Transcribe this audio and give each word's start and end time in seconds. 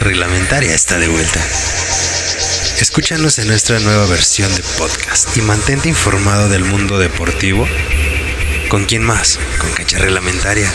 reglamentaria 0.00 0.74
está 0.74 0.98
de 0.98 1.08
vuelta. 1.08 1.40
Escúchanos 2.80 3.38
en 3.38 3.48
nuestra 3.48 3.78
nueva 3.80 4.06
versión 4.06 4.52
de 4.54 4.62
podcast 4.78 5.36
y 5.36 5.42
mantente 5.42 5.88
informado 5.88 6.48
del 6.48 6.64
mundo 6.64 6.98
deportivo. 6.98 7.68
¿Con 8.68 8.86
quién 8.86 9.02
más? 9.02 9.38
Con 9.58 9.72
cancha 9.72 9.98
reglamentaria. 9.98 10.72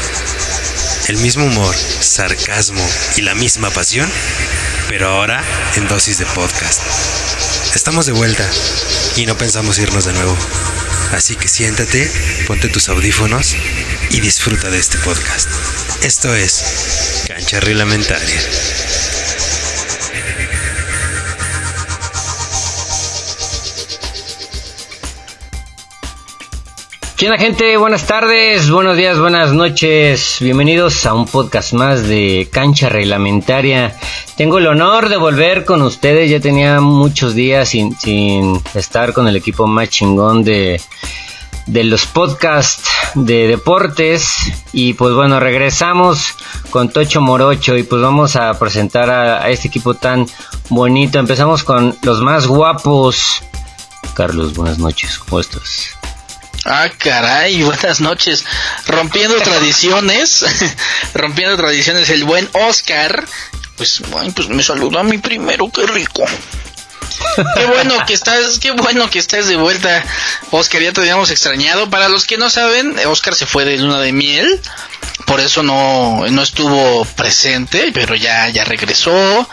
El 1.08 1.18
mismo 1.18 1.46
humor, 1.46 1.76
sarcasmo 1.76 2.86
y 3.18 3.22
la 3.22 3.36
misma 3.36 3.70
pasión, 3.72 4.10
pero 4.88 5.10
ahora 5.10 5.44
en 5.76 5.88
dosis 5.88 6.18
de 6.20 6.26
podcast. 6.28 6.82
Estamos 7.76 8.06
de 8.06 8.14
vuelta 8.14 8.48
y 9.16 9.26
no 9.26 9.38
pensamos 9.38 9.80
irnos 9.80 10.06
de 10.06 10.14
nuevo. 10.14 10.38
Así 11.12 11.36
que 11.36 11.48
siéntate, 11.48 12.10
ponte 12.48 12.70
tus 12.70 12.90
audífonos 12.90 13.56
y 14.12 14.22
disfruta 14.22 14.70
de 14.70 14.80
este 14.80 14.98
podcast. 15.00 15.50
Esto 16.04 16.34
es 16.36 17.24
Cancha 17.28 17.60
Reglamentaria. 17.60 18.40
¿Qué 27.20 27.26
onda 27.26 27.38
gente? 27.38 27.76
Buenas 27.76 28.08
tardes, 28.08 28.72
buenos 28.72 28.96
días, 28.96 29.20
buenas 29.20 29.52
noches. 29.52 30.38
Bienvenidos 30.40 31.06
a 31.06 31.14
un 31.14 31.26
podcast 31.26 31.74
más 31.74 32.08
de 32.08 32.48
Cancha 32.50 32.88
Reglamentaria. 32.88 33.94
Tengo 34.38 34.58
el 34.58 34.68
honor 34.68 35.10
de 35.10 35.18
volver 35.18 35.66
con 35.66 35.82
ustedes. 35.82 36.32
Ya 36.32 36.40
tenía 36.40 36.80
muchos 36.80 37.36
días 37.36 37.68
sin, 37.68 37.94
sin 38.00 38.64
estar 38.74 39.12
con 39.12 39.28
el 39.28 39.36
equipo 39.36 39.68
más 39.68 39.90
chingón 39.90 40.46
de, 40.46 40.80
de 41.66 41.84
los 41.84 42.06
podcasts 42.06 42.90
de 43.16 43.48
deportes. 43.48 44.38
Y 44.72 44.94
pues 44.94 45.14
bueno, 45.14 45.42
regresamos 45.42 46.36
con 46.70 46.88
Tocho 46.88 47.20
Morocho 47.20 47.76
y 47.76 47.84
pues 47.84 48.02
vamos 48.02 48.38
a 48.38 48.58
presentar 48.58 49.10
a, 49.10 49.44
a 49.44 49.50
este 49.50 49.68
equipo 49.68 49.94
tan 49.94 50.26
bonito. 50.70 51.20
Empezamos 51.20 51.66
con 51.66 51.98
los 52.04 52.22
más 52.22 52.48
guapos. 52.48 53.44
Carlos, 54.14 54.54
buenas 54.54 54.80
noches, 54.80 55.20
¿cómo 55.20 55.42
estás? 55.42 55.99
Ah, 56.72 56.88
caray, 56.96 57.64
buenas 57.64 58.00
noches. 58.00 58.46
Rompiendo 58.86 59.36
tradiciones, 59.42 60.46
rompiendo 61.16 61.58
tradiciones, 61.58 62.12
el 62.12 62.26
buen 62.26 62.48
Oscar. 62.54 63.26
Pues, 63.76 64.02
bueno, 64.12 64.32
pues 64.36 64.50
me 64.50 64.62
saludó 64.62 65.00
a 65.00 65.04
mí 65.04 65.18
primero, 65.18 65.72
qué 65.72 65.88
rico. 65.88 66.26
Qué 67.56 67.66
bueno 67.66 68.06
que 68.06 68.14
estás, 68.14 68.60
qué 68.60 68.70
bueno 68.70 69.10
que 69.10 69.18
estás 69.18 69.48
de 69.48 69.56
vuelta, 69.56 70.06
Oscar, 70.52 70.82
ya 70.84 70.94
te 70.94 71.02
habíamos 71.02 71.32
extrañado. 71.32 71.90
Para 71.90 72.08
los 72.08 72.26
que 72.26 72.38
no 72.38 72.52
saben, 72.52 72.96
Oscar 73.08 73.34
se 73.34 73.48
fue 73.48 73.66
de 73.66 73.80
luna 73.80 74.00
de 74.00 74.12
miel, 74.12 74.62
por 75.26 75.40
eso 75.40 75.64
no, 75.64 76.24
no 76.30 76.44
estuvo 76.44 77.04
presente, 77.16 77.92
pero 77.96 78.14
ya, 78.14 78.48
ya 78.50 78.64
regresó, 78.64 79.50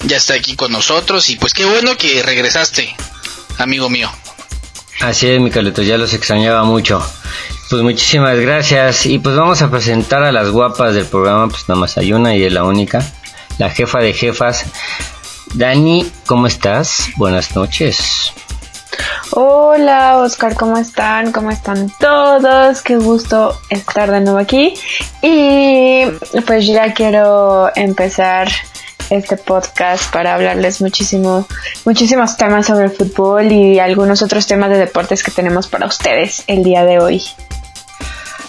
ya 0.00 0.16
está 0.16 0.34
aquí 0.34 0.56
con 0.56 0.72
nosotros 0.72 1.30
y 1.30 1.36
pues 1.36 1.54
qué 1.54 1.64
bueno 1.64 1.96
que 1.96 2.24
regresaste, 2.24 2.96
amigo 3.56 3.88
mío. 3.88 4.10
Así 5.00 5.28
es, 5.28 5.40
mi 5.40 5.50
Carleto, 5.50 5.82
ya 5.82 5.98
los 5.98 6.14
extrañaba 6.14 6.64
mucho. 6.64 7.02
Pues 7.68 7.82
muchísimas 7.82 8.38
gracias. 8.38 9.06
Y 9.06 9.18
pues 9.18 9.36
vamos 9.36 9.60
a 9.62 9.70
presentar 9.70 10.22
a 10.22 10.32
las 10.32 10.50
guapas 10.50 10.94
del 10.94 11.06
programa, 11.06 11.48
pues 11.48 11.68
nada 11.68 11.80
más 11.80 11.98
hay 11.98 12.12
una 12.12 12.34
y 12.34 12.44
es 12.44 12.52
la 12.52 12.64
única. 12.64 13.04
La 13.58 13.70
jefa 13.70 13.98
de 13.98 14.12
jefas. 14.12 14.64
Dani, 15.54 16.10
¿cómo 16.26 16.46
estás? 16.46 17.08
Buenas 17.16 17.54
noches. 17.54 18.32
Hola 19.30 20.18
Oscar, 20.18 20.54
¿cómo 20.54 20.78
están? 20.78 21.32
¿Cómo 21.32 21.50
están 21.50 21.92
todos? 21.98 22.82
Qué 22.82 22.96
gusto 22.96 23.58
estar 23.68 24.10
de 24.10 24.20
nuevo 24.20 24.38
aquí. 24.38 24.74
Y 25.22 26.04
pues 26.46 26.66
ya 26.66 26.94
quiero 26.94 27.70
empezar 27.74 28.48
este 29.10 29.36
podcast 29.36 30.12
para 30.12 30.34
hablarles 30.34 30.80
muchísimo, 30.80 31.46
muchísimos 31.84 32.36
temas 32.36 32.66
sobre 32.66 32.88
fútbol 32.88 33.52
y 33.52 33.78
algunos 33.78 34.22
otros 34.22 34.46
temas 34.46 34.70
de 34.70 34.78
deportes 34.78 35.22
que 35.22 35.30
tenemos 35.30 35.68
para 35.68 35.86
ustedes 35.86 36.44
el 36.46 36.62
día 36.64 36.84
de 36.84 36.98
hoy. 36.98 37.22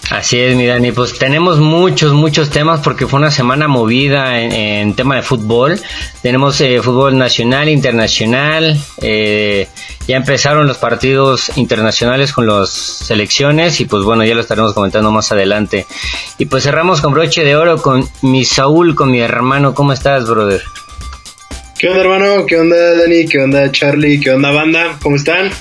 Así 0.10 0.40
es, 0.40 0.56
mi 0.56 0.66
Dani. 0.66 0.94
Pues 0.94 1.20
tenemos 1.20 1.60
muchos, 1.60 2.14
muchos 2.14 2.50
temas 2.50 2.80
porque 2.80 3.08
fue 3.08 3.20
una 3.20 3.30
semana 3.30 3.68
movida 3.68 4.40
en, 4.40 4.94
tema 4.96 5.18
de 5.18 5.22
fútbol. 5.22 5.80
Tenemos 6.22 6.62
eh, 6.62 6.82
fútbol 6.82 7.18
nacional, 7.18 7.68
internacional. 7.68 8.80
Eh, 9.02 9.68
ya 10.08 10.16
empezaron 10.16 10.66
los 10.66 10.78
partidos 10.78 11.58
internacionales 11.58 12.32
con 12.32 12.48
las 12.48 12.70
selecciones 12.70 13.82
y 13.82 13.86
pues 13.86 14.06
bueno, 14.06 14.24
ya 14.24 14.34
lo 14.34 14.42
estaremos 14.42 14.74
comentando 14.74 15.12
más 15.12 15.34
adelante. 15.34 15.86
Y 16.38 16.46
pues 16.46 16.64
cerramos 16.64 17.02
con 17.02 17.14
broche 17.14 17.44
de 17.44 17.58
oro 17.58 17.82
con 17.82 18.08
mi 18.22 18.46
Saúl, 18.46 18.96
con 18.96 19.12
mi 19.12 19.20
hermano. 19.20 19.74
¿Cómo 19.74 19.92
estás, 19.92 20.30
brother? 20.30 20.62
¿Qué 21.78 21.90
onda, 21.90 22.02
hermano? 22.02 22.46
¿Qué 22.46 22.58
onda, 22.58 22.96
Dani? 22.96 23.26
¿Qué 23.28 23.40
onda, 23.40 23.70
Charlie? 23.74 24.22
¿Qué 24.22 24.32
onda, 24.32 24.52
banda? 24.52 24.98
¿Cómo 25.04 25.18
están? 25.18 25.52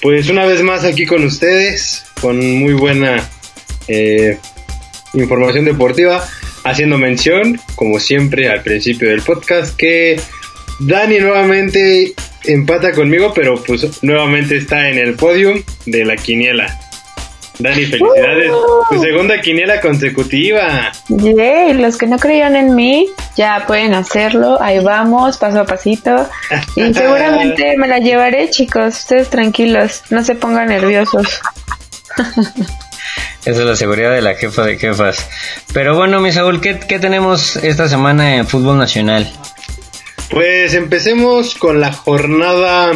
Pues 0.00 0.28
una 0.28 0.46
vez 0.46 0.62
más 0.62 0.84
aquí 0.84 1.06
con 1.06 1.24
ustedes, 1.24 2.04
con 2.20 2.38
muy 2.38 2.74
buena 2.74 3.28
eh, 3.88 4.38
información 5.14 5.64
deportiva, 5.64 6.24
haciendo 6.64 6.98
mención, 6.98 7.60
como 7.74 8.00
siempre 8.00 8.48
al 8.48 8.62
principio 8.62 9.10
del 9.10 9.22
podcast, 9.22 9.76
que 9.76 10.20
Dani 10.80 11.18
nuevamente 11.18 12.14
empata 12.44 12.92
conmigo, 12.92 13.32
pero 13.34 13.62
pues 13.62 14.02
nuevamente 14.02 14.56
está 14.56 14.88
en 14.88 14.98
el 14.98 15.14
podium 15.14 15.62
de 15.86 16.04
la 16.04 16.16
quiniela. 16.16 16.80
Dani, 17.58 17.84
felicidades. 17.84 18.50
Tu 18.90 19.00
segunda 19.00 19.40
quiniela 19.40 19.80
consecutiva. 19.80 20.90
Yay, 21.08 21.74
los 21.74 21.96
que 21.96 22.06
no 22.06 22.18
creían 22.18 22.56
en 22.56 22.74
mí 22.74 23.08
ya 23.36 23.64
pueden 23.66 23.94
hacerlo. 23.94 24.60
Ahí 24.60 24.80
vamos, 24.80 25.38
paso 25.38 25.60
a 25.60 25.64
pasito. 25.64 26.28
Y 26.76 26.92
seguramente 26.92 27.76
me 27.78 27.86
la 27.86 27.98
llevaré, 27.98 28.50
chicos. 28.50 28.98
Ustedes 28.98 29.30
tranquilos, 29.30 30.02
no 30.10 30.24
se 30.24 30.34
pongan 30.34 30.68
nerviosos. 30.68 31.40
Esa 33.44 33.60
es 33.60 33.66
la 33.66 33.76
seguridad 33.76 34.12
de 34.12 34.22
la 34.22 34.34
jefa 34.36 34.62
de 34.64 34.78
jefas. 34.78 35.28
Pero 35.72 35.94
bueno, 35.94 36.20
mi 36.20 36.32
Saúl, 36.32 36.60
¿qué, 36.60 36.78
qué 36.78 36.98
tenemos 36.98 37.56
esta 37.56 37.88
semana 37.88 38.36
en 38.36 38.46
fútbol 38.48 38.78
nacional? 38.78 39.30
Pues 40.30 40.74
empecemos 40.74 41.54
con 41.54 41.80
la 41.80 41.92
jornada 41.92 42.92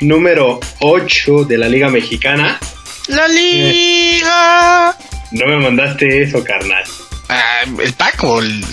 número 0.00 0.60
8 0.80 1.44
de 1.44 1.58
la 1.58 1.68
Liga 1.68 1.88
Mexicana. 1.88 2.58
¡La 3.08 3.26
liga! 3.28 4.94
No 5.32 5.46
me 5.46 5.56
mandaste 5.58 6.22
eso, 6.22 6.44
carnal. 6.44 6.84
Ah, 7.30 7.62
¿El 7.82 7.92
pack 7.94 8.22
o, 8.24 8.40
el- 8.40 8.64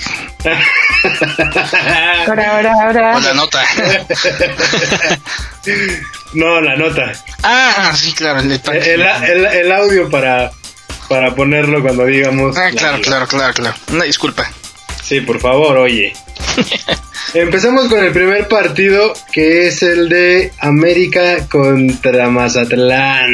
Ahora, 2.27 2.51
ahora, 2.55 2.73
ahora. 2.83 3.17
o 3.17 3.19
la 3.19 3.33
nota? 3.33 3.63
no, 6.33 6.61
la 6.61 6.75
nota. 6.75 7.11
ah, 7.43 7.93
sí, 7.95 8.13
claro. 8.13 8.39
El, 8.39 8.51
el- 9.01 9.45
el 9.45 9.71
audio 9.71 10.09
para, 10.09 10.51
para 11.07 11.35
ponerlo 11.35 11.81
cuando 11.81 12.05
digamos. 12.05 12.57
Ah, 12.57 12.71
la 12.71 12.71
claro, 12.71 13.01
claro, 13.01 13.27
claro, 13.27 13.53
claro. 13.53 13.75
Una 13.91 14.03
disculpa. 14.03 14.49
Sí, 15.03 15.21
por 15.21 15.39
favor, 15.39 15.77
oye. 15.77 16.13
Empezamos 17.33 17.87
con 17.87 18.03
el 18.03 18.11
primer 18.11 18.47
partido, 18.47 19.13
que 19.31 19.67
es 19.67 19.83
el 19.83 20.09
de 20.09 20.53
América 20.59 21.47
contra 21.47 22.29
Mazatlán. 22.29 23.29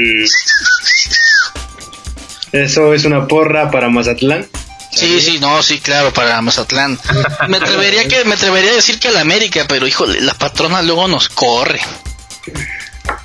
Eso 2.52 2.94
es 2.94 3.06
una 3.06 3.28
porra 3.28 3.72
para 3.72 3.90
Mazatlán. 3.90 4.48
Sí, 4.92 5.22
sí, 5.22 5.40
no, 5.40 5.64
sí, 5.64 5.80
claro, 5.80 6.12
para 6.12 6.42
Mazatlán. 6.42 7.00
Me 7.48 7.58
atrevería 7.58 8.08
que 8.08 8.26
me 8.26 8.34
atrevería 8.34 8.72
a 8.72 8.76
decir 8.76 9.00
que 9.00 9.08
a 9.08 9.12
la 9.12 9.22
América, 9.22 9.66
pero 9.68 9.88
híjole, 9.88 10.20
la 10.20 10.34
patrona 10.34 10.82
luego 10.82 11.08
nos 11.08 11.30
corre. 11.30 11.80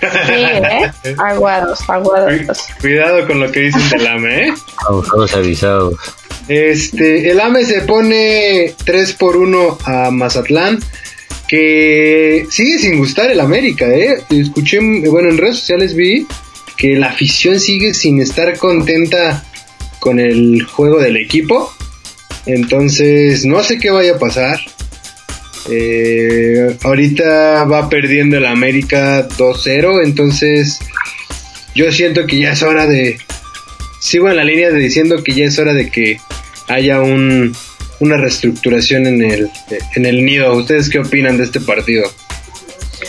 Sí, 0.01 0.33
¿eh? 0.33 0.93
Aguados, 1.19 1.81
aguados. 1.89 2.59
Cuidado 2.81 3.27
con 3.27 3.41
lo 3.41 3.51
que 3.51 3.61
dicen 3.61 3.89
del 3.91 4.07
AME, 4.07 4.49
¿eh? 4.49 4.55
Todos 5.11 5.35
avisados. 5.35 5.95
Este, 6.49 7.31
el 7.31 7.41
AME 7.41 7.65
se 7.65 7.83
pone 7.83 8.75
3 8.85 9.13
por 9.15 9.37
1 9.37 9.79
a 9.85 10.11
Mazatlán, 10.11 10.79
que 11.49 12.47
sigue 12.51 12.79
sin 12.79 12.99
gustar 12.99 13.31
el 13.31 13.41
América, 13.41 13.87
¿eh? 13.87 14.23
Escuché, 14.31 14.79
bueno, 15.09 15.31
en 15.31 15.39
redes 15.39 15.59
sociales 15.61 15.95
vi 15.95 16.27
que 16.77 16.97
la 16.97 17.09
afición 17.09 17.59
sigue 17.59 17.95
sin 17.95 18.21
estar 18.21 18.57
contenta 18.59 19.45
con 19.99 20.21
el 20.21 20.63
juego 20.65 21.01
del 21.01 21.17
equipo. 21.17 21.73
Entonces, 22.45 23.45
no 23.45 23.63
sé 23.65 23.79
qué 23.79 23.91
vaya 23.91 24.15
a 24.15 24.19
pasar. 24.19 24.61
Eh, 25.71 26.77
ahorita 26.83 27.65
va 27.65 27.89
perdiendo 27.89 28.37
el 28.37 28.47
América 28.47 29.29
2-0, 29.29 30.05
entonces 30.05 30.79
yo 31.75 31.91
siento 31.93 32.27
que 32.27 32.39
ya 32.39 32.53
es 32.53 32.63
hora 32.63 32.87
de... 32.87 33.19
Sigo 34.01 34.29
en 34.29 34.37
la 34.37 34.45
línea 34.45 34.71
de 34.71 34.79
diciendo 34.79 35.23
que 35.25 35.33
ya 35.33 35.47
es 35.47 35.59
hora 35.59 35.73
de 35.73 35.91
que 35.91 36.21
haya 36.69 37.01
un, 37.01 37.55
una 38.01 38.17
reestructuración 38.17 39.07
en 39.07 39.23
el, 39.23 39.51
en 39.95 40.07
el 40.07 40.25
nido. 40.25 40.55
¿Ustedes 40.55 40.89
qué 40.89 41.01
opinan 41.01 41.39
de 41.39 41.45
este 41.45 41.61
partido? 41.61 42.09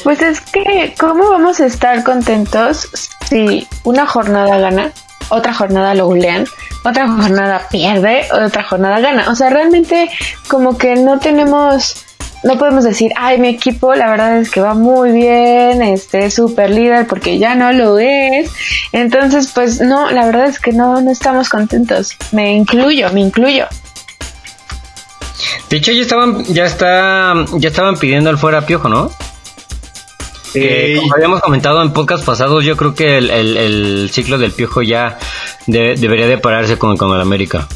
Pues 0.04 0.22
es 0.22 0.42
que, 0.42 0.94
¿cómo 1.00 1.30
vamos 1.30 1.60
a 1.60 1.66
estar 1.66 2.04
contentos 2.04 2.90
si 3.30 3.68
una 3.84 4.06
jornada 4.06 4.58
gana, 4.58 4.92
otra 5.30 5.54
jornada 5.54 5.94
lo 5.94 6.08
golean, 6.08 6.46
otra 6.84 7.08
jornada 7.08 7.68
pierde, 7.70 8.26
otra 8.32 8.64
jornada 8.64 9.00
gana? 9.00 9.30
O 9.30 9.36
sea, 9.36 9.50
realmente 9.50 10.10
como 10.48 10.78
que 10.78 10.96
no 10.96 11.20
tenemos 11.20 12.07
no 12.44 12.58
podemos 12.58 12.84
decir, 12.84 13.12
ay, 13.16 13.40
mi 13.40 13.50
equipo 13.50 13.96
la 13.96 14.10
verdad 14.10 14.38
es 14.38 14.50
que 14.50 14.62
va 14.62 14.74
muy 14.74 15.12
bien, 15.12 15.82
este 15.82 16.26
es 16.26 16.36
súper 16.36 16.70
líder 16.70 17.08
porque 17.08 17.40
ya 17.40 17.56
no 17.56 17.72
lo 17.72 17.98
es. 18.00 18.52
Entonces, 18.92 19.52
pues 19.54 19.82
no, 19.82 20.12
la 20.12 20.26
verdad 20.26 20.46
es 20.48 20.60
que 20.60 20.72
no, 20.72 21.02
no 21.02 21.12
estamos 21.12 21.50
contentos. 21.50 22.16
Me 22.32 22.54
incluyo, 22.54 23.12
me 23.12 23.22
incluyo. 23.22 23.66
De 25.70 25.78
hecho, 25.78 25.92
ya 25.92 26.02
estaban, 26.02 26.44
ya 26.46 26.66
está, 26.66 27.34
ya 27.58 27.70
estaban 27.70 27.98
pidiendo 27.98 28.30
el 28.30 28.38
fuera 28.38 28.66
piojo, 28.66 28.90
¿no? 28.90 29.12
como 30.54 31.14
habíamos 31.14 31.42
comentado 31.42 31.84
en 31.84 31.94
podcast 31.94 32.26
pasados, 32.26 32.64
yo 32.64 32.76
creo 32.78 32.96
que 32.96 33.18
el, 33.18 34.10
ciclo 34.12 34.38
del 34.38 34.52
piojo 34.52 34.82
ya 34.82 35.20
debería 35.68 36.26
de 36.28 36.38
pararse 36.38 36.78
con, 36.78 36.98
con 36.98 37.14
el 37.14 37.22
América. 37.22 37.68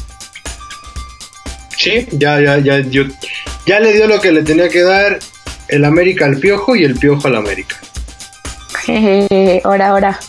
Sí, 1.76 2.06
ya, 2.12 2.40
ya, 2.40 2.58
ya, 2.58 2.80
yo, 2.80 3.04
ya 3.66 3.80
le 3.80 3.92
dio 3.92 4.06
lo 4.06 4.20
que 4.20 4.32
le 4.32 4.42
tenía 4.42 4.68
que 4.68 4.82
dar 4.82 5.18
el 5.68 5.84
América 5.84 6.26
al 6.26 6.38
Piojo 6.38 6.76
y 6.76 6.84
el 6.84 6.96
Piojo 6.96 7.28
al 7.28 7.36
América. 7.36 7.76
ahora, 9.64 9.88
ahora. 9.88 10.20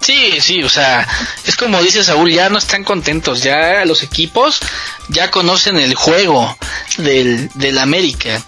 Sí, 0.00 0.40
sí, 0.40 0.62
o 0.62 0.68
sea, 0.68 1.06
es 1.44 1.54
como 1.56 1.82
dice 1.82 2.02
Saúl, 2.02 2.32
ya 2.32 2.48
no 2.48 2.56
están 2.58 2.82
contentos, 2.82 3.42
ya 3.42 3.84
los 3.84 4.02
equipos 4.02 4.60
ya 5.08 5.30
conocen 5.30 5.76
el 5.78 5.94
juego 5.94 6.56
del, 6.96 7.50
del 7.54 7.78
América. 7.78 8.42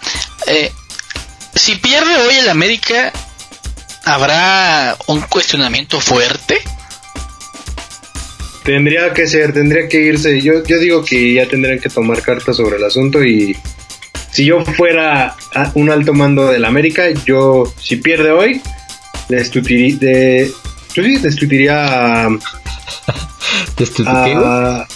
Eh, 0.47 0.71
si 1.55 1.75
pierde 1.75 2.15
hoy 2.15 2.35
el 2.35 2.49
América, 2.49 3.13
¿habrá 4.05 4.97
un 5.07 5.21
cuestionamiento 5.21 5.99
fuerte? 5.99 6.61
Tendría 8.63 9.13
que 9.13 9.27
ser, 9.27 9.53
tendría 9.53 9.87
que 9.87 10.01
irse. 10.01 10.41
Yo, 10.41 10.63
yo 10.63 10.79
digo 10.79 11.03
que 11.03 11.33
ya 11.33 11.47
tendrían 11.47 11.79
que 11.79 11.89
tomar 11.89 12.21
cartas 12.21 12.57
sobre 12.57 12.77
el 12.77 12.83
asunto 12.83 13.23
y 13.23 13.55
si 14.31 14.45
yo 14.45 14.63
fuera 14.63 15.35
un 15.73 15.89
alto 15.89 16.13
mando 16.13 16.47
del 16.47 16.65
América, 16.65 17.09
yo, 17.25 17.71
si 17.81 17.97
pierde 17.97 18.31
hoy, 18.31 18.61
destituiría, 19.27 19.97
de, 19.97 20.51
destituiría 23.77 24.87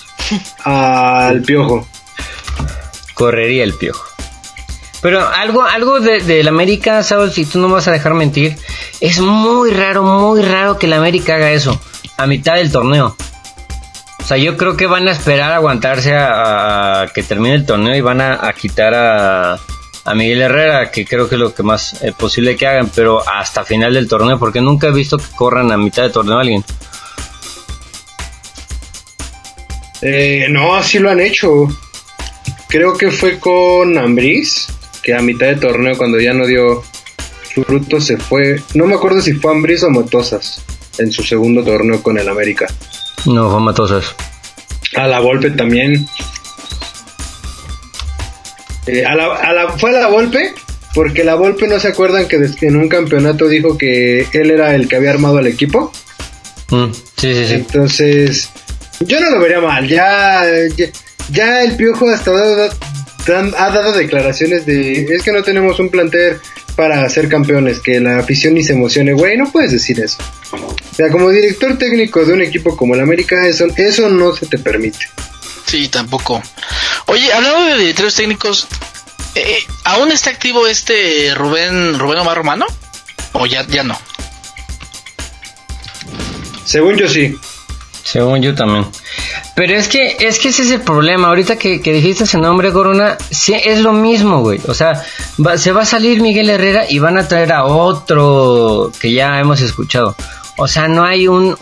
a, 0.64 1.28
al 1.28 1.42
piojo. 1.42 1.88
Correría 3.14 3.64
el 3.64 3.74
piojo. 3.74 4.04
Pero 5.02 5.28
algo, 5.28 5.64
algo 5.64 6.00
del 6.00 6.26
de, 6.26 6.48
América, 6.48 7.04
¿sabes? 7.04 7.34
Si 7.34 7.46
tú 7.46 7.60
no 7.60 7.70
vas 7.70 7.88
a 7.88 7.92
dejar 7.92 8.14
mentir, 8.14 8.58
es 9.02 9.20
muy 9.20 9.72
raro, 9.72 10.04
muy 10.04 10.42
raro 10.42 10.80
que 10.80 10.88
el 10.88 10.94
América 10.94 11.36
haga 11.36 11.52
eso 11.52 11.80
a 12.18 12.26
mitad 12.26 12.56
del 12.56 12.72
torneo. 12.72 13.16
O 14.25 14.27
sea, 14.27 14.38
yo 14.38 14.57
creo 14.57 14.75
que 14.75 14.88
van 14.88 15.07
a 15.07 15.12
esperar 15.12 15.51
a 15.51 15.57
aguantarse 15.57 16.16
a, 16.16 17.12
que 17.13 17.22
termine 17.22 17.54
el 17.54 17.66
torneo 17.68 17.95
y 17.95 18.01
van 18.01 18.22
a, 18.22 18.51
quitar 18.60 18.95
a, 18.95 19.60
Miguel 20.16 20.42
Herrera, 20.42 20.89
que 20.89 21.06
creo 21.06 21.30
que 21.30 21.36
es 21.36 21.42
lo 21.42 21.54
que 21.54 21.62
más 21.62 22.01
es 22.01 22.12
posible 22.16 22.56
que 22.56 22.66
hagan, 22.66 22.89
pero 22.95 23.22
hasta 23.30 23.63
final 23.63 23.94
del 23.94 24.07
torneo, 24.07 24.39
porque 24.39 24.62
nunca 24.62 24.88
he 24.88 24.92
visto 24.92 25.19
que 25.19 25.25
corran 25.36 25.72
a 25.72 25.77
mitad 25.77 26.01
de 26.01 26.10
torneo 26.10 26.39
a 26.39 26.42
alguien. 26.42 26.63
Eh, 30.01 30.48
no, 30.50 30.74
así 30.74 30.98
lo 30.98 31.12
han 31.12 31.19
hecho. 31.19 31.68
Creo 32.68 32.98
que 32.98 33.12
fue 33.12 33.39
con 33.39 33.95
Ambris, 33.95 34.69
que 35.04 35.13
a 35.13 35.19
mitad 35.19 35.45
de 35.45 35.57
torneo, 35.57 35.95
cuando 35.98 36.19
ya 36.19 36.33
no 36.33 36.48
dio 36.48 36.83
fruto, 37.54 38.01
se 38.01 38.18
fue. 38.18 38.60
No 38.74 38.88
me 38.88 38.95
acuerdo 38.95 39.21
si 39.21 39.33
fue 39.33 39.51
Ambris 39.51 39.83
o 39.83 39.92
Motosas 39.92 40.63
en 40.98 41.12
su 41.12 41.21
segundo 41.21 41.63
torneo 41.63 42.01
con 42.01 42.18
el 42.18 42.28
América. 42.28 42.66
No, 43.25 43.50
fue 43.50 43.60
Matosas. 43.60 44.16
A 44.95 45.07
la 45.07 45.19
Volpe 45.19 45.51
también. 45.51 46.07
Eh, 48.88 49.04
a 49.06 49.16
la, 49.16 49.74
fue 49.77 49.89
a 49.89 50.00
la 50.00 50.07
Volpe 50.07 50.54
porque 50.94 51.24
la 51.24 51.36
Volpe 51.36 51.68
no 51.68 51.80
se 51.80 51.89
acuerdan 51.89 52.27
que 52.27 52.38
en 52.62 52.75
un 52.75 52.88
campeonato 52.88 53.48
dijo 53.48 53.77
que 53.77 54.27
él 54.31 54.51
era 54.51 54.75
el 54.75 54.88
que 54.88 54.95
había 54.95 55.10
armado 55.12 55.39
al 55.39 55.48
equipo. 55.48 55.92
Mm, 56.69 56.92
sí, 57.18 57.33
sí, 57.33 57.45
sí. 57.48 57.54
Entonces, 57.54 58.50
yo 59.01 59.19
no 59.19 59.30
lo 59.31 59.39
vería 59.39 59.60
mal. 59.60 59.88
Ya, 59.88 60.44
ya, 61.31 61.63
el 61.63 61.75
Piojo 61.75 62.10
hasta 62.10 62.31
ha 62.31 63.69
dado 63.71 63.94
declaraciones 63.94 64.66
de 64.66 65.04
es 65.04 65.24
que 65.24 65.31
no 65.31 65.44
tenemos 65.44 65.80
un 65.80 65.89
plantel 65.89 66.38
para 66.75 67.07
ser 67.10 67.28
campeones, 67.28 67.80
que 67.80 68.00
la 68.00 68.19
afición 68.19 68.54
ni 68.54 68.63
se 68.63 68.74
emocione, 68.74 69.13
güey, 69.13 69.38
no 69.38 69.51
puedes 69.51 69.71
decir 69.71 70.00
eso. 70.00 70.18
O 70.56 70.96
sea, 70.96 71.10
como 71.12 71.30
director 71.30 71.78
técnico 71.78 72.24
de 72.25 72.34
un 72.34 72.42
equipo 72.42 72.75
como 72.75 72.96
el 72.96 73.02
América, 73.02 73.46
eso, 73.48 73.68
eso 73.78 74.10
no 74.10 74.36
se 74.36 74.46
te 74.46 74.57
permite. 74.57 75.07
Sí, 75.66 75.88
tampoco. 75.88 76.42
Oye, 77.07 77.31
hablando 77.34 77.66
de 77.66 77.78
directores 77.80 78.16
técnicos, 78.16 78.68
eh, 79.36 79.57
¿aún 79.84 80.12
está 80.12 80.30
activo 80.30 80.68
este 80.68 81.34
Rubén, 81.36 82.00
Rubén 82.00 82.19
Omar 82.19 82.38
Romano? 82.38 82.66
¿O 83.34 83.46
ya, 83.46 83.66
ya 83.68 83.84
no? 83.84 83.98
Según 86.66 86.96
yo 86.96 87.07
sí. 87.07 87.38
Según 88.04 88.42
yo 88.42 88.56
también. 88.56 88.86
Pero 89.56 89.74
es 89.74 89.88
que, 89.88 90.18
es 90.19 90.38
que 90.40 90.50
ese 90.50 90.63
es 90.63 90.72
el 90.72 90.81
problema. 90.81 91.30
Ahorita 91.30 91.57
que, 91.57 91.80
dijiste 91.80 92.25
ese 92.25 92.38
nombre, 92.38 92.72
Corona, 92.72 93.18
sí, 93.31 93.54
es 93.54 93.80
lo 93.81 93.94
mismo, 93.94 94.42
güey. 94.42 94.60
O 94.68 94.74
sea, 94.74 95.04
se 95.57 95.72
va 95.72 95.81
a 95.81 95.86
salir 95.86 96.22
Miguel 96.22 96.50
Herrera 96.50 96.86
y 96.90 97.00
van 97.00 97.18
a 97.18 97.28
traer 97.28 97.54
a 97.54 97.66
otro 97.66 98.92
que 99.00 99.12
ya 99.13 99.40
hemos 99.40 99.62
escuchado. 99.62 100.16
O 100.57 100.68
sea, 100.68 100.88
no 100.88 101.04
hay 101.04 101.28
un, 101.28 101.56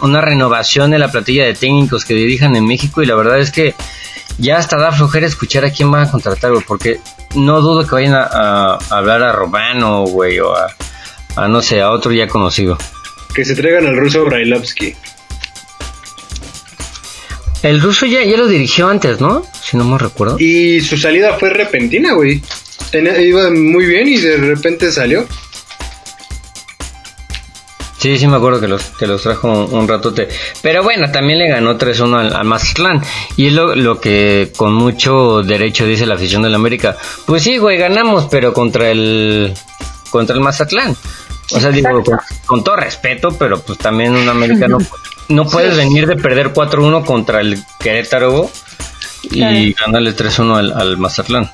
una 0.00 0.20
renovación 0.20 0.90
de 0.90 0.98
la 0.98 1.10
platilla 1.10 1.44
de 1.44 1.54
técnicos 1.54 2.04
que 2.04 2.14
dirijan 2.14 2.56
en 2.56 2.66
México 2.66 3.02
y 3.02 3.06
la 3.06 3.14
verdad 3.14 3.38
es 3.38 3.50
que 3.50 3.74
ya 4.38 4.56
hasta 4.56 4.76
da 4.76 4.92
flojera 4.92 5.26
escuchar 5.26 5.64
a 5.64 5.70
quién 5.70 5.90
van 5.90 6.06
a 6.06 6.10
contratar, 6.10 6.52
güey, 6.52 6.64
porque 6.66 7.00
no 7.34 7.60
dudo 7.60 7.86
que 7.86 7.94
vayan 7.94 8.14
a, 8.14 8.78
hablar 8.90 9.22
a 9.22 9.32
Romano, 9.32 10.04
güey, 10.04 10.38
o 10.40 10.54
a, 10.54 10.74
a, 11.36 11.48
no 11.48 11.60
sé, 11.60 11.82
a 11.82 11.90
otro 11.90 12.12
ya 12.12 12.26
conocido. 12.26 12.78
Que 13.34 13.44
se 13.44 13.54
traigan 13.54 13.86
al 13.86 13.96
ruso 13.96 14.24
Brailovsky. 14.24 14.94
El 17.62 17.80
ruso 17.80 18.06
ya, 18.06 18.22
ya 18.22 18.36
lo 18.36 18.46
dirigió 18.46 18.88
antes, 18.88 19.20
¿no? 19.20 19.44
Si 19.62 19.76
no 19.76 19.84
me 19.84 19.98
recuerdo. 19.98 20.36
Y 20.38 20.80
su 20.80 20.96
salida 20.96 21.36
fue 21.38 21.50
repentina, 21.50 22.12
güey. 22.12 22.40
iba 22.92 23.50
muy 23.50 23.86
bien 23.86 24.08
y 24.08 24.18
de 24.18 24.36
repente 24.36 24.92
salió. 24.92 25.26
Sí, 28.06 28.18
sí 28.18 28.28
me 28.28 28.36
acuerdo 28.36 28.60
que 28.60 28.68
los, 28.68 28.84
que 28.90 29.04
los 29.04 29.20
trajo 29.20 29.64
un, 29.64 29.88
ratote. 29.88 30.28
Pero 30.62 30.84
bueno, 30.84 31.10
también 31.10 31.40
le 31.40 31.48
ganó 31.48 31.76
3-1 31.76 32.16
al, 32.16 32.36
al, 32.36 32.44
Mazatlán. 32.44 33.02
Y 33.36 33.48
es 33.48 33.52
lo, 33.52 33.74
lo, 33.74 34.00
que 34.00 34.52
con 34.56 34.74
mucho 34.74 35.42
derecho 35.42 35.84
dice 35.86 36.06
la 36.06 36.14
afición 36.14 36.42
del 36.42 36.54
América. 36.54 36.96
Pues 37.26 37.42
sí, 37.42 37.58
güey, 37.58 37.78
ganamos, 37.78 38.28
pero 38.30 38.54
contra 38.54 38.92
el 38.92 39.52
contra 40.10 40.36
el 40.36 40.40
Mazatlán. 40.40 40.94
O 41.50 41.58
sea, 41.58 41.70
digo, 41.70 42.04
con, 42.46 42.62
todo 42.62 42.76
respeto, 42.76 43.30
pero 43.36 43.60
pues 43.60 43.76
también 43.76 44.14
un 44.14 44.28
americano 44.28 44.78
no 45.28 45.44
puedes 45.48 45.76
venir 45.76 46.06
de 46.06 46.14
perder 46.14 46.54
4-1 46.54 47.04
contra 47.04 47.40
el 47.40 47.58
Querétaro 47.80 48.48
y 49.24 49.72
ganarle 49.72 50.14
3-1 50.14 50.56
al, 50.58 50.72
al, 50.74 50.96
Mazatlán. 50.96 51.50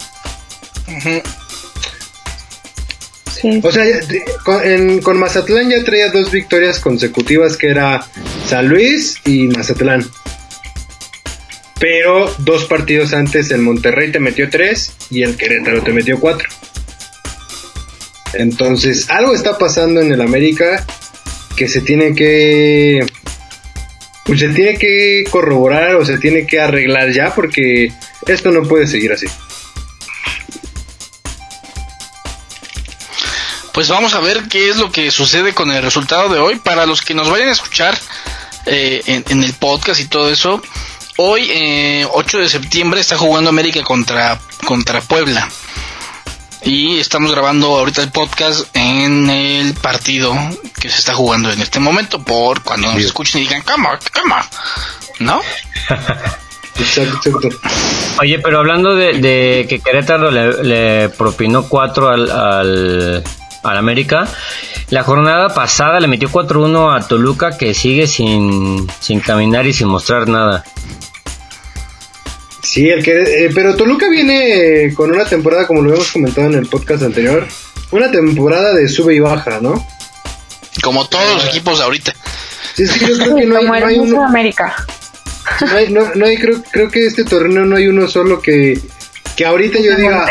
O 3.62 3.72
sea, 3.72 3.84
con, 5.02 5.18
Mazatlán 5.18 5.70
ya 5.70 5.82
traía 5.84 6.10
dos 6.10 6.30
victorias 6.30 6.78
consecutivas 6.78 7.56
que 7.56 7.68
era 7.70 8.06
San 8.46 8.68
Luis 8.68 9.16
y 9.24 9.48
Mazatlán. 9.48 10.04
Pero 11.80 12.32
dos 12.38 12.66
partidos 12.66 13.12
antes 13.12 13.50
el 13.50 13.62
Monterrey 13.62 14.12
te 14.12 14.20
metió 14.20 14.48
tres 14.48 14.92
y 15.10 15.22
el 15.22 15.36
Querétaro 15.36 15.82
te 15.82 15.92
metió 15.92 16.20
cuatro. 16.20 16.48
Entonces, 18.34 19.10
algo 19.10 19.34
está 19.34 19.58
pasando 19.58 20.00
en 20.00 20.12
el 20.12 20.20
América 20.20 20.86
que 21.56 21.68
se 21.68 21.80
tiene 21.80 22.14
que 22.14 23.04
pues 24.24 24.38
se 24.38 24.48
tiene 24.50 24.78
que 24.78 25.24
corroborar 25.30 25.96
o 25.96 26.04
se 26.04 26.18
tiene 26.18 26.46
que 26.46 26.60
arreglar 26.60 27.10
ya 27.12 27.34
porque 27.34 27.92
esto 28.28 28.52
no 28.52 28.62
puede 28.62 28.86
seguir 28.86 29.12
así. 29.12 29.26
Pues 33.72 33.88
vamos 33.88 34.14
a 34.14 34.20
ver 34.20 34.48
qué 34.48 34.68
es 34.68 34.76
lo 34.76 34.92
que 34.92 35.10
sucede 35.10 35.54
con 35.54 35.70
el 35.70 35.82
resultado 35.82 36.28
de 36.28 36.38
hoy. 36.38 36.56
Para 36.56 36.84
los 36.84 37.00
que 37.00 37.14
nos 37.14 37.30
vayan 37.30 37.48
a 37.48 37.52
escuchar 37.52 37.98
eh, 38.66 39.02
en, 39.06 39.42
el 39.42 39.54
podcast 39.54 40.00
y 40.00 40.06
todo 40.06 40.30
eso, 40.30 40.62
hoy, 41.16 41.50
8 42.10 42.38
eh, 42.38 42.42
de 42.42 42.48
septiembre, 42.48 43.00
está 43.00 43.16
jugando 43.16 43.48
América 43.48 43.82
contra, 43.82 44.38
contra 44.66 45.00
Puebla. 45.00 45.48
Y 46.64 47.00
estamos 47.00 47.32
grabando 47.32 47.78
ahorita 47.78 48.02
el 48.02 48.12
podcast 48.12 48.68
en 48.76 49.28
el 49.30 49.74
partido 49.74 50.34
que 50.78 50.90
se 50.90 50.98
está 50.98 51.14
jugando 51.14 51.50
en 51.50 51.60
este 51.60 51.80
momento. 51.80 52.22
Por 52.22 52.62
cuando 52.62 52.92
nos 52.92 53.02
escuchen 53.02 53.40
y 53.40 53.44
digan, 53.44 53.62
cama, 53.62 53.98
cama, 54.12 54.48
¿no? 55.18 55.40
Oye, 58.20 58.38
pero 58.38 58.58
hablando 58.58 58.94
de, 58.94 59.66
que 59.68 59.80
Querétaro 59.80 60.30
le, 60.30 61.08
propinó 61.10 61.68
4 61.68 62.08
al, 62.08 62.30
al, 62.30 63.24
América, 63.64 64.26
la 64.90 65.02
jornada 65.04 65.48
pasada 65.54 66.00
le 66.00 66.08
metió 66.08 66.28
4-1 66.28 66.96
a 66.96 67.06
Toluca 67.06 67.56
que 67.56 67.74
sigue 67.74 68.06
sin, 68.06 68.86
sin 69.00 69.20
caminar 69.20 69.66
y 69.66 69.72
sin 69.72 69.88
mostrar 69.88 70.28
nada. 70.28 70.64
Sí, 72.62 72.88
el 72.88 73.02
que, 73.02 73.46
eh, 73.46 73.50
pero 73.54 73.74
Toluca 73.76 74.08
viene 74.08 74.92
con 74.94 75.10
una 75.10 75.24
temporada, 75.24 75.66
como 75.66 75.82
lo 75.82 75.90
habíamos 75.90 76.12
comentado 76.12 76.46
en 76.46 76.54
el 76.54 76.66
podcast 76.66 77.02
anterior, 77.02 77.46
una 77.90 78.10
temporada 78.10 78.72
de 78.72 78.88
sube 78.88 79.14
y 79.14 79.20
baja, 79.20 79.58
¿no? 79.60 79.84
Como 80.82 81.06
todos 81.06 81.34
los 81.34 81.46
equipos 81.48 81.80
ahorita. 81.80 82.12
Sí, 82.74 82.86
sí, 82.86 83.00
yo 83.06 83.18
creo 83.18 83.36
que 83.36 83.44
no 83.46 83.56
hay, 83.56 83.62
Como 83.66 83.74
el 83.74 83.80
no 83.82 83.86
hay 83.88 83.98
uno, 83.98 84.24
América. 84.24 84.74
no 85.60 85.76
hay, 85.76 85.92
no, 85.92 86.14
no 86.14 86.24
hay- 86.24 86.38
creo, 86.38 86.62
creo 86.70 86.88
que 86.90 87.06
este 87.06 87.24
torneo 87.24 87.64
no 87.66 87.76
hay 87.76 87.88
uno 87.88 88.08
solo 88.08 88.40
que, 88.40 88.80
que 89.36 89.44
ahorita 89.44 89.78
yo 89.80 89.94
diga. 89.96 90.26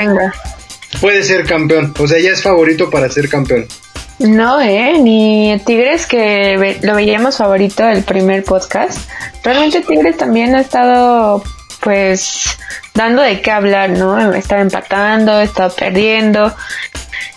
Puede 0.99 1.23
ser 1.23 1.45
campeón, 1.45 1.93
o 1.97 2.07
sea, 2.07 2.19
ya 2.19 2.31
es 2.31 2.41
favorito 2.41 2.89
para 2.89 3.09
ser 3.09 3.29
campeón. 3.29 3.65
No, 4.19 4.61
eh, 4.61 4.99
ni 4.99 5.59
Tigres 5.65 6.05
que 6.05 6.77
lo 6.83 6.95
veíamos 6.95 7.37
favorito 7.37 7.87
el 7.87 8.03
primer 8.03 8.43
podcast. 8.43 9.09
Realmente 9.43 9.81
Tigres 9.81 10.17
también 10.17 10.53
ha 10.53 10.61
estado, 10.61 11.43
pues, 11.79 12.57
dando 12.93 13.23
de 13.23 13.41
qué 13.41 13.49
hablar, 13.49 13.89
¿no? 13.89 14.33
Estaba 14.35 14.61
empatando, 14.61 15.41
estaba 15.41 15.73
perdiendo. 15.73 16.53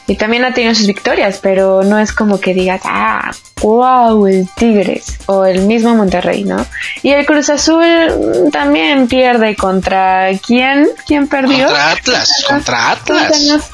Y 0.06 0.16
también 0.16 0.44
ha 0.44 0.52
tenido 0.52 0.74
sus 0.74 0.86
victorias, 0.86 1.38
pero 1.42 1.82
no 1.82 1.98
es 1.98 2.12
como 2.12 2.38
que 2.38 2.52
digas, 2.52 2.82
ah, 2.84 3.30
wow, 3.62 4.26
el 4.26 4.46
Tigres 4.54 5.18
o 5.26 5.46
el 5.46 5.62
mismo 5.62 5.94
Monterrey, 5.94 6.44
¿no? 6.44 6.66
Y 7.02 7.10
el 7.12 7.24
Cruz 7.24 7.48
Azul 7.48 7.82
también 8.52 9.08
pierde 9.08 9.56
contra 9.56 10.28
quién? 10.46 10.88
¿Quién 11.06 11.26
perdió? 11.26 11.66
Contra 11.68 11.90
Atlas, 11.92 12.30
contra 12.46 12.90
Atlas. 12.90 13.32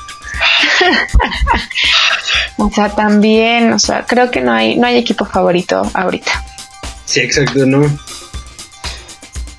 O 2.58 2.70
sea, 2.70 2.90
también, 2.94 3.72
o 3.72 3.78
sea, 3.78 4.04
creo 4.06 4.30
que 4.30 4.40
no 4.40 4.52
hay, 4.52 4.76
no 4.76 4.86
hay 4.86 4.96
equipo 4.98 5.24
favorito 5.24 5.82
ahorita. 5.94 6.44
Sí, 7.06 7.20
exacto, 7.20 7.64
¿no? 7.66 7.82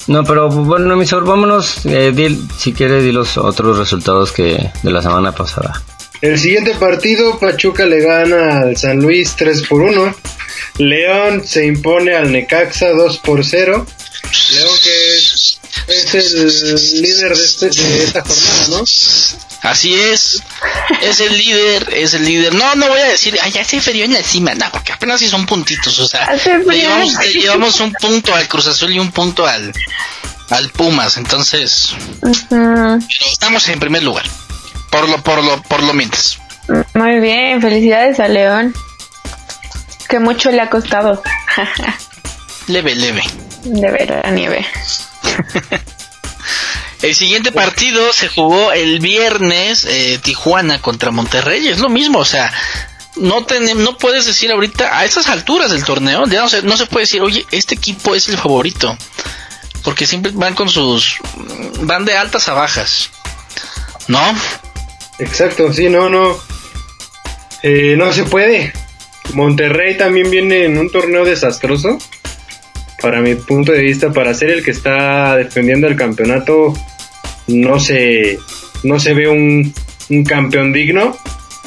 No, 0.08 0.24
pero 0.24 0.50
bueno, 0.50 0.96
mi 0.96 1.06
sabor, 1.06 1.25
vámonos. 1.25 1.86
eh, 1.86 2.12
di- 2.13 2.48
si 2.58 2.74
quiere, 2.74 3.01
di 3.01 3.12
los 3.12 3.38
otros 3.38 3.78
resultados 3.78 4.32
que 4.32 4.72
de 4.84 4.92
la 4.92 5.01
semana 5.01 5.32
pasada. 5.34 5.82
El 6.22 6.40
siguiente 6.40 6.75
partido, 6.75 7.40
Pachuca 7.40 7.86
le 7.86 8.01
gana 8.01 8.60
al 8.62 8.78
San 8.78 8.98
Luis 8.98 9.36
3 9.36 9.63
por 9.68 9.82
1. 9.82 10.16
León 10.78 11.44
se 11.48 11.66
impone 11.66 12.16
al 12.16 12.32
Necaxa 12.32 12.90
2 12.90 13.18
por 13.20 13.44
0. 13.46 13.86
León 14.51 14.70
que 14.84 15.18
es, 15.18 15.60
es 15.88 16.13
el 16.63 17.01
líder 17.01 17.36
de, 17.36 17.44
este- 17.46 17.70
de 17.70 18.04
esta 18.04 18.22
jornada, 18.22 18.68
¿no? 18.70 18.84
Así 19.63 19.94
es. 19.96 20.42
Es 21.01 21.20
el 21.20 21.38
líder, 21.38 21.90
es 21.94 22.13
el 22.13 22.24
líder. 22.25 22.54
No, 22.54 22.75
no 22.75 22.88
voy 22.88 23.00
a 23.00 23.06
decir, 23.06 23.38
ay, 23.42 23.51
ya 23.51 23.63
se 23.63 23.82
ferió 23.82 24.06
en 24.06 24.13
la 24.13 24.24
cima, 24.24 24.54
no, 24.56 24.66
porque 24.72 24.92
apenas 24.94 25.20
sí 25.20 25.28
son 25.28 25.46
puntitos, 25.46 25.98
o 26.00 26.08
sea, 26.08 26.32
le 26.74 26.82
llevamos, 26.82 27.13
le 27.25 27.34
llevamos 27.42 27.80
un 27.80 27.94
punto 27.94 28.34
al 28.36 28.48
Cruz 28.48 28.68
Azul 28.68 28.92
y 28.92 29.00
un 29.00 29.12
punto 29.12 29.46
al, 29.46 29.72
al 30.50 30.70
Pumas, 30.70 31.18
entonces, 31.18 31.90
pero 32.22 33.25
estamos 33.32 33.68
en 33.70 33.80
primer 33.80 34.04
lugar. 34.04 34.25
Por 34.91 35.10
lo, 35.10 35.17
por 35.24 35.43
lo, 35.43 35.62
por 35.63 35.81
lo 35.83 35.93
mientras. 35.93 36.39
Muy 36.93 37.19
bien, 37.19 37.62
felicidades 37.62 38.19
a 38.19 38.27
León. 38.27 38.74
Que 40.07 40.19
mucho 40.19 40.51
le 40.51 40.62
ha 40.62 40.69
costado. 40.69 41.21
Leve, 42.67 42.95
leve. 42.95 43.24
de 43.63 43.91
ver 43.91 44.21
la 44.24 44.31
nieve. 44.31 44.65
El 47.01 47.15
siguiente 47.15 47.51
partido 47.51 48.13
se 48.13 48.27
jugó 48.27 48.71
el 48.71 49.00
viernes, 49.00 49.86
eh, 49.86 50.19
Tijuana 50.21 50.79
contra 50.81 51.10
Monterrey, 51.10 51.67
es 51.67 51.79
lo 51.79 51.89
mismo, 51.89 52.19
o 52.19 52.25
sea, 52.25 52.53
no 53.15 53.43
no 53.75 53.98
puedes 53.98 54.27
decir 54.27 54.51
ahorita, 54.51 54.95
a 54.95 55.03
estas 55.03 55.27
alturas 55.27 55.71
del 55.71 55.83
torneo, 55.83 56.27
ya 56.27 56.41
no 56.41 56.50
se, 56.50 56.62
no 56.62 56.77
se 56.77 56.86
puede 56.86 57.05
decir, 57.05 57.24
oye, 57.24 57.43
este 57.50 57.74
equipo 57.74 58.13
es 58.13 58.29
el 58.29 58.38
favorito, 58.38 58.95
porque 59.83 60.05
siempre 60.05 60.31
van 60.36 60.53
con 60.53 60.69
sus, 60.69 61.17
van 61.81 62.05
de 62.05 62.15
altas 62.15 62.48
a 62.50 62.53
bajas, 62.53 63.10
¿no? 64.07 64.21
Exacto, 65.22 65.72
sí, 65.72 65.88
no, 65.88 66.10
no. 66.10 66.36
Eh, 67.62 67.96
no 67.96 68.12
se 68.12 68.24
puede. 68.24 68.74
Monterrey 69.36 69.96
también 69.96 70.32
viene 70.32 70.66
en 70.66 70.80
un 70.80 70.90
torneo 70.90 71.24
desastroso. 71.24 72.00
Para 73.00 73.22
mi 73.22 73.36
punto 73.36 73.72
de 73.72 73.82
vista, 73.84 74.12
para 74.12 74.34
ser 74.34 74.50
el 74.50 74.63
que 74.63 74.72
está 74.72 75.36
defendiendo 75.38 75.88
el 75.88 75.96
campeonato, 75.96 76.74
no 77.48 77.80
se, 77.80 78.40
no 78.84 79.00
se 79.00 79.13
ve 79.13 79.28
un, 79.28 79.74
un 80.10 80.24
campeón 80.24 80.74
digno. 80.74 81.16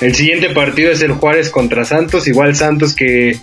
El 0.00 0.16
siguiente 0.16 0.50
partido 0.50 0.90
es 0.90 1.00
el 1.02 1.12
Juárez 1.12 1.49
contra 1.49 1.84
Santos. 1.84 2.26
Igual 2.26 2.56
Santos 2.56 2.94
que 2.94 3.38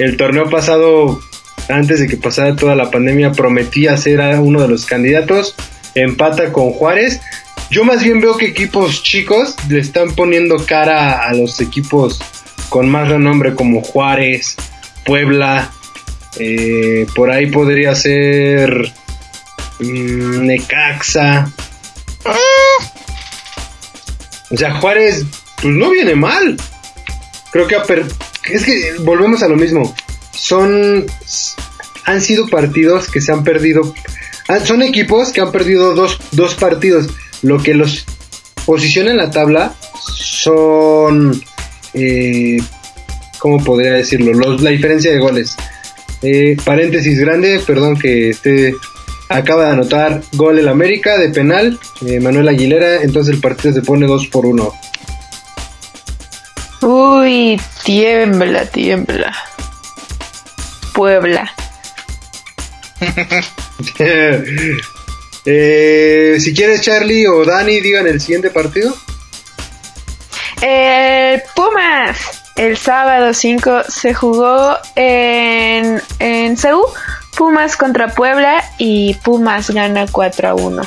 el 0.00 0.16
torneo 0.16 0.50
pasado, 0.50 1.20
antes 1.68 2.00
de 2.00 2.08
que 2.08 2.16
pasara 2.16 2.56
toda 2.56 2.74
la 2.74 2.90
pandemia, 2.90 3.30
prometía 3.30 3.96
ser 3.98 4.20
uno 4.40 4.60
de 4.60 4.68
los 4.68 4.84
candidatos. 4.84 5.54
Empata 5.94 6.52
con 6.52 6.72
Juárez. 6.72 7.20
Yo 7.74 7.82
más 7.82 8.04
bien 8.04 8.20
veo 8.20 8.36
que 8.36 8.46
equipos 8.46 9.02
chicos 9.02 9.56
le 9.68 9.80
están 9.80 10.14
poniendo 10.14 10.64
cara 10.64 11.26
a 11.28 11.34
los 11.34 11.60
equipos 11.60 12.20
con 12.68 12.88
más 12.88 13.08
renombre 13.08 13.56
como 13.56 13.82
Juárez, 13.82 14.54
Puebla. 15.04 15.72
eh, 16.38 17.04
por 17.16 17.32
ahí 17.32 17.46
podría 17.46 17.96
ser 17.96 18.92
mm, 19.80 20.46
Necaxa. 20.46 21.50
O 24.50 24.56
sea, 24.56 24.76
Juárez, 24.76 25.24
pues 25.60 25.74
no 25.74 25.90
viene 25.90 26.14
mal. 26.14 26.56
Creo 27.50 27.66
que 27.66 27.76
es 28.52 28.64
que 28.64 28.92
volvemos 29.00 29.42
a 29.42 29.48
lo 29.48 29.56
mismo. 29.56 29.92
Son 30.30 31.04
han 32.04 32.20
sido 32.20 32.46
partidos 32.46 33.10
que 33.10 33.20
se 33.20 33.32
han 33.32 33.42
perdido. 33.42 33.92
ah, 34.46 34.60
Son 34.60 34.80
equipos 34.80 35.32
que 35.32 35.40
han 35.40 35.50
perdido 35.50 35.92
dos, 35.96 36.20
dos 36.30 36.54
partidos. 36.54 37.08
Lo 37.44 37.62
que 37.62 37.74
los 37.74 38.06
posiciona 38.64 39.10
en 39.10 39.18
la 39.18 39.30
tabla 39.30 39.74
son. 40.16 41.40
Eh, 41.92 42.56
¿Cómo 43.38 43.62
podría 43.62 43.92
decirlo? 43.92 44.32
Los, 44.32 44.62
la 44.62 44.70
diferencia 44.70 45.12
de 45.12 45.18
goles. 45.18 45.54
Eh, 46.22 46.56
paréntesis 46.64 47.20
grande, 47.20 47.60
perdón 47.66 47.98
que 47.98 48.30
esté. 48.30 48.74
Acaba 49.28 49.66
de 49.66 49.72
anotar 49.72 50.22
gol 50.32 50.58
el 50.58 50.68
América 50.68 51.18
de 51.18 51.28
penal, 51.30 51.78
eh, 52.06 52.20
Manuel 52.20 52.48
Aguilera, 52.48 53.02
entonces 53.02 53.34
el 53.34 53.40
partido 53.40 53.74
se 53.74 53.82
pone 53.82 54.06
2 54.06 54.26
por 54.28 54.46
1. 54.46 54.72
Uy, 56.82 57.60
tiembla, 57.84 58.66
tiembla. 58.66 59.34
Puebla. 60.94 61.50
Eh, 65.46 66.36
si 66.40 66.54
quieres, 66.54 66.80
Charlie 66.80 67.26
o 67.26 67.44
Dani, 67.44 67.80
digan 67.80 68.06
el 68.06 68.20
siguiente 68.20 68.50
partido. 68.50 68.96
El 70.60 71.42
Pumas. 71.54 72.18
El 72.56 72.76
sábado 72.76 73.34
5 73.34 73.82
se 73.88 74.14
jugó 74.14 74.76
en, 74.94 76.00
en 76.18 76.56
CEU. 76.56 76.84
Pumas 77.36 77.76
contra 77.76 78.14
Puebla 78.14 78.62
y 78.78 79.14
Pumas 79.14 79.70
gana 79.70 80.06
4 80.10 80.48
a 80.48 80.54
1. 80.54 80.82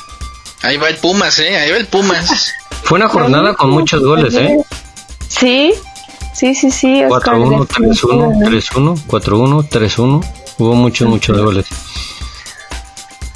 Ahí 0.64 0.78
va 0.78 0.90
el 0.90 0.96
Pumas, 0.96 1.38
eh, 1.40 1.58
ahí 1.58 1.72
va 1.72 1.78
el 1.78 1.88
Pumas. 1.88 2.54
Fue 2.84 2.98
una 2.98 3.10
jornada 3.10 3.54
con 3.54 3.70
muchos 3.70 4.02
goles, 4.02 4.34
¿eh? 4.36 4.58
Sí, 5.28 5.74
sí, 6.34 6.56
sí, 6.56 6.72
sí. 6.72 7.04
Oscar, 7.04 7.36
4-1, 7.36 7.68
3-1, 7.68 9.06
3-1, 9.06 9.06
4-1, 9.06 9.70
3-1. 9.70 10.34
Hubo 10.58 10.74
muchos, 10.74 11.10
muchos 11.10 11.38
goles. 11.38 11.66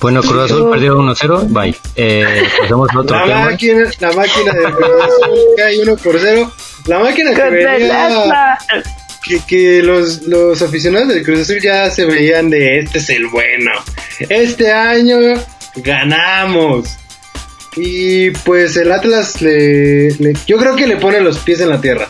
Bueno, 0.01 0.21
Cruz 0.21 0.45
Azul 0.51 0.69
perdió 0.71 0.95
1-0. 0.97 1.47
Bye. 1.49 1.75
Eh, 1.95 2.43
pasamos 2.61 2.89
a 2.93 2.99
otro 2.99 3.15
La 3.17 3.23
tema. 3.25 3.41
máquina, 3.45 3.83
la 3.99 4.11
máquina 4.13 4.53
de 4.53 4.63
Cruz 4.63 5.01
Azul 5.03 5.39
cae 5.57 5.79
1 5.79 5.95
por 5.97 6.19
0. 6.19 6.51
La 6.87 6.99
máquina 6.99 7.33
que 7.35 7.43
venía, 7.43 8.05
Atlas. 8.07 8.59
que, 9.23 9.39
que 9.47 9.83
los, 9.83 10.23
los 10.23 10.59
aficionados 10.63 11.09
del 11.09 11.23
Cruz 11.23 11.41
Azul 11.41 11.61
ya 11.61 11.89
se 11.91 12.05
veían 12.05 12.49
de 12.49 12.79
este 12.79 12.97
es 12.97 13.09
el 13.11 13.27
bueno. 13.27 13.71
Este 14.27 14.71
año 14.71 15.17
ganamos. 15.77 16.89
Y 17.77 18.31
pues 18.31 18.75
el 18.77 18.91
Atlas 18.91 19.41
le, 19.41 20.09
le- 20.15 20.33
yo 20.47 20.57
creo 20.57 20.75
que 20.75 20.87
le 20.87 20.97
pone 20.97 21.21
los 21.21 21.37
pies 21.37 21.61
en 21.61 21.69
la 21.69 21.79
tierra. 21.79 22.07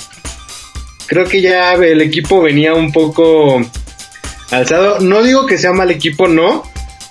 Creo 1.07 1.25
que 1.25 1.41
ya 1.41 1.73
el 1.73 1.99
equipo 2.01 2.41
venía 2.41 2.73
un 2.73 2.93
poco 2.93 3.61
alzado. 4.49 4.99
No 5.01 5.21
digo 5.21 5.45
que 5.45 5.57
sea 5.57 5.73
mal 5.73 5.91
equipo, 5.91 6.27
no. 6.29 6.63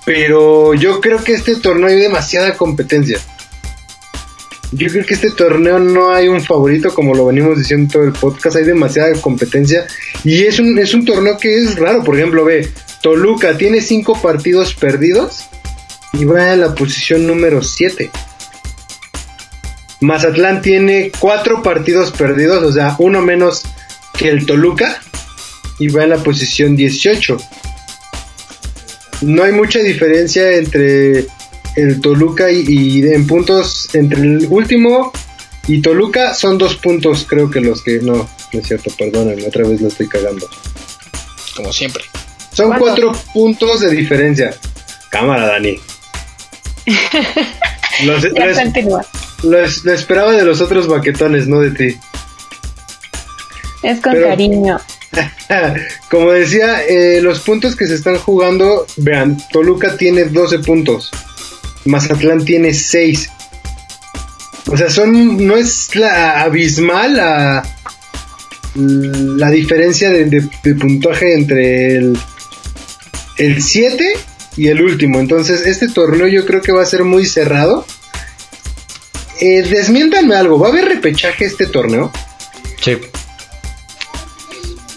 Pero 0.05 0.75
yo 0.75 1.01
creo 1.01 1.23
que 1.23 1.35
este 1.35 1.57
torneo 1.57 1.89
hay 1.89 2.01
demasiada 2.01 2.57
competencia. 2.57 3.19
Yo 4.73 4.89
creo 4.89 5.05
que 5.05 5.15
este 5.15 5.31
torneo 5.31 5.81
no 5.81 6.13
hay 6.13 6.29
un 6.29 6.41
favorito, 6.41 6.95
como 6.95 7.15
lo 7.15 7.27
venimos 7.27 7.59
diciendo 7.59 7.93
todo 7.93 8.05
el 8.05 8.13
podcast. 8.13 8.57
Hay 8.57 8.65
demasiada 8.65 9.13
competencia. 9.21 9.87
Y 10.25 10.45
es 10.45 10.59
un, 10.61 10.79
es 10.79 10.95
un 10.95 11.05
torneo 11.05 11.37
que 11.39 11.57
es 11.57 11.77
raro. 11.77 12.05
Por 12.05 12.17
ejemplo, 12.17 12.45
ve, 12.45 12.69
Toluca 13.03 13.57
tiene 13.57 13.81
cinco 13.81 14.21
partidos 14.21 14.75
perdidos 14.75 15.49
y 16.13 16.25
va 16.25 16.53
en 16.53 16.61
la 16.61 16.75
posición 16.75 17.27
número 17.27 17.63
7. 17.63 18.11
Mazatlán 20.01 20.63
tiene 20.63 21.13
cuatro 21.19 21.63
partidos 21.63 22.11
perdidos, 22.13 22.63
o 22.63 22.73
sea, 22.73 22.97
uno 22.99 23.21
menos 23.21 23.65
que 24.17 24.31
el 24.31 24.47
Toluca 24.47 25.01
y 25.79 25.89
va 25.89 26.05
en 26.05 26.11
la 26.11 26.19
posición 26.19 26.77
18. 26.77 27.37
No 29.23 29.43
hay 29.45 29.53
mucha 29.53 29.79
diferencia 29.81 30.53
entre 30.53 31.27
el 31.77 32.01
Toluca 32.01 32.51
y, 32.51 32.65
y 32.67 33.03
en 33.13 33.27
puntos 33.27 33.89
entre 33.95 34.21
el 34.21 34.47
último 34.51 35.13
y 35.69 35.81
Toluca 35.83 36.35
son 36.35 36.59
dos 36.59 36.77
puntos, 36.77 37.27
creo 37.29 37.51
que 37.51 37.61
los 37.61 37.83
que 37.83 38.01
no, 38.01 38.15
no 38.53 38.61
es 38.61 38.67
cierto, 38.67 38.91
perdónenme, 38.99 39.47
otra 39.47 39.67
vez 39.69 39.81
lo 39.81 39.89
estoy 39.89 40.09
cagando. 40.09 40.49
Como 41.57 41.73
siempre. 41.73 42.03
Son 42.53 42.69
¿Cuánto? 42.69 42.85
cuatro 42.87 43.13
puntos 43.33 43.81
de 43.81 43.91
diferencia. 43.93 44.55
Cámara, 45.11 45.47
Dani. 45.47 45.79
Los- 48.05 48.23
Ya 48.35 48.47
lo, 49.43 49.93
esperaba 49.93 50.33
de 50.33 50.45
los 50.45 50.61
otros 50.61 50.87
baquetones, 50.89 51.47
no 51.47 51.61
de 51.61 51.71
ti. 51.71 51.97
Es 53.83 54.01
con 54.01 54.13
Pero- 54.13 54.29
cariño. 54.29 54.79
Como 56.11 56.33
decía, 56.33 56.85
eh, 56.87 57.21
los 57.21 57.41
puntos 57.41 57.77
que 57.77 57.87
se 57.87 57.95
están 57.95 58.17
jugando, 58.17 58.87
vean, 58.97 59.39
Toluca 59.53 59.97
tiene 59.97 60.25
12 60.25 60.61
puntos, 60.61 61.11
Mazatlán 61.85 62.45
tiene 62.45 62.73
6. 62.73 63.31
O 64.69 64.77
sea, 64.77 64.91
son 64.91 65.45
no 65.45 65.57
es 65.57 65.97
la 65.97 66.43
abismal 66.43 67.17
la, 67.17 67.63
la 68.75 69.51
diferencia 69.51 70.11
de, 70.11 70.49
puntaje 70.79 71.35
entre 71.35 71.97
el, 71.97 72.19
el 73.39 73.63
7 73.63 74.13
y 74.57 74.69
el 74.69 74.83
último. 74.83 75.19
Entonces, 75.19 75.67
este 75.67 75.89
torneo 75.89 76.29
yo 76.29 76.47
creo 76.47 76.61
que 76.61 76.73
va 76.73 76.83
a 76.83 76.87
ser 76.87 77.05
muy 77.05 77.27
cerrado. 77.27 77.85
Eh, 79.41 79.63
desmiéntanme 79.63 80.37
algo, 80.37 80.59
¿va 80.59 80.69
a 80.69 80.71
haber 80.71 80.85
repechaje 80.85 81.47
este 81.47 81.67
torneo? 81.67 82.13
Sí. 82.81 82.99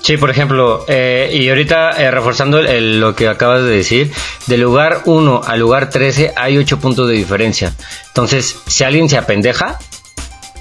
Sí, 0.04 0.18
por 0.18 0.30
ejemplo, 0.30 0.84
eh, 0.90 1.30
y 1.34 1.48
ahorita 1.48 1.92
eh, 1.92 2.12
reforzando 2.12 2.60
el- 2.60 3.00
lo 3.00 3.16
que 3.16 3.30
acabas 3.30 3.64
de 3.64 3.70
decir, 3.70 4.12
del 4.48 4.60
lugar 4.62 5.02
1 5.06 5.42
al 5.46 5.60
lugar 5.62 5.90
13 5.90 6.34
hay 6.36 6.58
8 6.58 6.78
puntos 6.78 7.08
de 7.08 7.14
diferencia. 7.14 7.74
Entonces, 8.08 8.58
si 8.68 8.84
alguien 8.84 9.08
se 9.08 9.18
apendeja 9.18 9.80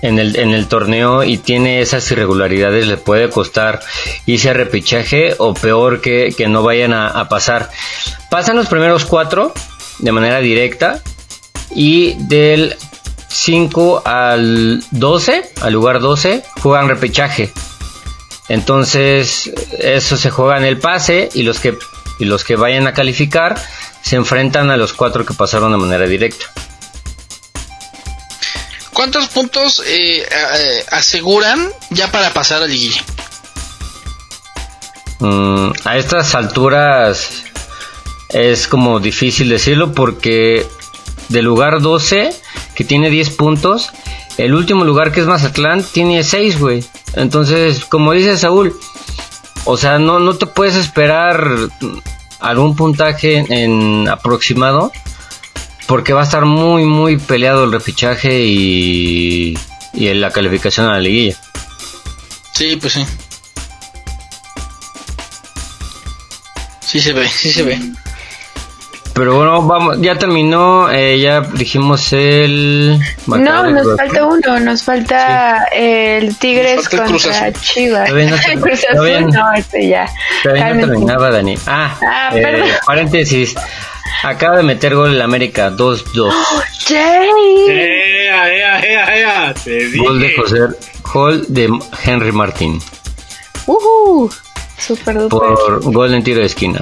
en 0.00 0.20
el, 0.20 0.36
en 0.36 0.50
el 0.50 0.68
torneo 0.68 1.24
y 1.24 1.38
tiene 1.38 1.80
esas 1.80 2.08
irregularidades, 2.12 2.86
le 2.86 2.96
puede 2.98 3.30
costar 3.30 3.80
irse 4.26 4.50
a 4.50 4.52
repechaje 4.52 5.34
o 5.38 5.54
peor 5.54 6.00
que, 6.00 6.32
que 6.36 6.46
no 6.46 6.62
vayan 6.62 6.92
a, 6.92 7.08
a 7.08 7.28
pasar. 7.28 7.68
Pasan 8.30 8.54
los 8.56 8.68
primeros 8.68 9.04
4 9.06 9.52
de 9.98 10.12
manera 10.12 10.38
directa 10.38 11.02
y 11.74 12.14
del 12.28 12.76
5 13.26 14.02
al 14.04 14.84
12, 14.92 15.50
al 15.62 15.72
lugar 15.72 15.98
12, 15.98 16.44
juegan 16.60 16.88
repechaje. 16.88 17.50
Entonces, 18.52 19.50
eso 19.78 20.18
se 20.18 20.28
juega 20.28 20.58
en 20.58 20.64
el 20.64 20.76
pase 20.76 21.30
y 21.32 21.42
los 21.42 21.58
que 21.58 21.78
y 22.18 22.26
los 22.26 22.44
que 22.44 22.54
vayan 22.54 22.86
a 22.86 22.92
calificar 22.92 23.58
se 24.02 24.16
enfrentan 24.16 24.70
a 24.70 24.76
los 24.76 24.92
cuatro 24.92 25.24
que 25.24 25.32
pasaron 25.32 25.72
de 25.72 25.78
manera 25.78 26.04
directa. 26.04 26.44
¿Cuántos 28.92 29.28
puntos 29.28 29.82
eh, 29.86 30.18
eh, 30.18 30.84
aseguran 30.90 31.66
ya 31.88 32.12
para 32.12 32.34
pasar 32.34 32.62
a 32.62 32.66
liguilla? 32.66 33.02
Mm, 35.20 35.70
a 35.86 35.96
estas 35.96 36.34
alturas 36.34 37.44
es 38.28 38.68
como 38.68 39.00
difícil 39.00 39.48
decirlo 39.48 39.94
porque 39.94 40.66
del 41.30 41.46
lugar 41.46 41.80
12 41.80 42.38
que 42.74 42.84
tiene 42.84 43.08
10 43.08 43.30
puntos, 43.30 43.92
el 44.36 44.54
último 44.54 44.84
lugar 44.84 45.10
que 45.10 45.20
es 45.20 45.26
Mazatlán 45.26 45.82
tiene 45.82 46.22
6, 46.22 46.58
güey. 46.58 46.84
Entonces, 47.14 47.84
como 47.84 48.12
dice 48.12 48.36
Saúl, 48.36 48.78
o 49.64 49.76
sea, 49.76 49.98
no, 49.98 50.18
no 50.18 50.34
te 50.36 50.46
puedes 50.46 50.74
esperar 50.74 51.46
algún 52.40 52.74
puntaje 52.74 53.44
en 53.48 54.08
aproximado 54.08 54.90
porque 55.86 56.12
va 56.12 56.22
a 56.22 56.24
estar 56.24 56.44
muy, 56.44 56.84
muy 56.84 57.18
peleado 57.18 57.64
el 57.64 57.72
refichaje 57.72 58.44
y, 58.44 59.58
y 59.92 60.14
la 60.14 60.30
calificación 60.30 60.86
a 60.86 60.92
la 60.92 61.00
liguilla. 61.00 61.36
Sí, 62.54 62.76
pues 62.76 62.94
sí. 62.94 63.06
Sí 66.80 67.00
se 67.00 67.12
ve, 67.12 67.28
sí 67.28 67.52
se 67.52 67.62
ve. 67.62 67.80
Pero 69.14 69.36
bueno, 69.36 69.60
vamos, 69.62 70.00
ya 70.00 70.14
terminó, 70.16 70.90
eh, 70.90 71.18
ya 71.20 71.40
dijimos 71.42 72.12
el... 72.14 72.98
No, 73.26 73.70
nos 73.70 73.82
Cruz 73.82 73.96
falta 73.98 74.24
uno, 74.26 74.60
nos 74.60 74.82
falta 74.84 75.64
el 75.74 76.34
Tigres 76.38 76.88
falta 76.88 77.04
el 77.04 77.10
Cruz 77.10 77.22
contra 77.24 77.48
Azul. 77.48 77.60
Chivas. 77.62 78.12
Bien, 78.14 78.30
no 78.30 78.36
Cruz. 78.62 78.80
Azul, 78.90 79.26
no, 79.30 79.52
este 79.52 79.88
ya. 79.88 80.08
Todavía 80.42 80.74
no 80.74 80.86
terminaba, 80.86 81.30
Dani. 81.30 81.54
Ah, 81.66 81.94
Ah, 82.02 82.30
eh, 82.34 82.42
perdón. 82.42 82.68
paréntesis. 82.86 83.54
Acaba 84.22 84.56
de 84.56 84.62
meter 84.62 84.94
gol 84.94 85.10
el 85.10 85.20
América, 85.20 85.70
2-2. 85.70 86.32
Jay. 86.88 87.28
¡Ea, 87.68 88.48
ea, 88.50 88.80
ea, 88.80 89.16
ea! 89.18 89.54
Te 89.54 89.70
dije. 89.88 89.98
Gol 89.98 90.20
de 90.20 90.34
José, 90.36 90.56
gol 91.12 91.44
de 91.48 91.68
Henry 92.04 92.32
Martín. 92.32 92.80
Ujú. 93.66 94.30
Super 94.78 95.18
duper. 95.18 95.28
Por 95.38 95.92
gol 95.92 96.14
en 96.14 96.24
tiro 96.24 96.40
de 96.40 96.46
esquina. 96.46 96.80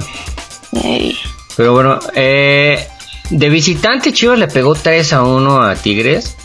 Ey. 0.83 1.17
Pero 1.55 1.73
bueno, 1.73 1.99
eh, 2.15 2.87
de 3.29 3.49
visitante 3.49 4.13
Chivas 4.13 4.39
le 4.39 4.47
pegó 4.47 4.75
3 4.75 5.13
a 5.13 5.23
1 5.23 5.61
a 5.61 5.75
Tigres. 5.75 6.35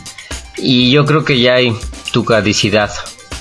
Y 0.57 0.91
yo 0.91 1.05
creo 1.05 1.23
que 1.23 1.39
ya 1.39 1.55
hay 1.55 1.75
tucadicidad. 2.11 2.91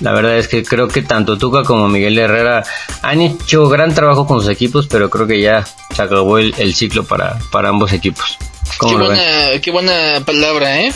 La 0.00 0.12
verdad 0.12 0.36
es 0.36 0.48
que 0.48 0.62
creo 0.62 0.88
que 0.88 1.00
tanto 1.02 1.38
Tuca 1.38 1.62
como 1.62 1.88
Miguel 1.88 2.18
Herrera 2.18 2.62
han 3.02 3.22
hecho 3.22 3.68
gran 3.68 3.94
trabajo 3.94 4.26
con 4.26 4.40
sus 4.40 4.50
equipos, 4.50 4.86
pero 4.86 5.08
creo 5.08 5.26
que 5.26 5.40
ya 5.40 5.66
se 5.94 6.02
acabó 6.02 6.36
el, 6.38 6.54
el 6.58 6.74
ciclo 6.74 7.04
para, 7.04 7.38
para 7.50 7.70
ambos 7.70 7.92
equipos. 7.92 8.36
¿Cómo 8.76 8.98
Qué 8.98 9.04
buena, 9.04 9.60
qué 9.62 9.70
buena 9.70 10.22
palabra, 10.26 10.80
¿eh? 10.82 10.92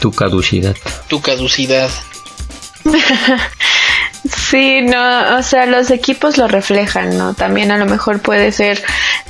Tu 0.00 0.10
caducidad. 0.10 0.76
Tu 1.08 1.20
caducidad. 1.20 1.90
Sí, 4.30 4.80
no, 4.80 5.36
o 5.36 5.42
sea, 5.42 5.66
los 5.66 5.90
equipos 5.90 6.38
lo 6.38 6.48
reflejan, 6.48 7.18
¿no? 7.18 7.34
También 7.34 7.70
a 7.70 7.76
lo 7.76 7.84
mejor 7.84 8.20
puede 8.20 8.52
ser 8.52 8.82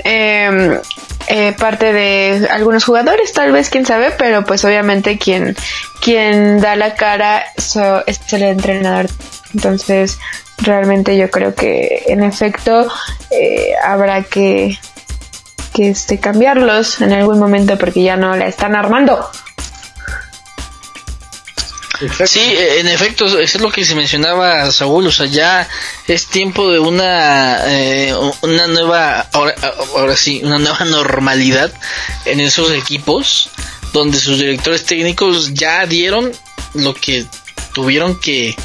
eh, 0.05 0.79
eh, 1.27 1.53
parte 1.59 1.93
de 1.93 2.47
algunos 2.51 2.85
jugadores, 2.85 3.33
tal 3.33 3.51
vez, 3.51 3.71
quién 3.71 3.85
sabe, 3.87 4.13
pero 4.17 4.45
pues 4.45 4.65
obviamente 4.65 5.19
quien, 5.19 5.57
quien 6.01 6.61
da 6.61 6.77
la 6.77 6.95
cara 6.95 7.45
so- 7.57 8.07
es 8.07 8.21
el 8.33 8.45
entrenador. 8.45 9.07
Entonces, 9.53 10.19
realmente 10.59 11.17
yo 11.17 11.29
creo 11.31 11.55
que 11.57 12.05
en 12.07 12.23
efecto 12.23 12.87
eh, 13.31 13.73
habrá 13.83 14.23
que, 14.23 14.79
que 15.73 15.91
este, 15.91 16.21
cambiarlos 16.21 17.01
en 17.01 17.13
algún 17.13 17.41
momento 17.41 17.77
porque 17.79 18.03
ya 18.05 18.17
no 18.17 18.37
la 18.37 18.47
están 18.47 18.77
armando. 18.77 19.29
Sí, 22.27 22.41
eh, 22.41 22.81
en 22.81 22.89
efecto, 22.89 23.27
eso 23.27 23.39
es 23.41 23.61
lo 23.61 23.71
que 23.71 23.85
se 23.85 23.95
mencionaba 23.95 24.71
Saúl, 24.73 25.07
o 25.07 25.13
sea, 25.13 25.27
ya 25.27 25.69
es 26.09 26.27
tiempo 26.27 26.71
de 26.71 26.79
una 26.79 27.61
eh, 27.67 28.15
una 28.43 28.67
nueva, 28.67 29.29
ahora 29.31 30.17
sí, 30.17 30.41
una 30.43 30.59
nueva 30.59 30.85
normalidad 30.85 31.73
en 32.25 32.41
esos 32.41 32.73
equipos, 32.73 33.51
donde 33.93 34.19
sus 34.19 34.39
directores 34.39 34.85
técnicos 34.85 35.55
ya 35.55 35.87
dieron 35.87 36.33
lo 36.75 36.95
que 36.95 37.27
tuvieron 37.73 38.19
que 38.19 38.57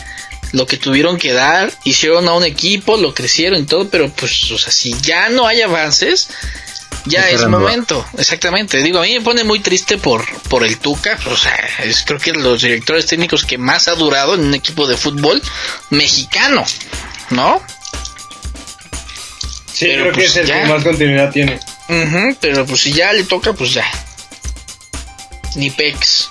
lo 0.51 0.65
que 0.65 0.77
tuvieron 0.77 1.17
que 1.17 1.31
dar, 1.31 1.71
hicieron 1.83 2.27
a 2.27 2.33
un 2.33 2.43
equipo, 2.43 2.97
lo 2.97 3.13
crecieron 3.13 3.61
y 3.61 3.65
todo, 3.65 3.87
pero 3.89 4.09
pues, 4.09 4.49
o 4.51 4.57
sea, 4.57 4.71
si 4.71 4.95
ya 5.01 5.29
no 5.29 5.45
hay 5.45 5.61
avances, 5.61 6.29
ya 7.05 7.29
es 7.29 7.45
momento, 7.47 8.05
exactamente. 8.17 8.81
Digo, 8.81 8.99
a 8.99 9.03
mí 9.03 9.13
me 9.13 9.21
pone 9.21 9.43
muy 9.43 9.59
triste 9.59 9.97
por, 9.97 10.23
por 10.49 10.63
el 10.63 10.77
Tuca, 10.77 11.17
o 11.27 11.35
sea, 11.37 11.57
es, 11.83 12.03
creo 12.05 12.19
que 12.19 12.33
los 12.33 12.61
directores 12.61 13.05
técnicos 13.05 13.45
que 13.45 13.57
más 13.57 13.87
ha 13.87 13.95
durado 13.95 14.35
en 14.35 14.41
un 14.41 14.53
equipo 14.53 14.85
de 14.87 14.97
fútbol 14.97 15.41
mexicano, 15.89 16.63
¿no? 17.31 17.61
Sí, 19.73 19.85
Pero 19.85 20.01
creo 20.03 20.13
que 20.13 20.19
pues 20.21 20.31
es 20.31 20.37
el 20.37 20.47
ya. 20.47 20.61
que 20.63 20.67
más 20.69 20.83
continuidad 20.83 21.31
tiene. 21.31 21.59
Ujú, 21.87 22.37
pero 22.41 22.65
pues 22.65 22.81
si 22.81 22.91
ya 22.91 23.13
le 23.13 23.23
toca, 23.23 23.53
pues 23.53 23.73
ya. 23.73 23.85
Ni 25.55 25.69
pex. 25.69 26.29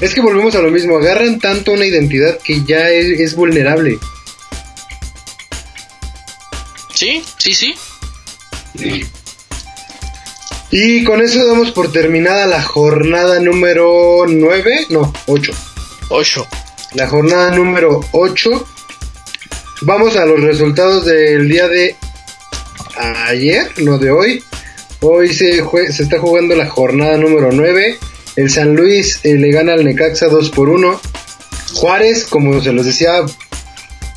Es 0.00 0.14
que 0.14 0.20
volvemos 0.20 0.54
a 0.54 0.60
lo 0.60 0.70
mismo, 0.70 0.96
agarran 0.96 1.40
tanto 1.40 1.72
una 1.72 1.84
identidad 1.84 2.38
que 2.38 2.62
ya 2.64 2.88
es, 2.88 3.18
es 3.20 3.34
vulnerable. 3.34 3.98
Sí, 6.94 7.24
sí, 7.38 7.54
sí. 7.54 7.74
Y 10.70 11.02
con 11.04 11.22
eso 11.22 11.46
damos 11.46 11.70
por 11.70 11.90
terminada 11.92 12.46
la 12.46 12.62
jornada 12.62 13.40
número 13.40 14.26
9, 14.28 14.86
no, 14.90 15.12
8. 15.26 15.52
Ocho. 16.10 16.46
La 16.94 17.08
jornada 17.08 17.50
número 17.52 18.00
8. 18.12 18.66
Vamos 19.82 20.16
a 20.16 20.26
los 20.26 20.40
resultados 20.40 21.04
del 21.06 21.48
día 21.48 21.68
de 21.68 21.96
ayer, 23.26 23.70
no 23.78 23.98
de 23.98 24.10
hoy. 24.10 24.44
Hoy 25.00 25.32
se, 25.32 25.62
se 25.92 26.02
está 26.02 26.18
jugando 26.18 26.54
la 26.54 26.68
jornada 26.68 27.16
número 27.16 27.50
9. 27.52 27.98
El 28.36 28.50
San 28.50 28.74
Luis 28.74 29.20
eh, 29.24 29.34
le 29.34 29.50
gana 29.50 29.74
al 29.74 29.84
Necaxa 29.84 30.26
2 30.26 30.50
por 30.50 30.68
1. 30.68 31.00
Juárez, 31.74 32.24
como 32.26 32.60
se 32.60 32.72
los 32.72 32.86
decía, 32.86 33.24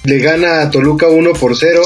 le 0.04 0.20
gana 0.20 0.62
a 0.62 0.70
Toluca 0.70 1.08
1 1.08 1.34
por 1.34 1.58
0. 1.58 1.82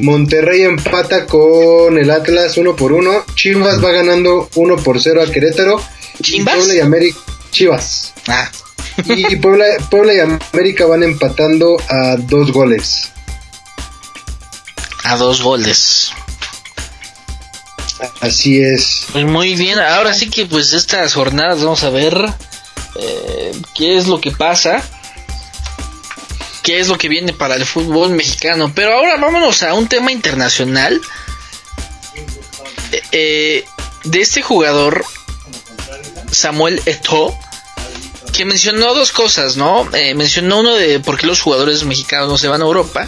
Monterrey 0.00 0.62
empata 0.62 1.26
con 1.26 1.98
el 1.98 2.10
Atlas 2.10 2.56
1 2.56 2.76
por 2.76 2.92
1. 2.92 3.23
Chivas 3.44 3.84
va 3.84 3.90
ganando 3.90 4.48
1 4.54 4.76
por 4.78 5.02
0 5.02 5.22
a 5.22 5.30
Querétaro. 5.30 5.78
¿Chimbas? 6.22 6.54
Puebla 6.56 6.74
y 6.76 6.80
América. 6.80 7.18
Chivas. 7.50 8.14
Ah, 8.26 8.50
Y 9.04 9.36
Puebla, 9.36 9.66
Puebla 9.90 10.14
y 10.14 10.20
América 10.20 10.86
van 10.86 11.02
empatando 11.02 11.76
a 11.90 12.16
dos 12.16 12.52
goles. 12.52 13.10
a 15.02 15.18
dos 15.18 15.42
goles. 15.42 16.10
Así 18.22 18.62
es. 18.62 19.08
Pues 19.12 19.26
muy 19.26 19.56
bien, 19.56 19.78
ahora 19.78 20.14
sí 20.14 20.30
que 20.30 20.46
pues 20.46 20.72
estas 20.72 21.12
jornadas 21.12 21.62
vamos 21.62 21.84
a 21.84 21.90
ver 21.90 22.16
eh, 22.98 23.52
qué 23.74 23.98
es 23.98 24.06
lo 24.06 24.22
que 24.22 24.30
pasa, 24.30 24.82
qué 26.62 26.80
es 26.80 26.88
lo 26.88 26.96
que 26.96 27.10
viene 27.10 27.34
para 27.34 27.56
el 27.56 27.66
fútbol 27.66 28.08
mexicano. 28.08 28.72
Pero 28.74 28.94
ahora 28.94 29.18
vámonos 29.18 29.62
a 29.62 29.74
un 29.74 29.86
tema 29.86 30.12
internacional 30.12 30.98
eh, 33.16 33.64
de 34.04 34.20
este 34.20 34.42
jugador 34.42 35.04
Samuel 36.32 36.82
Eto'o 36.84 37.38
que 38.32 38.44
mencionó 38.44 38.92
dos 38.94 39.12
cosas, 39.12 39.56
¿no? 39.56 39.88
Eh, 39.94 40.14
mencionó 40.16 40.58
uno 40.58 40.74
de 40.74 40.98
por 40.98 41.16
qué 41.16 41.26
los 41.28 41.40
jugadores 41.40 41.84
mexicanos 41.84 42.28
no 42.28 42.36
se 42.36 42.48
van 42.48 42.60
a 42.62 42.64
Europa 42.64 43.06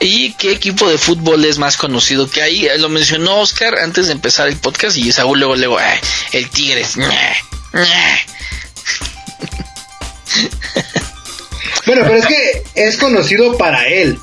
y 0.00 0.32
qué 0.34 0.50
equipo 0.52 0.88
de 0.88 0.98
fútbol 0.98 1.44
es 1.44 1.58
más 1.58 1.76
conocido 1.76 2.28
que 2.28 2.42
hay. 2.42 2.66
Eh, 2.66 2.76
Lo 2.78 2.88
mencionó 2.88 3.38
Oscar 3.38 3.78
antes 3.78 4.08
de 4.08 4.12
empezar 4.14 4.48
el 4.48 4.56
podcast 4.56 4.96
y 4.96 5.12
Saúl 5.12 5.38
luego, 5.38 5.54
luego, 5.54 5.78
"Ay, 5.78 6.00
el 6.32 6.50
Tigres. 6.50 6.96
ñe, 6.96 7.06
ñe". 7.72 8.26
Bueno, 11.86 12.02
pero 12.04 12.16
es 12.16 12.26
que 12.26 12.62
es 12.74 12.96
conocido 12.96 13.56
para 13.56 13.86
él. 13.86 14.18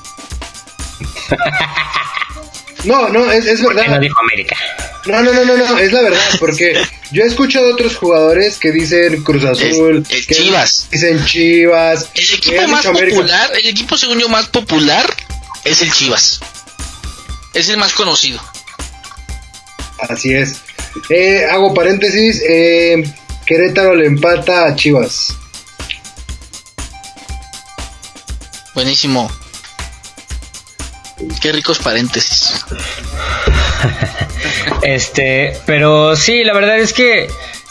No, 2.86 3.10
no, 3.10 3.30
es, 3.32 3.46
es 3.46 3.62
¿Por 3.62 3.72
qué 3.76 3.82
no 3.82 3.88
verdad. 3.88 4.00
dijo 4.02 4.20
América? 4.22 4.56
No, 5.08 5.22
no, 5.22 5.34
no, 5.34 5.44
no, 5.46 5.58
no, 5.58 5.78
es 5.78 5.92
la 5.92 6.02
verdad, 6.02 6.20
porque 6.40 6.82
yo 7.12 7.24
he 7.24 7.28
escuchado 7.28 7.72
otros 7.74 7.96
jugadores 7.96 8.58
que 8.58 8.72
dicen 8.72 9.24
Cruz 9.24 9.44
Azul, 9.46 10.06
que 10.08 10.22
Chivas. 10.22 10.88
dicen 10.92 11.24
Chivas, 11.26 12.10
El 12.14 12.34
equipo 12.36 12.68
más 12.68 12.86
América. 12.86 13.16
popular, 13.18 13.52
el 13.56 13.68
equipo 13.68 13.98
según 13.98 14.20
yo 14.20 14.30
más 14.30 14.48
popular 14.48 15.06
es 15.64 15.82
el 15.82 15.92
Chivas. 15.92 16.40
Es 17.54 17.70
el 17.70 17.78
más 17.78 17.94
conocido. 17.94 18.42
Así 20.00 20.34
es. 20.34 20.62
Eh, 21.10 21.46
hago 21.52 21.74
paréntesis, 21.74 22.42
eh, 22.48 23.04
Querétaro 23.46 23.96
le 23.96 24.08
empata 24.08 24.66
a 24.66 24.76
Chivas. 24.76 25.36
Buenísimo. 28.74 29.32
Qué 31.42 31.52
ricos 31.52 31.80
paréntesis. 31.80 32.66
Este, 34.82 35.58
pero 35.66 36.16
sí, 36.16 36.44
la 36.44 36.54
verdad 36.54 36.78
es 36.78 36.94
que, 36.94 37.28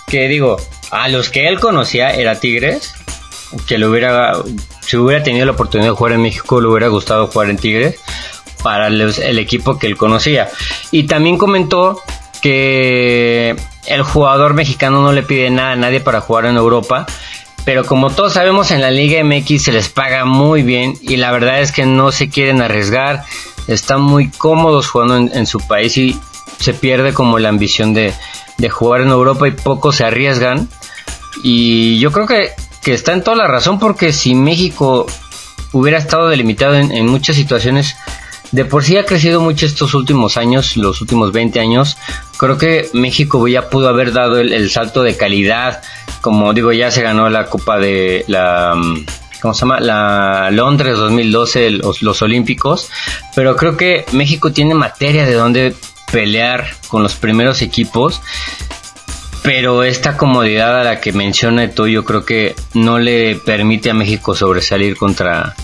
que 0.06 0.26
digo, 0.26 0.56
a 0.90 1.08
los 1.08 1.28
que 1.28 1.46
él 1.46 1.60
conocía 1.60 2.10
era 2.10 2.40
Tigres, 2.40 2.92
que 3.68 3.78
le 3.78 3.86
hubiera, 3.86 4.32
si 4.80 4.96
hubiera 4.96 5.22
tenido 5.22 5.46
la 5.46 5.52
oportunidad 5.52 5.90
de 5.90 5.96
jugar 5.96 6.12
en 6.14 6.22
México, 6.22 6.60
le 6.60 6.68
hubiera 6.68 6.88
gustado 6.88 7.28
jugar 7.28 7.50
en 7.50 7.58
Tigres 7.58 8.00
para 8.64 8.88
el 8.88 9.38
equipo 9.38 9.78
que 9.78 9.86
él 9.86 9.96
conocía. 9.96 10.48
Y 10.90 11.04
también 11.04 11.38
comentó 11.38 12.02
que 12.40 13.54
el 13.86 14.02
jugador 14.02 14.54
mexicano 14.54 15.02
no 15.02 15.12
le 15.12 15.22
pide 15.22 15.50
nada 15.50 15.72
a 15.72 15.76
nadie 15.76 16.00
para 16.00 16.20
jugar 16.20 16.46
en 16.46 16.56
Europa. 16.56 17.06
Pero 17.64 17.84
como 17.84 18.10
todos 18.10 18.34
sabemos 18.34 18.70
en 18.70 18.80
la 18.82 18.90
Liga 18.90 19.22
MX 19.24 19.62
se 19.62 19.72
les 19.72 19.88
paga 19.88 20.24
muy 20.24 20.62
bien 20.62 20.94
y 21.00 21.16
la 21.16 21.32
verdad 21.32 21.60
es 21.60 21.72
que 21.72 21.86
no 21.86 22.12
se 22.12 22.28
quieren 22.28 22.60
arriesgar, 22.60 23.24
están 23.68 24.02
muy 24.02 24.28
cómodos 24.28 24.88
jugando 24.88 25.16
en, 25.16 25.46
su 25.46 25.58
país 25.60 25.96
y 25.96 26.18
se 26.58 26.74
pierde 26.74 27.14
como 27.14 27.38
la 27.38 27.48
ambición 27.48 27.94
de, 27.94 28.12
de 28.58 28.68
jugar 28.68 29.00
en 29.00 29.08
Europa 29.08 29.48
y 29.48 29.52
pocos 29.52 29.96
se 29.96 30.04
arriesgan. 30.04 30.68
Y 31.42 31.98
yo 31.98 32.12
creo 32.12 32.26
que, 32.26 32.50
que 32.82 32.92
está 32.92 33.12
en 33.12 33.24
toda 33.24 33.36
la 33.36 33.46
razón 33.46 33.78
porque 33.78 34.12
si 34.12 34.34
México 34.34 35.06
hubiera 35.72 35.98
estado 35.98 36.28
delimitado 36.28 36.76
en, 36.76 37.06
muchas 37.06 37.34
situaciones, 37.34 37.96
de 38.52 38.64
por 38.64 38.84
sí 38.84 38.96
ha 38.96 39.04
crecido 39.04 39.40
mucho 39.40 39.66
estos 39.66 39.94
últimos 39.94 40.36
años, 40.36 40.76
los 40.76 41.00
últimos 41.00 41.32
20 41.32 41.58
años. 41.58 41.96
Creo 42.38 42.58
que 42.58 42.88
México 42.92 43.48
ya 43.48 43.68
pudo 43.68 43.88
haber 43.88 44.12
dado 44.12 44.38
el 44.38 44.70
salto 44.70 45.02
de 45.02 45.16
calidad. 45.16 45.82
Como 46.24 46.54
digo, 46.54 46.72
ya 46.72 46.90
se 46.90 47.02
ganó 47.02 47.28
la 47.28 47.44
Copa 47.50 47.76
de 47.78 48.24
la. 48.28 48.72
mm, 48.74 49.04
¿Cómo 49.42 49.52
se 49.52 49.60
llama? 49.60 49.78
La 49.78 50.48
Londres 50.50 50.96
2012, 50.96 51.68
los, 51.70 52.00
los 52.00 52.22
Olímpicos. 52.22 52.88
Pero 53.34 53.56
creo 53.56 53.76
que 53.76 54.06
México 54.12 54.50
tiene 54.50 54.72
materia 54.74 55.26
de 55.26 55.34
donde 55.34 55.76
pelear 56.10 56.66
con 56.88 57.02
los 57.02 57.14
primeros 57.16 57.60
equipos. 57.60 58.22
Pero 59.42 59.84
esta 59.84 60.16
comodidad 60.16 60.80
a 60.80 60.84
la 60.84 60.98
que 61.02 61.12
menciona 61.12 61.70
tú, 61.70 61.86
yo 61.88 62.06
creo 62.06 62.24
que 62.24 62.56
no 62.72 62.98
le 62.98 63.34
permite 63.36 63.90
a 63.90 63.94
México 63.94 64.34
sobresalir 64.34 64.96
contra, 64.96 65.54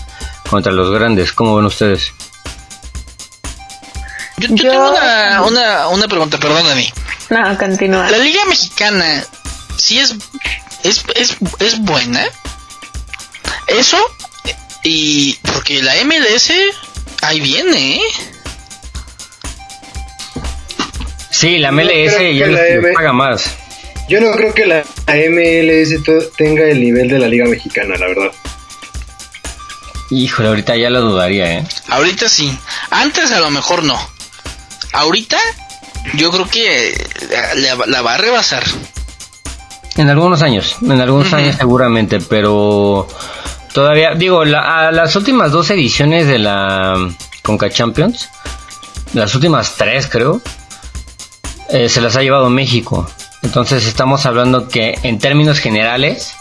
contra 0.47 0.71
los 0.71 0.91
grandes. 0.91 1.33
¿Cómo 1.33 1.55
ven 1.55 1.65
ustedes? 1.65 2.13
Yo, 4.37 4.49
yo 4.49 4.55
Yo- 4.55 4.69
tengo 4.69 4.91
una, 4.91 5.41
una, 5.41 5.87
una 5.87 6.07
pregunta, 6.07 6.37
perdóname. 6.37 6.93
No, 7.31 7.57
continúa. 7.57 8.11
La 8.11 8.17
Liga 8.19 8.41
Mexicana, 8.47 9.23
sí 9.81 9.99
es, 9.99 10.15
es, 10.83 11.03
es, 11.15 11.37
es 11.59 11.79
buena. 11.79 12.25
Eso, 13.67 13.97
y 14.83 15.33
porque 15.53 15.81
la 15.81 15.93
MLS 16.05 16.51
ahí 17.21 17.39
viene, 17.39 17.95
¿eh? 17.95 18.01
Sí, 21.29 21.57
la 21.57 21.71
MLS 21.71 22.13
creo 22.15 22.31
ya 22.33 22.47
la 22.47 22.67
M- 22.67 22.93
paga 22.93 23.13
más. 23.13 23.45
Yo 24.09 24.19
no 24.19 24.31
creo 24.31 24.53
que 24.53 24.65
la 24.65 24.83
MLS 25.07 26.03
tenga 26.37 26.63
el 26.65 26.81
nivel 26.81 27.07
de 27.07 27.17
la 27.19 27.27
Liga 27.27 27.45
Mexicana, 27.45 27.95
la 27.97 28.07
verdad. 28.07 28.31
Híjole, 30.09 30.49
ahorita 30.49 30.75
ya 30.75 30.89
lo 30.89 30.99
dudaría, 31.01 31.59
¿eh? 31.59 31.67
Ahorita 31.87 32.27
sí. 32.27 32.55
Antes 32.89 33.31
a 33.31 33.39
lo 33.39 33.49
mejor 33.49 33.83
no. 33.83 33.97
Ahorita 34.91 35.37
yo 36.15 36.29
creo 36.31 36.49
que 36.49 36.93
la, 37.55 37.85
la 37.87 38.01
va 38.01 38.15
a 38.15 38.17
rebasar. 38.17 38.63
En 39.97 40.09
algunos 40.09 40.41
años, 40.41 40.77
en 40.81 41.01
algunos 41.01 41.33
años 41.33 41.55
seguramente, 41.57 42.19
pero 42.21 43.07
todavía, 43.73 44.13
digo, 44.15 44.45
la- 44.45 44.87
a 44.87 44.91
las 44.91 45.15
últimas 45.15 45.51
dos 45.51 45.69
ediciones 45.69 46.27
de 46.27 46.39
la 46.39 46.93
um, 46.95 47.13
Conca 47.43 47.69
Champions, 47.69 48.29
las 49.13 49.35
últimas 49.35 49.75
tres 49.77 50.07
creo, 50.07 50.41
eh, 51.69 51.89
se 51.89 51.99
las 52.01 52.15
ha 52.15 52.21
llevado 52.21 52.49
México. 52.49 53.05
Entonces 53.43 53.85
estamos 53.85 54.25
hablando 54.25 54.67
que 54.69 54.97
en 55.03 55.19
términos 55.19 55.59
generales, 55.59 56.33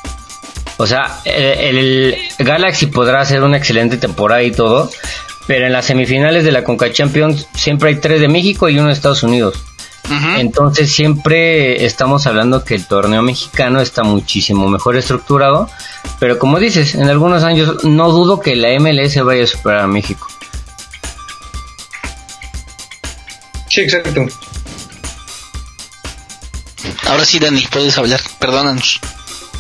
o 0.76 0.86
sea, 0.86 1.18
el, 1.24 1.78
el 1.78 2.46
Galaxy 2.46 2.86
podrá 2.86 3.20
hacer 3.22 3.42
una 3.42 3.56
excelente 3.56 3.96
temporada 3.96 4.42
y 4.42 4.52
todo, 4.52 4.90
pero 5.48 5.66
en 5.66 5.72
las 5.72 5.86
semifinales 5.86 6.44
de 6.44 6.52
la 6.52 6.62
Conca 6.62 6.92
Champions 6.92 7.48
siempre 7.54 7.88
hay 7.88 7.96
tres 7.96 8.20
de 8.20 8.28
México 8.28 8.68
y 8.68 8.78
uno 8.78 8.88
de 8.88 8.92
Estados 8.94 9.22
Unidos. 9.24 9.54
Entonces 10.38 10.92
siempre 10.92 11.84
estamos 11.84 12.26
hablando 12.26 12.64
que 12.64 12.74
el 12.74 12.86
torneo 12.86 13.22
mexicano 13.22 13.80
está 13.80 14.02
muchísimo 14.02 14.68
mejor 14.68 14.96
estructurado, 14.96 15.70
pero 16.18 16.38
como 16.38 16.58
dices, 16.58 16.94
en 16.94 17.08
algunos 17.08 17.44
años 17.44 17.84
no 17.84 18.10
dudo 18.10 18.40
que 18.40 18.56
la 18.56 18.68
MLS 18.80 19.22
vaya 19.24 19.44
a 19.44 19.46
superar 19.46 19.80
a 19.80 19.86
México. 19.86 20.26
Sí, 23.68 23.82
exacto. 23.82 24.26
Ahora 27.06 27.24
sí, 27.24 27.38
Dani, 27.38 27.64
puedes 27.70 27.96
hablar. 27.98 28.20
Perdónanos. 28.38 29.00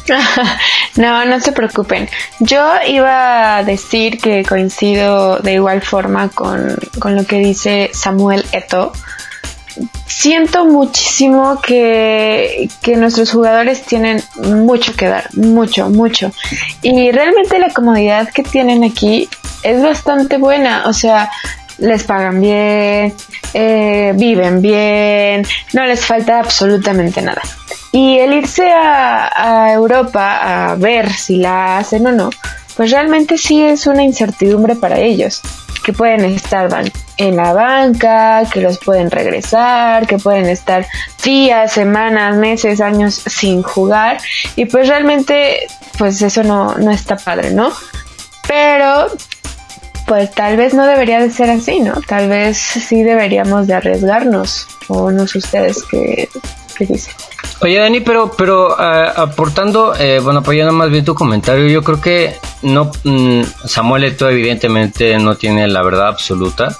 no, 0.96 1.24
no 1.24 1.40
se 1.40 1.52
preocupen. 1.52 2.08
Yo 2.40 2.74
iba 2.86 3.58
a 3.58 3.64
decir 3.64 4.18
que 4.18 4.44
coincido 4.44 5.38
de 5.38 5.54
igual 5.54 5.82
forma 5.82 6.28
con, 6.28 6.76
con 6.98 7.16
lo 7.16 7.24
que 7.24 7.38
dice 7.38 7.90
Samuel 7.92 8.44
Eto. 8.52 8.92
Siento 10.06 10.64
muchísimo 10.66 11.60
que, 11.60 12.68
que 12.82 12.96
nuestros 12.96 13.30
jugadores 13.32 13.82
tienen 13.82 14.22
mucho 14.42 14.94
que 14.94 15.06
dar, 15.06 15.34
mucho, 15.34 15.88
mucho. 15.88 16.32
Y 16.82 17.10
realmente 17.12 17.58
la 17.58 17.70
comodidad 17.70 18.28
que 18.30 18.42
tienen 18.42 18.84
aquí 18.84 19.28
es 19.62 19.82
bastante 19.82 20.36
buena. 20.36 20.84
O 20.86 20.92
sea, 20.92 21.30
les 21.78 22.04
pagan 22.04 22.40
bien, 22.40 23.14
eh, 23.54 24.12
viven 24.14 24.60
bien, 24.60 25.46
no 25.72 25.84
les 25.86 26.04
falta 26.04 26.40
absolutamente 26.40 27.22
nada. 27.22 27.42
Y 27.92 28.18
el 28.18 28.34
irse 28.34 28.70
a, 28.70 29.64
a 29.66 29.72
Europa 29.72 30.70
a 30.70 30.74
ver 30.76 31.12
si 31.12 31.36
la 31.36 31.78
hacen 31.78 32.06
o 32.06 32.12
no, 32.12 32.30
pues 32.76 32.92
realmente 32.92 33.36
sí 33.36 33.62
es 33.62 33.86
una 33.86 34.04
incertidumbre 34.04 34.76
para 34.76 34.98
ellos. 34.98 35.42
Que 35.84 35.92
pueden 35.92 36.24
estar 36.24 36.68
en 37.16 37.36
la 37.36 37.52
banca, 37.52 38.44
que 38.52 38.60
los 38.60 38.78
pueden 38.78 39.10
regresar, 39.10 40.06
que 40.06 40.18
pueden 40.18 40.46
estar 40.46 40.86
días, 41.24 41.72
semanas, 41.72 42.36
meses, 42.36 42.80
años 42.80 43.14
sin 43.14 43.62
jugar. 43.62 44.18
Y 44.56 44.66
pues 44.66 44.88
realmente, 44.88 45.66
pues 45.98 46.20
eso 46.22 46.42
no, 46.42 46.74
no 46.76 46.90
está 46.90 47.16
padre, 47.16 47.50
¿no? 47.50 47.72
Pero 48.46 49.08
pues 50.06 50.30
tal 50.32 50.56
vez 50.56 50.74
no 50.74 50.86
debería 50.86 51.20
de 51.20 51.30
ser 51.30 51.50
así, 51.50 51.78
¿no? 51.78 51.94
Tal 52.06 52.28
vez 52.28 52.58
sí 52.58 53.04
deberíamos 53.04 53.68
de 53.68 53.74
arriesgarnos, 53.74 54.66
o 54.88 55.12
no 55.12 55.26
sé 55.28 55.38
ustedes 55.38 55.84
qué, 55.88 56.28
Oye, 57.62 57.78
Dani, 57.78 58.00
pero, 58.00 58.30
pero 58.36 58.74
ah, 58.78 59.12
aportando, 59.16 59.94
eh, 59.98 60.18
bueno, 60.22 60.40
apoyando 60.40 60.72
más 60.72 60.90
bien 60.90 61.04
tu 61.04 61.14
comentario, 61.14 61.66
yo 61.68 61.82
creo 61.82 62.00
que 62.00 62.34
no, 62.62 62.90
mm, 63.04 63.42
Samuel 63.66 64.04
Eto'o 64.04 64.30
evidentemente 64.30 65.18
no 65.18 65.34
tiene 65.34 65.68
la 65.68 65.82
verdad 65.82 66.08
absoluta, 66.08 66.74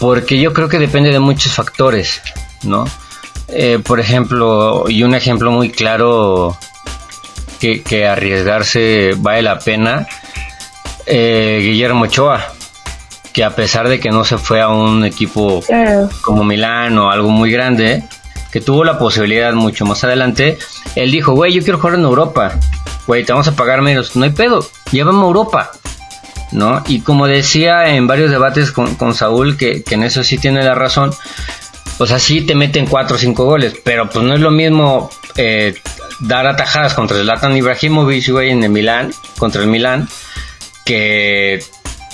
porque 0.00 0.40
yo 0.40 0.52
creo 0.52 0.68
que 0.68 0.78
depende 0.78 1.10
de 1.12 1.20
muchos 1.20 1.52
factores, 1.52 2.20
¿no? 2.64 2.84
Eh, 3.48 3.78
por 3.84 4.00
ejemplo, 4.00 4.84
y 4.88 5.02
un 5.04 5.14
ejemplo 5.14 5.50
muy 5.52 5.70
claro 5.70 6.56
que, 7.60 7.82
que 7.82 8.06
arriesgarse 8.08 9.12
vale 9.18 9.42
la 9.42 9.58
pena, 9.60 10.08
eh, 11.06 11.60
Guillermo 11.62 12.04
Ochoa, 12.04 12.44
que 13.32 13.44
a 13.44 13.54
pesar 13.54 13.88
de 13.88 14.00
que 14.00 14.10
no 14.10 14.24
se 14.24 14.36
fue 14.38 14.60
a 14.60 14.68
un 14.68 15.04
equipo 15.04 15.62
Claro. 15.66 16.08
como 16.22 16.42
Milán 16.44 16.98
o 16.98 17.10
algo 17.10 17.28
muy 17.30 17.50
grande, 17.52 18.02
que 18.52 18.60
tuvo 18.60 18.84
la 18.84 18.98
posibilidad 18.98 19.52
mucho 19.54 19.86
más 19.86 20.04
adelante, 20.04 20.58
él 20.94 21.10
dijo, 21.10 21.32
güey, 21.32 21.52
yo 21.52 21.62
quiero 21.62 21.78
jugar 21.78 21.98
en 21.98 22.04
Europa, 22.04 22.58
güey, 23.06 23.24
te 23.24 23.32
vamos 23.32 23.48
a 23.48 23.56
pagar 23.56 23.82
menos, 23.82 24.14
no 24.14 24.24
hay 24.24 24.30
pedo, 24.30 24.64
llévame 24.92 25.20
a 25.20 25.26
Europa, 25.26 25.70
¿no? 26.52 26.82
Y 26.86 27.00
como 27.00 27.26
decía 27.26 27.94
en 27.94 28.06
varios 28.06 28.30
debates 28.30 28.70
con, 28.70 28.94
con 28.96 29.14
Saúl, 29.14 29.56
que, 29.56 29.82
que 29.82 29.94
en 29.94 30.04
eso 30.04 30.22
sí 30.22 30.38
tiene 30.38 30.62
la 30.62 30.74
razón, 30.74 31.12
o 31.98 32.06
sea, 32.06 32.18
sí 32.18 32.42
te 32.42 32.54
meten 32.54 32.86
4 32.86 33.16
o 33.16 33.18
5 33.18 33.44
goles, 33.44 33.74
pero 33.82 34.08
pues 34.08 34.24
no 34.24 34.34
es 34.34 34.40
lo 34.40 34.50
mismo 34.50 35.10
eh, 35.36 35.74
dar 36.20 36.46
atajadas 36.46 36.94
contra 36.94 37.16
el 37.16 37.24
Zlatan 37.24 37.56
Ibrahimovic, 37.56 38.28
güey, 38.30 38.50
en 38.50 38.62
el 38.62 38.70
Milán, 38.70 39.12
contra 39.38 39.62
el 39.62 39.68
Milán, 39.68 40.08
que 40.84 41.64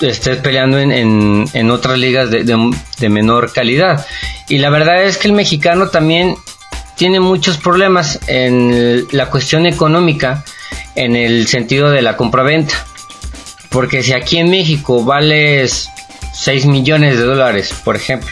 estés 0.01 0.39
peleando 0.39 0.79
en, 0.79 0.93
en- 0.93 1.45
en 1.53 1.71
otras 1.71 1.99
ligas 1.99 2.31
de, 2.31 2.45
de- 2.45 2.71
de 2.99 3.09
menor 3.09 3.53
calidad. 3.53 4.07
Y 4.49 4.59
la 4.59 4.71
verdad 4.71 5.03
es 5.05 5.19
que 5.19 5.29
el 5.29 5.35
mexicano 5.35 5.89
también 5.89 6.37
tiene 6.97 7.21
muchos 7.21 7.59
problemas 7.59 8.19
en 8.27 9.07
la 9.13 9.27
cuestión 9.31 9.67
económica, 9.67 10.45
en 10.95 11.15
el 11.17 11.47
sentido 11.47 11.91
de 11.91 12.03
la 12.03 12.17
compraventa. 12.17 12.75
Porque 13.71 14.03
si 14.03 14.13
aquí 14.15 14.39
en 14.39 14.51
México 14.51 15.05
vales 15.05 15.89
6 16.35 16.67
millones 16.67 17.19
de 17.19 17.25
dólares, 17.25 17.75
por 17.85 17.97
ejemplo, 17.97 18.31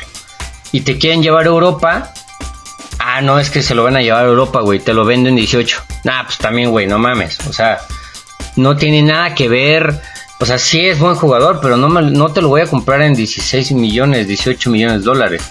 y 0.73 0.81
te 0.81 0.99
quieren 0.99 1.23
llevar 1.23 1.45
a 1.45 1.49
Europa, 1.49 2.13
ah, 2.99 3.21
no, 3.21 3.39
es 3.39 3.51
que 3.51 3.63
se 3.63 3.75
lo 3.75 3.85
van 3.85 3.97
a 3.97 4.03
llevar 4.03 4.25
a 4.25 4.29
Europa, 4.29 4.61
güey, 4.63 4.79
te 4.81 4.95
lo 4.95 5.05
vendo 5.05 5.29
en 5.29 5.37
18. 5.37 5.83
Nah, 6.05 6.25
pues 6.25 6.39
también, 6.39 6.71
güey, 6.71 6.87
no 6.87 6.99
mames. 6.99 7.39
O 7.49 7.53
sea, 7.53 7.79
no 8.57 8.77
tiene 8.77 9.03
nada 9.03 9.35
que 9.35 9.49
ver. 9.49 10.01
O 10.39 10.45
sea, 10.47 10.59
sí 10.59 10.87
es 10.87 10.99
buen 10.99 11.15
jugador, 11.15 11.61
pero 11.63 11.77
no, 11.77 11.89
me- 11.89 12.03
no 12.11 12.29
te 12.29 12.43
lo 12.43 12.49
voy 12.49 12.61
a 12.61 12.67
comprar 12.67 13.03
en 13.03 13.15
16 13.15 13.73
millones, 13.73 14.29
18 14.29 14.71
millones 14.71 14.99
de 15.01 15.05
dólares. 15.05 15.43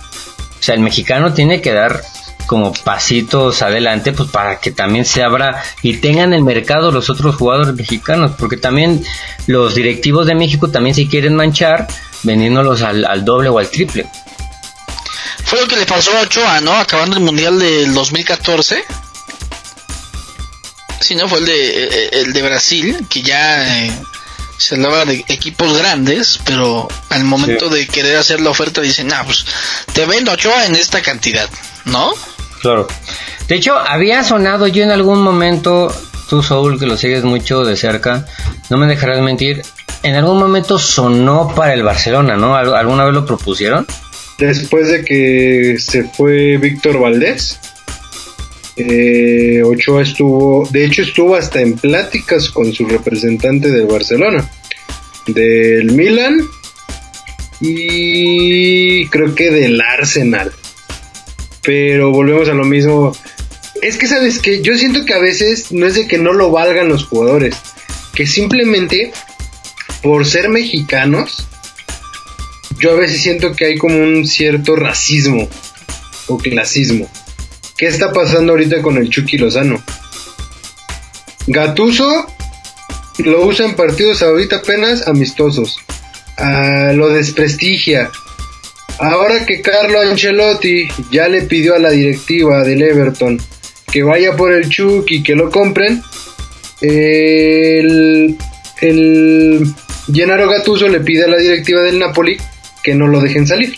O 0.59 0.63
sea, 0.63 0.75
el 0.75 0.81
mexicano 0.81 1.33
tiene 1.33 1.61
que 1.61 1.71
dar 1.73 2.01
como 2.45 2.71
pasitos 2.73 3.63
adelante, 3.63 4.11
pues 4.11 4.29
para 4.29 4.59
que 4.59 4.69
también 4.69 5.03
se 5.05 5.23
abra 5.23 5.63
y 5.81 5.97
tengan 5.97 6.31
el 6.33 6.43
mercado 6.43 6.91
los 6.91 7.09
otros 7.09 7.35
jugadores 7.35 7.73
mexicanos, 7.73 8.33
porque 8.37 8.57
también 8.57 9.03
los 9.47 9.73
directivos 9.73 10.27
de 10.27 10.35
México 10.35 10.69
también 10.69 10.93
se 10.93 11.07
quieren 11.07 11.35
manchar 11.35 11.87
vendiéndolos 12.21 12.83
al, 12.83 13.25
doble 13.25 13.49
o 13.49 13.57
al 13.57 13.67
triple. 13.69 14.05
Fue 15.43 15.59
lo 15.61 15.67
que 15.67 15.75
le 15.77 15.85
pasó 15.87 16.15
a 16.15 16.21
Ochoa, 16.21 16.61
¿no? 16.61 16.73
Acabando 16.73 17.17
el 17.17 17.23
Mundial 17.23 17.57
del 17.57 17.91
2014. 17.93 18.83
Sí, 20.99 21.15
¿no? 21.15 21.27
Fue 21.27 21.39
el 21.39 21.45
de, 21.45 21.83
eh, 21.83 22.09
el 22.13 22.33
de 22.33 22.41
Brasil, 22.43 23.05
que 23.09 23.21
ya 23.21 23.85
eh, 23.85 23.91
se 24.57 24.75
hablaba 24.75 25.05
de 25.05 25.23
equipos 25.27 25.77
grandes, 25.77 26.39
pero 26.45 26.87
al 27.09 27.23
momento 27.23 27.69
de 27.69 27.87
querer 27.87 28.17
hacer 28.17 28.41
la 28.41 28.49
oferta 28.51 28.81
dicen, 28.81 29.11
ah, 29.13 29.23
pues 29.25 29.45
te 29.93 30.05
vendo 30.05 30.31
a 30.31 30.35
Ochoa 30.35 30.65
en 30.65 30.75
esta 30.75 31.01
cantidad, 31.01 31.49
¿no? 31.85 32.13
Claro. 32.61 32.87
De 33.47 33.55
hecho, 33.55 33.77
había 33.77 34.23
sonado 34.23 34.67
yo 34.67 34.83
en 34.83 34.91
algún 34.91 35.21
momento, 35.21 35.93
tú 36.29 36.41
Saúl, 36.41 36.79
que 36.79 36.85
lo 36.87 36.97
sigues 36.97 37.23
mucho 37.23 37.63
de 37.63 37.77
cerca, 37.77 38.25
no 38.69 38.77
me 38.77 38.87
dejarás 38.87 39.19
mentir, 39.21 39.61
en 40.03 40.15
algún 40.15 40.37
momento 40.39 40.79
sonó 40.79 41.53
para 41.55 41.73
el 41.73 41.83
Barcelona, 41.83 42.35
¿no? 42.37 42.55
¿Al- 42.55 42.75
¿Alguna 42.75 43.05
vez 43.05 43.13
lo 43.13 43.25
propusieron? 43.25 43.85
Después 44.37 44.87
de 44.89 45.03
que 45.05 45.77
se 45.79 46.03
fue 46.05 46.57
Víctor 46.57 46.99
Valdés, 46.99 47.59
eh, 48.77 49.61
Ochoa 49.63 50.01
estuvo, 50.01 50.67
de 50.71 50.85
hecho 50.85 51.01
estuvo 51.01 51.35
hasta 51.35 51.61
en 51.61 51.75
pláticas 51.77 52.49
con 52.49 52.73
su 52.73 52.85
representante 52.85 53.71
del 53.71 53.85
Barcelona, 53.85 54.49
del 55.27 55.91
Milan 55.91 56.41
y 57.61 59.07
creo 59.07 59.33
que 59.33 59.51
del 59.51 59.79
Arsenal. 59.81 60.51
Pero 61.63 62.11
volvemos 62.11 62.49
a 62.49 62.53
lo 62.53 62.63
mismo. 62.63 63.15
Es 63.81 63.97
que 63.97 64.07
sabes 64.07 64.39
que 64.39 64.61
yo 64.61 64.77
siento 64.77 65.05
que 65.05 65.13
a 65.13 65.19
veces 65.19 65.71
no 65.71 65.87
es 65.87 65.95
de 65.95 66.07
que 66.07 66.17
no 66.17 66.33
lo 66.33 66.51
valgan 66.51 66.89
los 66.89 67.05
jugadores, 67.05 67.55
que 68.13 68.27
simplemente 68.27 69.11
por 70.01 70.25
ser 70.25 70.49
mexicanos 70.49 71.47
yo 72.77 72.91
a 72.91 72.95
veces 72.95 73.21
siento 73.21 73.55
que 73.55 73.65
hay 73.65 73.77
como 73.77 73.97
un 73.97 74.27
cierto 74.27 74.75
racismo 74.75 75.47
o 76.27 76.37
clasismo. 76.37 77.09
¿Qué 77.77 77.87
está 77.87 78.13
pasando 78.13 78.53
ahorita 78.53 78.81
con 78.81 78.97
el 78.97 79.09
Chucky 79.09 79.37
Lozano? 79.37 79.83
Gatuso 81.47 82.25
lo 83.19 83.45
usa 83.45 83.65
en 83.65 83.75
partidos 83.75 84.21
ahorita 84.21 84.57
apenas 84.57 85.07
amistosos. 85.07 85.77
Ah, 86.37 86.91
lo 86.93 87.09
desprestigia. 87.09 88.09
Ahora 88.99 89.45
que 89.45 89.61
Carlo 89.61 89.99
Ancelotti 89.99 90.87
ya 91.11 91.27
le 91.27 91.41
pidió 91.41 91.75
a 91.75 91.79
la 91.79 91.89
directiva 91.91 92.63
del 92.63 92.81
Everton 92.81 93.41
que 93.91 94.03
vaya 94.03 94.35
por 94.35 94.51
el 94.51 94.69
Chucky, 94.69 95.23
que 95.23 95.35
lo 95.35 95.49
compren, 95.49 96.01
el, 96.81 98.37
el 98.81 99.67
Gennaro 100.13 100.49
le 100.89 100.99
pide 100.99 101.25
a 101.25 101.27
la 101.27 101.37
directiva 101.37 101.81
del 101.81 101.99
Napoli 101.99 102.37
que 102.83 102.93
no 102.93 103.07
lo 103.07 103.21
dejen 103.21 103.47
salir. 103.47 103.75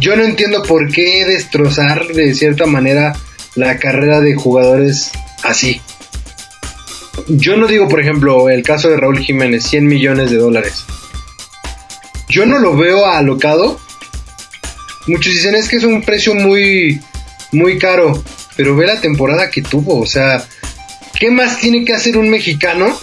Yo 0.00 0.16
no 0.16 0.24
entiendo 0.24 0.62
por 0.62 0.90
qué 0.90 1.26
destrozar 1.26 2.06
de 2.06 2.34
cierta 2.34 2.64
manera 2.64 3.14
la 3.54 3.78
carrera 3.78 4.20
de 4.20 4.34
jugadores 4.34 5.12
así. 5.42 5.82
Yo 7.28 7.58
no 7.58 7.66
digo, 7.66 7.86
por 7.86 8.00
ejemplo, 8.00 8.48
el 8.48 8.62
caso 8.62 8.88
de 8.88 8.96
Raúl 8.96 9.18
Jiménez, 9.18 9.64
100 9.64 9.86
millones 9.86 10.30
de 10.30 10.38
dólares. 10.38 10.86
Yo 12.30 12.46
no 12.46 12.58
lo 12.58 12.76
veo 12.78 13.04
alocado. 13.04 13.78
Muchos 15.06 15.34
dicen 15.34 15.54
es 15.54 15.68
que 15.68 15.76
es 15.76 15.84
un 15.84 16.00
precio 16.00 16.34
muy, 16.34 16.98
muy 17.52 17.78
caro. 17.78 18.24
Pero 18.56 18.74
ve 18.76 18.86
la 18.86 19.02
temporada 19.02 19.50
que 19.50 19.60
tuvo. 19.60 20.00
O 20.00 20.06
sea, 20.06 20.42
¿qué 21.18 21.30
más 21.30 21.58
tiene 21.58 21.84
que 21.84 21.92
hacer 21.92 22.16
un 22.16 22.30
mexicano 22.30 22.98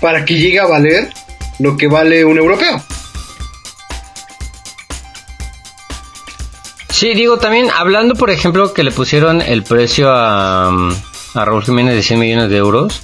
para 0.00 0.24
que 0.24 0.34
llegue 0.34 0.58
a 0.58 0.66
valer 0.66 1.08
lo 1.60 1.76
que 1.76 1.86
vale 1.86 2.24
un 2.24 2.36
europeo? 2.36 2.82
Sí, 6.96 7.12
digo, 7.12 7.36
también 7.38 7.68
hablando, 7.76 8.14
por 8.14 8.30
ejemplo, 8.30 8.72
que 8.72 8.82
le 8.82 8.90
pusieron 8.90 9.42
el 9.42 9.62
precio 9.64 10.10
a, 10.10 10.68
a 10.68 11.44
Raúl 11.44 11.62
Jiménez 11.62 11.94
de 11.94 12.02
100 12.02 12.18
millones 12.18 12.48
de 12.48 12.56
euros. 12.56 13.02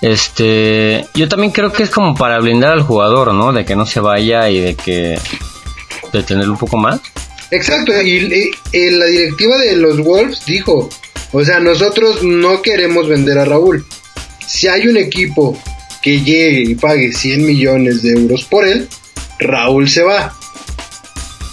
Este, 0.00 1.06
yo 1.14 1.28
también 1.28 1.52
creo 1.52 1.72
que 1.72 1.84
es 1.84 1.90
como 1.90 2.16
para 2.16 2.40
blindar 2.40 2.72
al 2.72 2.82
jugador, 2.82 3.32
¿no? 3.32 3.52
De 3.52 3.64
que 3.64 3.76
no 3.76 3.86
se 3.86 4.00
vaya 4.00 4.50
y 4.50 4.58
de 4.58 4.74
que 4.74 5.16
de 6.12 6.50
un 6.50 6.58
poco 6.58 6.76
más. 6.76 7.00
Exacto, 7.52 7.92
y, 8.02 8.10
y- 8.16 8.50
y 8.76 8.90
la 8.90 9.04
directiva 9.06 9.56
de 9.58 9.76
los 9.76 9.98
Wolves 10.00 10.44
dijo, 10.44 10.88
o 11.30 11.44
sea, 11.44 11.60
nosotros 11.60 12.24
no 12.24 12.60
queremos 12.60 13.08
vender 13.08 13.38
a 13.38 13.44
Raúl. 13.44 13.86
Si 14.44 14.66
hay 14.66 14.88
un 14.88 14.96
equipo 14.96 15.56
que 16.02 16.20
llegue 16.22 16.70
y 16.72 16.74
pague 16.74 17.12
100 17.12 17.46
millones 17.46 18.02
de 18.02 18.14
euros 18.14 18.42
por 18.44 18.66
él, 18.66 18.88
Raúl 19.38 19.88
se 19.88 20.02
va. 20.02 20.34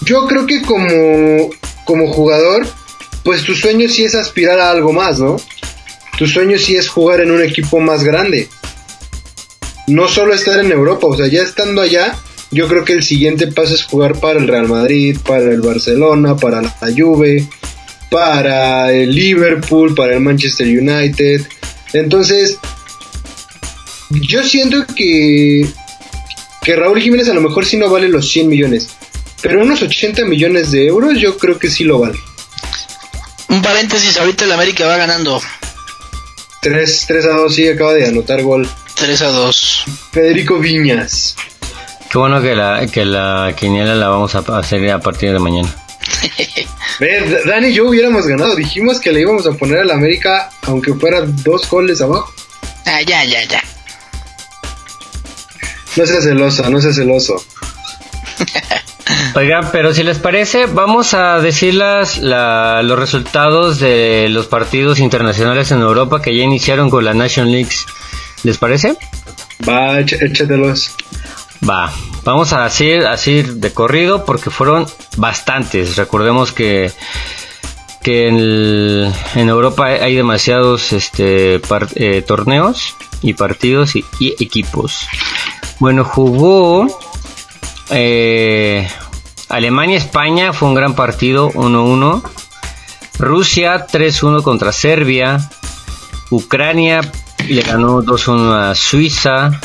Yo 0.09 0.25
creo 0.25 0.47
que 0.47 0.63
como, 0.63 1.51
como 1.85 2.11
jugador, 2.11 2.65
pues 3.23 3.43
tu 3.43 3.53
sueño 3.53 3.87
sí 3.87 4.05
es 4.05 4.15
aspirar 4.15 4.59
a 4.59 4.71
algo 4.71 4.91
más, 4.91 5.19
¿no? 5.19 5.37
Tu 6.17 6.25
sueño 6.25 6.57
sí 6.57 6.75
es 6.75 6.89
jugar 6.89 7.21
en 7.21 7.29
un 7.29 7.43
equipo 7.43 7.79
más 7.79 8.03
grande. 8.03 8.49
No 9.85 10.07
solo 10.07 10.33
estar 10.33 10.59
en 10.59 10.71
Europa, 10.71 11.05
o 11.05 11.15
sea, 11.15 11.27
ya 11.27 11.43
estando 11.43 11.81
allá, 11.81 12.17
yo 12.49 12.67
creo 12.67 12.85
que 12.85 12.93
el 12.93 13.03
siguiente 13.03 13.51
paso 13.51 13.75
es 13.75 13.83
jugar 13.83 14.19
para 14.19 14.39
el 14.39 14.47
Real 14.47 14.67
Madrid, 14.67 15.15
para 15.23 15.43
el 15.43 15.61
Barcelona, 15.61 16.35
para 16.35 16.63
la 16.63 16.73
Juve, 16.97 17.47
para 18.09 18.91
el 18.91 19.13
Liverpool, 19.13 19.93
para 19.93 20.15
el 20.15 20.21
Manchester 20.21 20.65
United. 20.65 21.45
Entonces, 21.93 22.57
yo 24.09 24.41
siento 24.41 24.87
que 24.87 25.69
que 26.61 26.75
Raúl 26.75 26.99
Jiménez 26.99 27.29
a 27.29 27.33
lo 27.33 27.41
mejor 27.41 27.65
sí 27.65 27.77
no 27.77 27.89
vale 27.89 28.09
los 28.09 28.29
100 28.29 28.47
millones, 28.47 28.89
pero 29.41 29.62
unos 29.62 29.82
80 29.82 30.25
millones 30.25 30.71
de 30.71 30.88
euros 30.88 31.17
yo 31.17 31.38
creo 31.38 31.58
que 31.58 31.69
sí 31.69 31.84
lo 31.84 31.99
vale. 31.99 32.19
Un 33.47 33.62
paréntesis, 33.62 34.17
ahorita 34.17 34.45
el 34.45 34.52
América 34.52 34.86
va 34.86 34.97
ganando 34.97 35.41
3, 36.62 37.06
3 37.08 37.25
a 37.25 37.30
2, 37.30 37.56
sí, 37.56 37.67
acaba 37.67 37.93
de 37.93 38.06
anotar 38.08 38.41
gol. 38.41 38.69
3 38.95 39.21
a 39.21 39.28
2. 39.28 39.86
Federico 40.12 40.60
Viñas. 40.60 41.36
Qué 42.12 42.17
bueno 42.17 42.41
que 42.41 42.56
la, 42.56 42.86
que 42.91 43.06
la 43.06 43.54
quiniela 43.58 43.95
la 43.95 44.10
vamos 44.10 44.36
a 44.36 44.39
hacer 44.39 44.89
a 44.91 44.99
partir 44.99 45.32
de 45.32 45.39
mañana. 45.39 45.73
Ve, 46.99 47.43
Dani 47.45 47.67
y 47.67 47.73
yo 47.73 47.88
hubiéramos 47.88 48.28
ganado. 48.28 48.56
Dijimos 48.56 48.99
que 48.99 49.12
le 49.12 49.21
íbamos 49.21 49.47
a 49.47 49.54
poner 49.54 49.80
a 49.80 49.86
la 49.86 49.93
América, 49.93 50.49
aunque 50.63 50.93
fuera 50.93 51.21
dos 51.21 51.69
goles 51.69 52.02
abajo. 52.02 52.34
Ah, 52.86 53.02
ya, 53.02 53.23
ya, 53.23 53.43
ya. 53.43 53.63
No 55.95 56.06
seas 56.06 56.23
celoso, 56.23 56.69
no 56.69 56.82
seas 56.82 56.95
celoso. 56.95 57.41
Oigan, 59.35 59.69
pero 59.71 59.93
si 59.93 60.03
les 60.03 60.17
parece, 60.17 60.65
vamos 60.65 61.13
a 61.13 61.39
decir 61.39 61.75
las, 61.75 62.17
la- 62.17 62.81
los 62.83 62.97
resultados 62.97 63.79
de 63.79 64.27
los 64.29 64.47
partidos 64.47 64.99
internacionales 64.99 65.71
en 65.71 65.81
Europa 65.81 66.21
que 66.21 66.35
ya 66.35 66.43
iniciaron 66.43 66.89
con 66.89 67.05
la 67.05 67.13
Nation 67.13 67.51
Leagues. 67.51 67.85
¿Les 68.43 68.57
parece? 68.57 68.97
Va, 69.67 69.99
éch- 69.99 70.17
échatelos. 70.21 70.91
Va, 71.67 71.91
vamos 72.23 72.53
a 72.53 72.63
decir 72.63 73.05
así 73.05 73.43
de 73.43 73.71
corrido 73.71 74.25
porque 74.25 74.49
fueron 74.49 74.87
bastantes. 75.17 75.95
Recordemos 75.95 76.51
que 76.51 76.91
que 78.01 78.29
en, 78.29 78.37
el- 78.37 79.13
en 79.35 79.49
Europa 79.49 79.85
hay- 79.87 79.99
hay 79.99 80.15
demasiados 80.15 80.91
este 80.93 81.59
par- 81.59 81.89
eh, 81.95 82.23
torneos 82.25 82.95
y 83.21 83.33
partidos 83.33 83.95
y, 83.97 84.05
y 84.19 84.41
equipos. 84.41 85.05
Bueno, 85.79 86.05
jugó 86.05 86.87
eh, 87.91 88.38
Alemania-España, 89.49 90.53
fue 90.53 90.69
un 90.69 90.75
gran 90.75 90.95
partido, 90.95 91.51
1-1. 91.51 92.21
Rusia 93.17 93.88
3-1 93.88 94.43
contra 94.43 94.71
Serbia. 94.71 95.49
Ucrania 96.29 97.01
le 97.47 97.62
ganó 97.62 98.01
2-1 98.01 98.71
a 98.71 98.75
Suiza. 98.75 99.59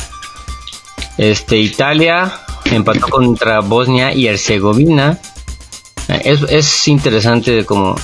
Este, 1.18 1.58
Italia 1.58 2.40
empató 2.64 3.08
contra 3.08 3.60
Bosnia 3.60 4.12
y 4.12 4.26
Herzegovina. 4.26 5.20
Es, 6.08 6.42
es 6.48 6.88
interesante 6.88 7.64
como 7.64 7.94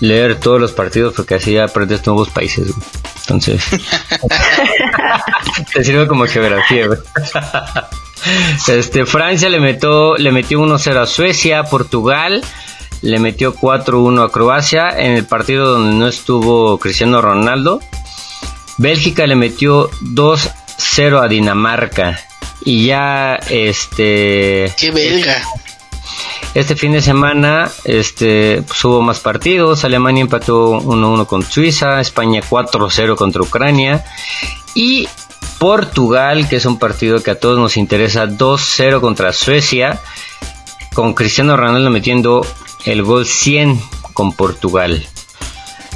leer 0.00 0.40
todos 0.40 0.60
los 0.60 0.72
partidos 0.72 1.14
porque 1.14 1.34
así 1.36 1.56
aprendes 1.58 2.06
nuevos 2.06 2.30
países. 2.30 2.72
güey. 2.74 3.07
Entonces, 3.28 3.62
te 5.74 5.84
sirve 5.84 6.06
como 6.06 6.26
geografía. 6.26 6.86
Este, 8.66 9.04
Francia 9.04 9.48
le 9.48 9.60
metió, 9.60 10.16
le 10.16 10.32
metió 10.32 10.60
1-0 10.60 10.96
a 10.96 11.06
Suecia, 11.06 11.64
Portugal 11.64 12.42
le 13.02 13.18
metió 13.18 13.54
4-1 13.54 14.24
a 14.24 14.32
Croacia 14.32 14.88
en 14.96 15.12
el 15.12 15.24
partido 15.24 15.72
donde 15.72 15.96
no 15.96 16.08
estuvo 16.08 16.78
Cristiano 16.78 17.20
Ronaldo. 17.20 17.80
Bélgica 18.78 19.26
le 19.26 19.36
metió 19.36 19.90
2-0 20.00 21.22
a 21.22 21.28
Dinamarca. 21.28 22.18
Y 22.64 22.86
ya 22.86 23.36
este 23.50 24.72
Qué 24.76 24.90
belga. 24.90 25.42
Este 26.54 26.76
fin 26.76 26.92
de 26.92 27.02
semana 27.02 27.70
este 27.84 28.62
pues, 28.66 28.84
hubo 28.84 29.02
más 29.02 29.20
partidos. 29.20 29.84
Alemania 29.84 30.22
empató 30.22 30.80
1-1 30.80 31.26
con 31.26 31.42
Suiza, 31.42 32.00
España 32.00 32.40
4-0 32.40 33.16
contra 33.16 33.42
Ucrania 33.42 34.04
y 34.74 35.08
Portugal, 35.58 36.48
que 36.48 36.56
es 36.56 36.66
un 36.66 36.78
partido 36.78 37.22
que 37.22 37.32
a 37.32 37.38
todos 37.38 37.58
nos 37.58 37.76
interesa, 37.76 38.26
2-0 38.26 39.00
contra 39.00 39.32
Suecia, 39.32 40.00
con 40.94 41.14
Cristiano 41.14 41.56
Ronaldo 41.56 41.90
metiendo 41.90 42.46
el 42.84 43.02
gol 43.02 43.26
100 43.26 43.80
con 44.12 44.32
Portugal. 44.32 45.06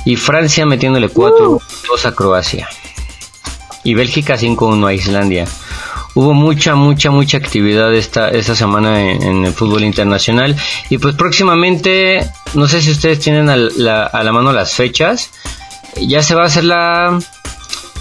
Y 0.04 0.16
Francia 0.16 0.66
metiéndole 0.66 1.08
4-2 1.08 2.04
a 2.04 2.12
Croacia. 2.12 2.68
Y 3.84 3.94
Bélgica 3.94 4.36
5-1 4.36 4.88
a 4.88 4.94
Islandia. 4.94 5.46
Hubo 6.14 6.34
mucha, 6.34 6.74
mucha, 6.74 7.10
mucha 7.10 7.38
actividad 7.38 7.94
esta, 7.94 8.28
esta 8.28 8.54
semana 8.54 9.00
en, 9.00 9.22
en 9.22 9.44
el 9.46 9.52
fútbol 9.52 9.82
internacional. 9.84 10.56
Y 10.90 10.98
pues 10.98 11.14
próximamente, 11.14 12.30
no 12.54 12.68
sé 12.68 12.82
si 12.82 12.90
ustedes 12.90 13.20
tienen 13.20 13.48
a 13.48 13.56
la, 13.56 14.04
a 14.04 14.22
la 14.22 14.32
mano 14.32 14.52
las 14.52 14.74
fechas. 14.74 15.30
Ya 15.96 16.22
se 16.22 16.34
va 16.34 16.42
a 16.42 16.46
hacer 16.46 16.64
la, 16.64 17.18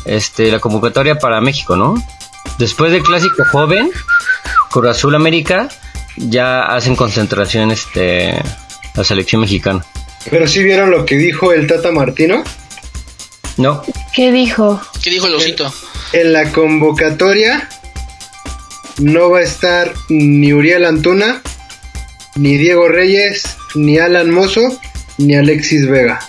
este, 0.06 0.52
la 0.52 0.60
convocatoria 0.60 1.20
para 1.20 1.40
México, 1.42 1.76
¿no? 1.76 1.96
Después 2.58 2.92
del 2.92 3.04
clásico 3.04 3.44
joven, 3.46 3.92
Cruz 4.70 4.90
Azul 4.90 5.16
América, 5.16 5.70
ya 6.18 6.64
hacen 6.64 6.96
concentración 6.96 7.72
este, 7.72 8.42
la 8.96 9.04
selección 9.04 9.42
mexicana. 9.42 9.86
Pero 10.30 10.48
sí 10.48 10.64
vieron 10.64 10.92
lo 10.92 11.06
que 11.06 11.16
dijo 11.16 11.54
el 11.54 11.66
Tata 11.68 11.92
Martino. 11.92 12.44
No, 13.58 13.84
¿Qué 14.14 14.32
dijo? 14.32 14.82
¿Qué 15.02 15.10
dijo 15.10 15.28
el 15.28 15.36
osito? 15.36 15.74
En 16.14 16.34
la 16.34 16.52
convocatoria 16.52 17.70
no 19.02 19.30
va 19.30 19.40
a 19.40 19.44
estar 19.44 19.94
ni 20.10 20.54
Uriel 20.54 20.86
Antuna, 20.86 21.42
ni 22.36 22.58
Diego 22.58 22.88
Reyes, 22.88 23.44
ni 23.76 23.98
Alan 23.98 24.32
Mozo, 24.32 24.80
ni 25.18 25.36
Alexis 25.36 25.88
Vega. 25.88 26.20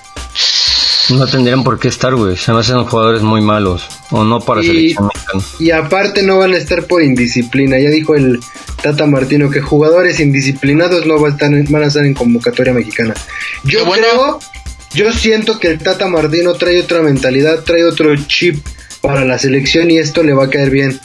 no 1.11 1.27
tendrían 1.27 1.63
por 1.65 1.79
qué 1.79 1.89
estar, 1.89 2.15
güey. 2.15 2.37
Se 2.37 2.53
me 2.53 2.61
hacen 2.61 2.83
jugadores 2.85 3.23
muy 3.23 3.41
malos. 3.43 3.87
O 4.11 4.25
no 4.25 4.41
para 4.41 4.63
Y- 4.63 4.67
selección 4.67 5.09
mexicana. 5.09 5.43
Y 5.59 5.71
aparte 5.71 6.23
no 6.23 6.39
van 6.39 6.55
a 6.55 6.57
estar 6.57 6.85
por 6.87 7.03
indisciplina. 7.03 7.79
Ya 7.79 7.91
dijo 7.91 8.15
el 8.15 8.41
Tata 8.83 9.07
Martino 9.07 9.51
que 9.51 9.61
jugadores 9.61 10.21
indisciplinados 10.21 11.05
no 11.07 11.19
van 11.21 11.33
a 11.33 11.35
estar 11.35 11.53
en, 11.53 11.71
van 11.71 11.83
a 11.83 11.87
estar 11.87 12.05
en 12.07 12.15
convocatoria 12.15 12.73
mexicana. 12.73 13.15
Yo 13.65 13.85
bueno. 13.85 14.07
creo, 14.09 14.39
yo 14.95 15.13
siento 15.13 15.59
que 15.59 15.69
el 15.69 15.79
Tata 15.79 16.07
Martino 16.09 16.55
trae 16.55 16.81
otra 16.81 17.03
mentalidad, 17.03 17.61
trae 17.65 17.85
otro 17.85 18.15
chip 18.27 18.65
para 19.03 19.25
la 19.25 19.39
selección 19.39 19.91
y 19.91 19.99
esto 19.99 20.23
le 20.23 20.33
va 20.33 20.45
a 20.45 20.51
caer 20.51 20.71
bien. 20.71 20.99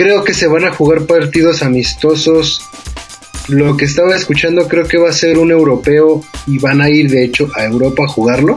Creo 0.00 0.24
que 0.24 0.32
se 0.32 0.46
van 0.46 0.64
a 0.64 0.72
jugar 0.72 1.02
partidos 1.02 1.62
amistosos. 1.62 2.62
Lo 3.48 3.76
que 3.76 3.84
estaba 3.84 4.16
escuchando 4.16 4.66
creo 4.66 4.88
que 4.88 4.96
va 4.96 5.10
a 5.10 5.12
ser 5.12 5.36
un 5.36 5.50
europeo 5.50 6.24
y 6.46 6.56
van 6.56 6.80
a 6.80 6.88
ir 6.88 7.10
de 7.10 7.22
hecho 7.22 7.50
a 7.54 7.66
Europa 7.66 8.04
a 8.04 8.08
jugarlo. 8.08 8.56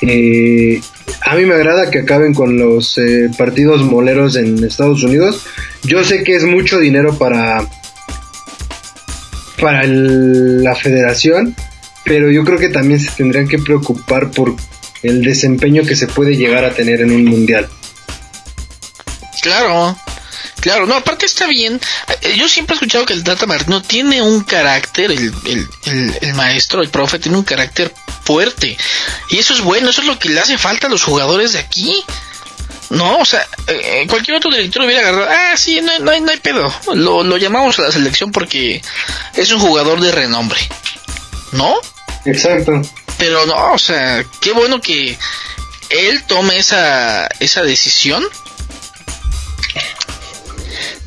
Eh, 0.00 0.80
a 1.22 1.34
mí 1.34 1.44
me 1.44 1.54
agrada 1.54 1.90
que 1.90 1.98
acaben 1.98 2.34
con 2.34 2.56
los 2.56 2.96
eh, 2.98 3.28
partidos 3.36 3.82
moleros 3.82 4.36
en 4.36 4.62
Estados 4.62 5.02
Unidos. 5.02 5.44
Yo 5.82 6.04
sé 6.04 6.22
que 6.22 6.36
es 6.36 6.44
mucho 6.44 6.78
dinero 6.78 7.18
para 7.18 7.68
para 9.60 9.82
la 9.88 10.76
federación, 10.76 11.56
pero 12.04 12.30
yo 12.30 12.44
creo 12.44 12.60
que 12.60 12.68
también 12.68 13.00
se 13.00 13.10
tendrían 13.10 13.48
que 13.48 13.58
preocupar 13.58 14.30
por 14.30 14.54
el 15.02 15.24
desempeño 15.24 15.82
que 15.82 15.96
se 15.96 16.06
puede 16.06 16.36
llegar 16.36 16.64
a 16.64 16.72
tener 16.74 17.00
en 17.00 17.10
un 17.10 17.24
mundial. 17.24 17.68
Claro, 19.44 19.94
claro, 20.60 20.86
no, 20.86 20.94
aparte 20.94 21.26
está 21.26 21.46
bien. 21.46 21.78
Yo 22.36 22.48
siempre 22.48 22.72
he 22.74 22.76
escuchado 22.76 23.04
que 23.04 23.12
el 23.12 23.22
Tata 23.22 23.44
Martino 23.44 23.82
tiene 23.82 24.22
un 24.22 24.42
carácter, 24.42 25.10
el, 25.12 25.34
el, 25.44 25.68
el, 25.84 26.18
el 26.22 26.34
maestro, 26.34 26.80
el 26.80 26.88
profe, 26.88 27.18
tiene 27.18 27.36
un 27.36 27.44
carácter 27.44 27.92
fuerte. 28.24 28.74
Y 29.28 29.38
eso 29.38 29.52
es 29.52 29.60
bueno, 29.60 29.90
eso 29.90 30.00
es 30.00 30.06
lo 30.06 30.18
que 30.18 30.30
le 30.30 30.40
hace 30.40 30.56
falta 30.56 30.86
a 30.86 30.90
los 30.90 31.02
jugadores 31.02 31.52
de 31.52 31.58
aquí. 31.58 32.02
No, 32.88 33.18
o 33.18 33.24
sea, 33.26 33.46
eh, 33.66 34.06
cualquier 34.08 34.38
otro 34.38 34.50
director 34.50 34.82
hubiera 34.84 35.02
agarrado, 35.08 35.28
ah, 35.30 35.56
sí, 35.58 35.80
no, 35.82 35.90
hay- 35.92 36.00
no, 36.00 36.20
no 36.26 36.30
hay 36.32 36.38
pedo. 36.38 36.74
Lo, 36.94 37.22
lo 37.22 37.36
llamamos 37.36 37.78
a 37.78 37.82
la 37.82 37.92
selección 37.92 38.32
porque 38.32 38.80
es 39.34 39.50
un 39.52 39.60
jugador 39.60 40.00
de 40.00 40.10
renombre. 40.10 40.58
¿No? 41.52 41.74
Exacto. 42.24 42.80
Pero 43.18 43.44
no, 43.44 43.72
o 43.74 43.78
sea, 43.78 44.24
qué 44.40 44.52
bueno 44.52 44.80
que 44.80 45.18
él 45.90 46.24
tome 46.26 46.56
esa, 46.56 47.26
esa 47.40 47.62
decisión. 47.62 48.24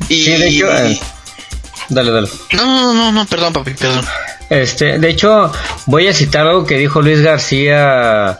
Y... 0.08 0.24
Sí, 0.24 0.30
de 0.36 0.48
hecho, 0.48 0.72
eh, 0.72 1.00
dale, 1.88 2.10
dale. 2.10 2.28
No, 2.52 2.64
no, 2.66 2.94
no, 2.94 3.12
no, 3.12 3.26
perdón, 3.26 3.52
papi, 3.52 3.72
perdón. 3.74 4.04
Este, 4.50 4.98
de 4.98 5.10
hecho, 5.10 5.52
voy 5.86 6.08
a 6.08 6.14
citar 6.14 6.46
algo 6.46 6.64
que 6.64 6.76
dijo 6.76 7.02
Luis 7.02 7.20
García 7.20 8.38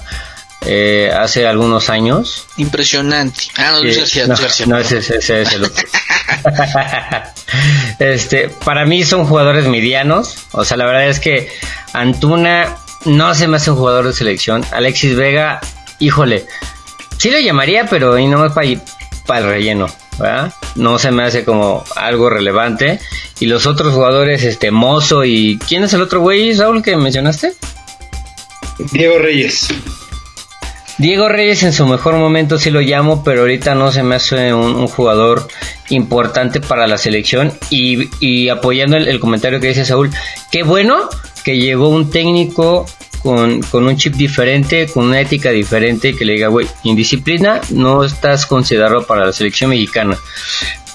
eh, 0.62 1.12
hace 1.14 1.46
algunos 1.46 1.90
años. 1.90 2.46
Impresionante. 2.56 3.42
Ah, 3.56 3.72
no, 3.72 3.82
Luis 3.82 3.98
García, 3.98 4.22
no, 4.22 4.28
Luis 4.28 4.40
García. 4.40 4.66
no, 4.66 4.78
ese, 4.78 4.98
ese- 4.98 5.42
es 5.42 5.52
el 5.52 5.64
otro. 5.64 5.86
este, 7.98 8.48
para 8.48 8.84
mí 8.86 9.04
son 9.04 9.24
jugadores 9.26 9.66
medianos. 9.66 10.36
O 10.52 10.64
sea, 10.64 10.76
la 10.76 10.86
verdad 10.86 11.08
es 11.08 11.20
que 11.20 11.50
Antuna 11.92 12.76
no 13.04 13.34
se 13.34 13.46
me 13.48 13.56
hace 13.58 13.70
un 13.70 13.76
jugador 13.76 14.06
de 14.06 14.12
selección. 14.12 14.64
Alexis 14.72 15.14
Vega, 15.14 15.60
híjole, 15.98 16.46
sí 17.18 17.30
lo 17.30 17.38
llamaría, 17.38 17.86
pero 17.86 18.14
ahí 18.14 18.26
nomás 18.26 18.52
para 18.52 19.40
el 19.40 19.46
relleno. 19.46 19.86
¿Verdad? 20.18 20.52
No 20.74 20.98
se 20.98 21.10
me 21.10 21.24
hace 21.24 21.44
como 21.44 21.84
algo 21.96 22.30
relevante. 22.30 23.00
Y 23.40 23.46
los 23.46 23.66
otros 23.66 23.94
jugadores, 23.94 24.44
este, 24.44 24.70
Mozo 24.70 25.24
y. 25.24 25.58
¿Quién 25.68 25.84
es 25.84 25.92
el 25.94 26.02
otro 26.02 26.20
güey, 26.20 26.52
Raúl, 26.54 26.82
que 26.82 26.96
mencionaste? 26.96 27.54
Diego 28.92 29.18
Reyes. 29.18 29.68
Diego 30.98 31.28
Reyes 31.28 31.62
en 31.62 31.72
su 31.72 31.86
mejor 31.86 32.14
momento 32.16 32.58
sí 32.58 32.70
lo 32.70 32.80
llamo, 32.80 33.22
pero 33.22 33.42
ahorita 33.42 33.76
no 33.76 33.92
se 33.92 34.02
me 34.02 34.16
hace 34.16 34.52
un, 34.52 34.74
un 34.74 34.88
jugador 34.88 35.46
importante 35.90 36.60
para 36.60 36.88
la 36.88 36.98
selección. 36.98 37.52
Y, 37.70 38.08
y 38.18 38.48
apoyando 38.48 38.96
el, 38.96 39.06
el 39.06 39.20
comentario 39.20 39.60
que 39.60 39.68
dice 39.68 39.84
Saúl, 39.84 40.10
qué 40.50 40.64
bueno 40.64 41.08
que 41.44 41.56
llegó 41.56 41.88
un 41.88 42.10
técnico 42.10 42.86
con, 43.22 43.60
un 43.72 43.96
chip 43.96 44.14
diferente, 44.14 44.86
con 44.86 45.06
una 45.06 45.20
ética 45.20 45.50
diferente, 45.50 46.14
que 46.14 46.24
le 46.24 46.34
diga, 46.34 46.48
güey, 46.48 46.66
indisciplina 46.84 47.60
no 47.70 48.04
estás 48.04 48.46
considerado 48.46 49.06
para 49.06 49.26
la 49.26 49.32
selección 49.32 49.70
mexicana. 49.70 50.16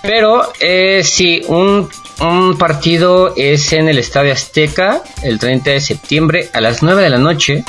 Pero 0.01 0.51
eh, 0.59 1.01
sí, 1.03 1.41
un, 1.47 1.89
un 2.19 2.57
partido 2.57 3.33
es 3.37 3.71
en 3.73 3.87
el 3.87 3.97
Estadio 3.97 4.33
Azteca 4.33 5.01
el 5.21 5.39
30 5.39 5.71
de 5.71 5.81
septiembre 5.81 6.49
a 6.53 6.61
las 6.61 6.83
9 6.83 7.03
de 7.03 7.09
la 7.09 7.17
noche 7.17 7.63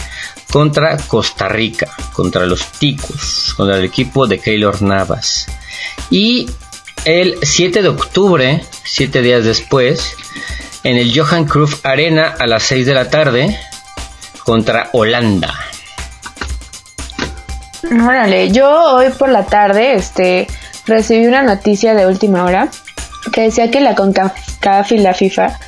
contra 0.50 0.96
Costa 0.96 1.48
Rica, 1.48 1.88
contra 2.12 2.46
los 2.46 2.72
Ticos, 2.72 3.54
contra 3.56 3.78
el 3.78 3.84
equipo 3.84 4.26
de 4.26 4.38
Keylor 4.38 4.82
Navas. 4.82 5.46
Y 6.10 6.48
el 7.04 7.38
7 7.42 7.82
de 7.82 7.88
octubre, 7.88 8.64
7 8.84 9.22
días 9.22 9.44
después, 9.44 10.16
en 10.84 10.96
el 10.96 11.18
Johan 11.18 11.46
Cruyff 11.46 11.84
Arena 11.84 12.34
a 12.38 12.46
las 12.46 12.62
6 12.64 12.86
de 12.86 12.94
la 12.94 13.10
tarde 13.10 13.58
contra 14.44 14.90
Holanda. 14.92 15.52
Órale, 17.84 18.50
yo 18.50 18.94
hoy 18.94 19.10
por 19.10 19.28
la 19.28 19.44
tarde 19.44 19.94
este, 19.94 20.46
recibí 20.86 21.26
una 21.26 21.42
noticia 21.42 21.94
de 21.94 22.06
última 22.06 22.44
hora 22.44 22.68
que 23.32 23.42
decía 23.42 23.70
que 23.70 23.80
la 23.80 23.94
CONCACAF 23.94 24.92
y 24.92 24.98
la 24.98 25.14
FIFA 25.14 25.58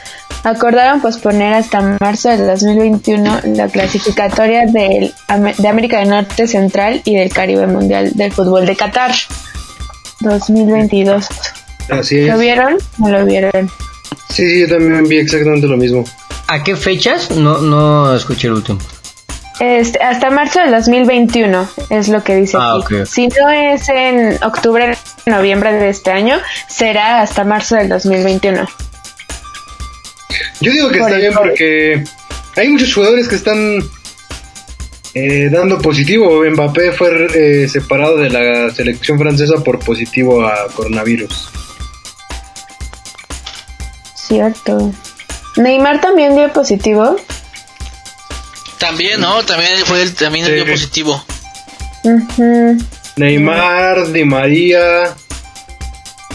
acordaron 0.45 1.01
posponer 1.01 1.55
hasta 1.55 1.97
marzo 2.01 2.29
del 2.29 2.47
2021 2.47 3.41
la 3.57 3.68
clasificatoria 3.68 4.66
del, 4.66 5.12
de 5.59 5.68
América 5.68 5.99
del 5.99 6.11
Norte 6.11 6.47
Central 6.47 7.03
y 7.05 7.16
del 7.16 7.31
Caribe 7.31 7.66
Mundial 7.66 8.12
del 8.14 8.33
Fútbol 8.33 8.64
de 8.66 8.77
Qatar 8.77 9.12
2022. 10.20 11.27
Así 11.91 12.18
es. 12.18 12.29
¿Lo 12.29 12.39
vieron? 12.39 12.77
¿No 12.99 13.09
lo 13.09 13.24
vieron? 13.24 13.70
Sí, 14.31 14.49
sí, 14.49 14.61
yo 14.61 14.68
también 14.68 15.09
vi 15.09 15.18
exactamente 15.18 15.66
lo 15.66 15.77
mismo. 15.77 16.05
¿A 16.49 16.63
qué 16.63 16.77
fechas? 16.77 17.31
No, 17.31 17.59
no 17.59 18.15
escuché 18.15 18.47
el 18.49 18.55
último. 18.55 18.79
Este, 19.59 19.99
hasta 20.03 20.31
marzo 20.31 20.61
del 20.61 20.71
2021 20.71 21.69
es 21.89 22.09
lo 22.09 22.23
que 22.23 22.37
dice 22.37 22.57
Ah, 22.61 22.77
aquí. 22.83 22.95
ok. 22.97 23.07
Si 23.07 23.27
no 23.29 23.49
es 23.51 23.89
en 23.89 24.39
octubre, 24.45 24.97
noviembre 25.25 25.73
de 25.73 25.89
este 25.89 26.11
año, 26.11 26.39
será 26.69 27.23
hasta 27.23 27.43
marzo 27.45 27.77
del 27.77 27.89
2021. 27.89 28.67
Yo 30.61 30.73
digo 30.73 30.91
que 30.91 30.99
Por 30.99 31.09
está 31.09 31.21
bien 31.21 31.33
COVID. 31.33 31.49
porque 31.49 32.05
hay 32.57 32.69
muchos 32.69 32.93
jugadores 32.95 33.29
que 33.29 33.37
están 33.37 33.79
eh, 35.15 35.49
dando 35.51 35.79
positivo. 35.81 36.43
Mbappé 36.51 36.93
fue 36.93 37.27
eh, 37.35 37.69
separado 37.69 38.19
de 38.19 38.29
la 38.31 38.71
selección 38.75 39.19
francesa 39.19 39.55
por 39.65 39.79
positivo 39.79 40.47
a 40.47 40.67
coronavirus. 40.75 41.49
Cierto. 44.15 44.93
Neymar 45.57 46.01
también 46.01 46.35
dio 46.37 46.53
positivo. 46.53 47.17
También, 48.79 49.21
¿no? 49.21 49.43
También 49.43 49.85
fue 49.87 50.03
el, 50.03 50.15
también 50.15 50.45
el 50.45 50.51
Sí. 50.51 50.57
dio 50.65 50.67
positivo. 50.73 51.25
Neymar, 53.17 54.13
Di 54.13 54.25
María, 54.25 55.15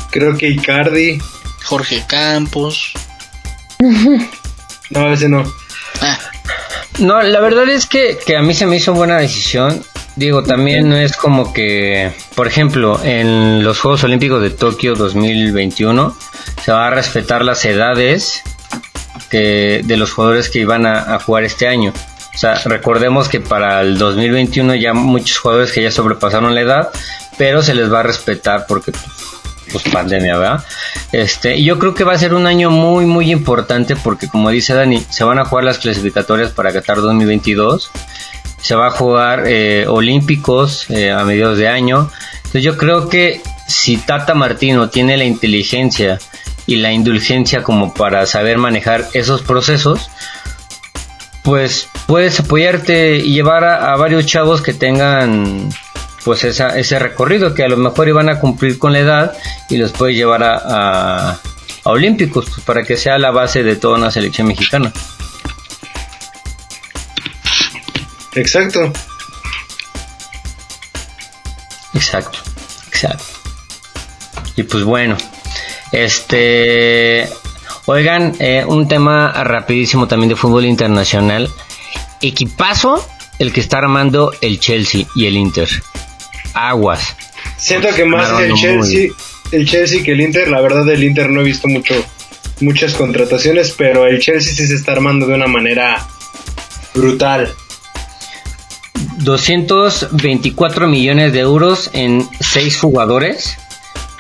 creo 0.09 0.37
que 0.37 0.49
Icardi. 0.49 1.19
Jorge 1.65 2.03
Campos. 2.07 2.93
No, 4.89 5.13
ese 5.13 5.29
no. 5.29 5.41
Ah, 6.01 6.17
No, 6.99 7.21
la 7.21 7.39
verdad 7.39 7.69
es 7.69 7.85
que, 7.85 8.17
que 8.25 8.35
a 8.35 8.41
mí 8.41 8.53
se 8.53 8.65
me 8.65 8.75
hizo 8.75 8.91
buena 8.93 9.19
decisión. 9.19 9.81
Digo, 10.17 10.43
también 10.43 10.89
no 10.89 10.97
es 10.97 11.15
como 11.15 11.53
que, 11.53 12.11
por 12.35 12.45
ejemplo, 12.45 12.99
en 13.01 13.63
los 13.63 13.79
Juegos 13.79 14.03
Olímpicos 14.03 14.41
de 14.41 14.49
Tokio 14.49 14.95
2021 14.95 16.13
se 16.65 16.71
va 16.73 16.87
a 16.87 16.89
respetar 16.89 17.45
las 17.45 17.63
edades 17.63 18.41
de 19.31 19.95
los 19.97 20.11
jugadores 20.11 20.49
que 20.49 20.59
iban 20.59 20.85
a, 20.85 21.19
jugar 21.19 21.43
este 21.43 21.67
año. 21.67 21.93
O 22.33 22.37
sea, 22.37 22.55
recordemos 22.65 23.27
que 23.27 23.39
para 23.39 23.81
el 23.81 23.97
2021 23.97 24.75
ya 24.75 24.93
muchos 24.93 25.37
jugadores 25.39 25.71
que 25.71 25.83
ya 25.83 25.91
sobrepasaron 25.91 26.55
la 26.55 26.61
edad, 26.61 26.89
pero 27.37 27.61
se 27.61 27.73
les 27.73 27.91
va 27.91 27.99
a 27.99 28.03
respetar 28.03 28.65
porque 28.67 28.91
pues 29.71 29.83
pandemia, 29.85 30.37
¿verdad? 30.37 30.63
Este, 31.11 31.61
yo 31.63 31.79
creo 31.79 31.93
que 31.93 32.03
va 32.03 32.13
a 32.13 32.17
ser 32.17 32.33
un 32.33 32.45
año 32.45 32.69
muy, 32.69 33.05
muy 33.05 33.31
importante 33.31 33.95
porque 33.95 34.27
como 34.27 34.49
dice 34.49 34.73
Dani, 34.73 35.03
se 35.09 35.23
van 35.23 35.39
a 35.39 35.45
jugar 35.45 35.63
las 35.65 35.77
clasificatorias 35.77 36.51
para 36.51 36.73
Qatar 36.73 36.97
2022, 36.97 37.89
se 38.61 38.75
va 38.75 38.87
a 38.87 38.91
jugar 38.91 39.43
eh, 39.47 39.85
olímpicos 39.87 40.89
eh, 40.89 41.11
a 41.11 41.23
mediados 41.23 41.57
de 41.57 41.67
año, 41.67 42.09
entonces 42.37 42.63
yo 42.63 42.77
creo 42.77 43.09
que 43.09 43.41
si 43.67 43.97
Tata 43.97 44.33
Martino 44.33 44.89
tiene 44.89 45.17
la 45.17 45.23
inteligencia 45.23 46.19
y 46.71 46.77
la 46.77 46.91
indulgencia 46.91 47.63
como 47.63 47.93
para 47.93 48.25
saber 48.25 48.57
manejar 48.57 49.07
esos 49.13 49.41
procesos, 49.41 50.09
pues 51.43 51.87
puedes 52.07 52.39
apoyarte 52.39 53.17
y 53.17 53.33
llevar 53.33 53.63
a, 53.63 53.91
a 53.93 53.97
varios 53.97 54.25
chavos 54.25 54.61
que 54.61 54.73
tengan 54.73 55.69
pues 56.23 56.43
esa, 56.43 56.77
ese 56.77 56.99
recorrido 56.99 57.53
que 57.55 57.63
a 57.63 57.67
lo 57.67 57.77
mejor 57.77 58.07
iban 58.07 58.29
a 58.29 58.39
cumplir 58.39 58.77
con 58.77 58.93
la 58.93 58.99
edad 58.99 59.37
y 59.69 59.77
los 59.77 59.91
puedes 59.91 60.15
llevar 60.15 60.43
a, 60.43 60.55
a- 60.63 61.31
a 61.83 61.89
Olímpicos 61.89 62.45
pues, 62.45 62.61
para 62.63 62.83
que 62.83 62.95
sea 62.95 63.17
la 63.17 63.31
base 63.31 63.63
de 63.63 63.75
toda 63.75 63.97
una 63.97 64.11
selección 64.11 64.47
mexicana. 64.47 64.93
Exacto. 68.35 68.91
Exacto, 71.93 72.39
exacto. 72.87 73.25
Y 74.55 74.63
pues 74.63 74.83
bueno, 74.83 75.17
este, 75.91 77.27
oigan, 77.85 78.33
eh, 78.39 78.63
un 78.67 78.87
tema 78.87 79.43
rapidísimo 79.43 80.07
también 80.07 80.29
de 80.29 80.35
fútbol 80.35 80.65
internacional. 80.65 81.49
Equipazo 82.21 83.05
el 83.39 83.51
que 83.51 83.59
está 83.59 83.79
armando 83.79 84.31
el 84.41 84.59
Chelsea 84.59 85.05
y 85.15 85.25
el 85.25 85.35
Inter. 85.35 85.67
Aguas. 86.53 87.15
Siento 87.57 87.89
que 87.95 88.05
más 88.05 88.29
el 88.39 88.49
muy 88.49 88.59
Chelsea, 88.59 89.09
el 89.51 89.67
Chelsea 89.67 90.03
que 90.03 90.11
el 90.11 90.21
Inter. 90.21 90.47
La 90.47 90.61
verdad, 90.61 90.85
del 90.85 91.03
Inter 91.03 91.29
no 91.29 91.41
he 91.41 91.43
visto 91.43 91.67
mucho, 91.67 91.95
muchas 92.59 92.93
contrataciones, 92.93 93.73
pero 93.77 94.05
el 94.07 94.19
Chelsea 94.19 94.53
sí 94.53 94.67
se 94.67 94.75
está 94.75 94.91
armando 94.91 95.25
de 95.25 95.33
una 95.33 95.47
manera 95.47 96.07
brutal. 96.93 97.53
224 99.17 100.87
millones 100.87 101.33
de 101.33 101.39
euros 101.39 101.89
en 101.93 102.27
6 102.39 102.79
jugadores. 102.79 103.57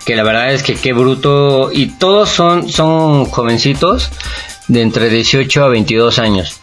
Que 0.05 0.15
la 0.15 0.23
verdad 0.23 0.53
es 0.53 0.63
que 0.63 0.75
qué 0.75 0.93
bruto. 0.93 1.71
Y 1.71 1.87
todos 1.97 2.29
son, 2.29 2.69
son 2.69 3.25
jovencitos 3.25 4.11
de 4.67 4.81
entre 4.81 5.09
18 5.09 5.63
a 5.63 5.69
22 5.69 6.19
años. 6.19 6.59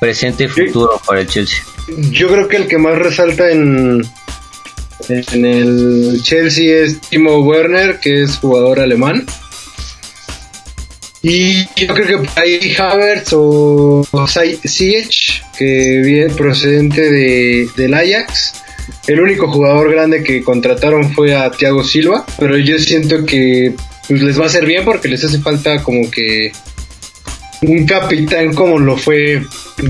Presente 0.00 0.44
y 0.44 0.48
futuro 0.48 1.00
para 1.06 1.20
el 1.20 1.26
Chelsea. 1.26 1.62
Yo 2.10 2.28
creo 2.28 2.48
que 2.48 2.56
el 2.56 2.66
que 2.66 2.78
más 2.78 2.98
resalta 2.98 3.50
en, 3.50 4.02
en 5.08 5.44
el 5.44 6.20
Chelsea 6.22 6.84
es 6.84 7.00
Timo 7.00 7.40
Werner, 7.40 8.00
que 8.00 8.22
es 8.22 8.38
jugador 8.38 8.80
alemán. 8.80 9.26
Y 11.22 11.64
yo 11.76 11.86
creo 11.94 12.06
que 12.06 12.18
por 12.18 12.38
ahí 12.38 12.74
Havertz 12.76 13.32
o 13.32 14.06
Ziyech, 14.66 15.42
que 15.56 16.02
viene 16.04 16.34
procedente 16.34 17.10
de, 17.10 17.66
del 17.76 17.94
Ajax. 17.94 18.63
El 19.06 19.20
único 19.20 19.50
jugador 19.50 19.90
grande 19.90 20.22
que 20.22 20.42
contrataron 20.42 21.12
fue 21.12 21.34
a 21.34 21.50
Thiago 21.50 21.84
Silva, 21.84 22.24
pero 22.38 22.56
yo 22.56 22.78
siento 22.78 23.24
que 23.24 23.74
pues, 24.08 24.22
les 24.22 24.38
va 24.38 24.44
a 24.44 24.46
hacer 24.46 24.66
bien 24.66 24.84
porque 24.84 25.08
les 25.08 25.24
hace 25.24 25.38
falta 25.40 25.82
como 25.82 26.10
que 26.10 26.52
un 27.62 27.86
capitán 27.86 28.54
como 28.54 28.78
lo 28.78 28.96
fue 28.96 29.42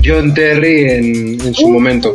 John 0.03 0.33
Terry 0.33 0.89
en, 0.89 1.41
en 1.41 1.53
su 1.53 1.69
momento. 1.69 2.13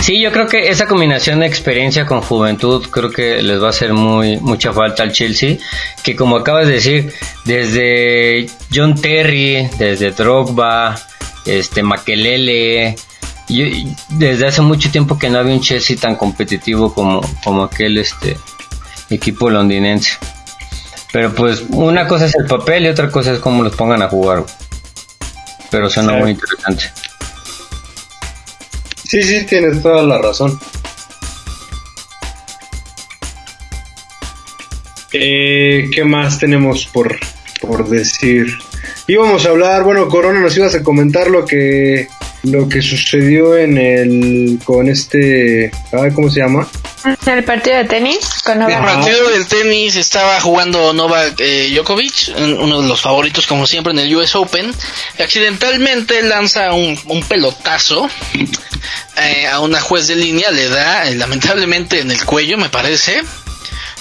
Sí, 0.00 0.22
yo 0.22 0.32
creo 0.32 0.46
que 0.46 0.68
esa 0.68 0.86
combinación 0.86 1.40
de 1.40 1.46
experiencia 1.46 2.06
con 2.06 2.22
juventud 2.22 2.86
creo 2.90 3.10
que 3.10 3.42
les 3.42 3.60
va 3.60 3.66
a 3.66 3.70
hacer 3.70 3.92
muy 3.92 4.38
mucha 4.38 4.72
falta 4.72 5.02
al 5.02 5.12
Chelsea, 5.12 5.58
que 6.02 6.16
como 6.16 6.36
acabas 6.36 6.66
de 6.66 6.74
decir, 6.74 7.12
desde 7.44 8.46
John 8.72 8.94
Terry, 9.00 9.68
desde 9.78 10.12
Drogba, 10.12 10.98
este 11.44 11.82
Makelele, 11.82 12.96
yo- 13.48 13.64
desde 14.10 14.46
hace 14.46 14.60
mucho 14.62 14.90
tiempo 14.90 15.18
que 15.18 15.28
no 15.30 15.38
había 15.38 15.54
un 15.54 15.60
Chelsea 15.60 15.96
tan 15.96 16.16
competitivo 16.16 16.92
como 16.94 17.20
como 17.44 17.64
aquel 17.64 17.98
este 17.98 18.36
equipo 19.10 19.48
londinense. 19.50 20.12
Pero 21.12 21.34
pues 21.34 21.64
una 21.70 22.06
cosa 22.06 22.26
es 22.26 22.34
el 22.34 22.46
papel 22.46 22.84
y 22.84 22.88
otra 22.88 23.10
cosa 23.10 23.32
es 23.32 23.38
cómo 23.38 23.62
los 23.62 23.74
pongan 23.74 24.02
a 24.02 24.08
jugar. 24.08 24.44
Pero 25.70 25.88
suena 25.88 26.12
Sí. 26.14 26.18
muy 26.20 26.30
interesante. 26.32 26.84
Sí, 29.04 29.22
sí, 29.22 29.46
tienes 29.46 29.82
toda 29.82 30.02
la 30.02 30.18
razón. 30.18 30.58
Eh, 35.12 35.88
¿Qué 35.94 36.04
más 36.04 36.38
tenemos 36.38 36.86
por, 36.86 37.18
por 37.62 37.88
decir? 37.88 38.46
Íbamos 39.06 39.46
a 39.46 39.50
hablar, 39.50 39.82
bueno, 39.84 40.08
Corona, 40.08 40.40
nos 40.40 40.56
ibas 40.56 40.74
a 40.74 40.82
comentar 40.82 41.28
lo 41.28 41.46
que 41.46 42.08
lo 42.44 42.68
que 42.68 42.80
sucedió 42.82 43.56
en 43.56 43.76
el 43.78 44.58
con 44.64 44.88
este, 44.88 45.70
ay, 45.92 46.10
¿cómo 46.14 46.30
se 46.30 46.40
llama? 46.40 46.66
El 47.26 47.44
partido 47.44 47.76
de 47.76 47.84
tenis 47.84 48.42
con 48.44 48.60
El 48.62 48.68
partido 48.84 49.28
del 49.30 49.46
tenis 49.46 49.96
estaba 49.96 50.40
jugando 50.40 50.92
Novak 50.92 51.34
eh, 51.40 51.70
Djokovic, 51.72 52.34
un- 52.36 52.54
uno 52.60 52.82
de 52.82 52.88
los 52.88 53.00
favoritos 53.00 53.46
como 53.46 53.66
siempre 53.66 53.92
en 53.92 54.00
el 54.00 54.14
US 54.16 54.34
Open. 54.36 54.72
Accidentalmente 55.18 56.22
lanza 56.22 56.72
un, 56.72 56.98
un 57.06 57.22
pelotazo 57.22 58.08
eh, 59.16 59.46
a 59.46 59.60
una 59.60 59.80
juez 59.80 60.06
de 60.08 60.16
línea, 60.16 60.50
le 60.50 60.68
da 60.68 61.08
eh, 61.08 61.14
lamentablemente 61.14 62.00
en 62.00 62.10
el 62.10 62.24
cuello, 62.24 62.56
me 62.58 62.68
parece. 62.68 63.22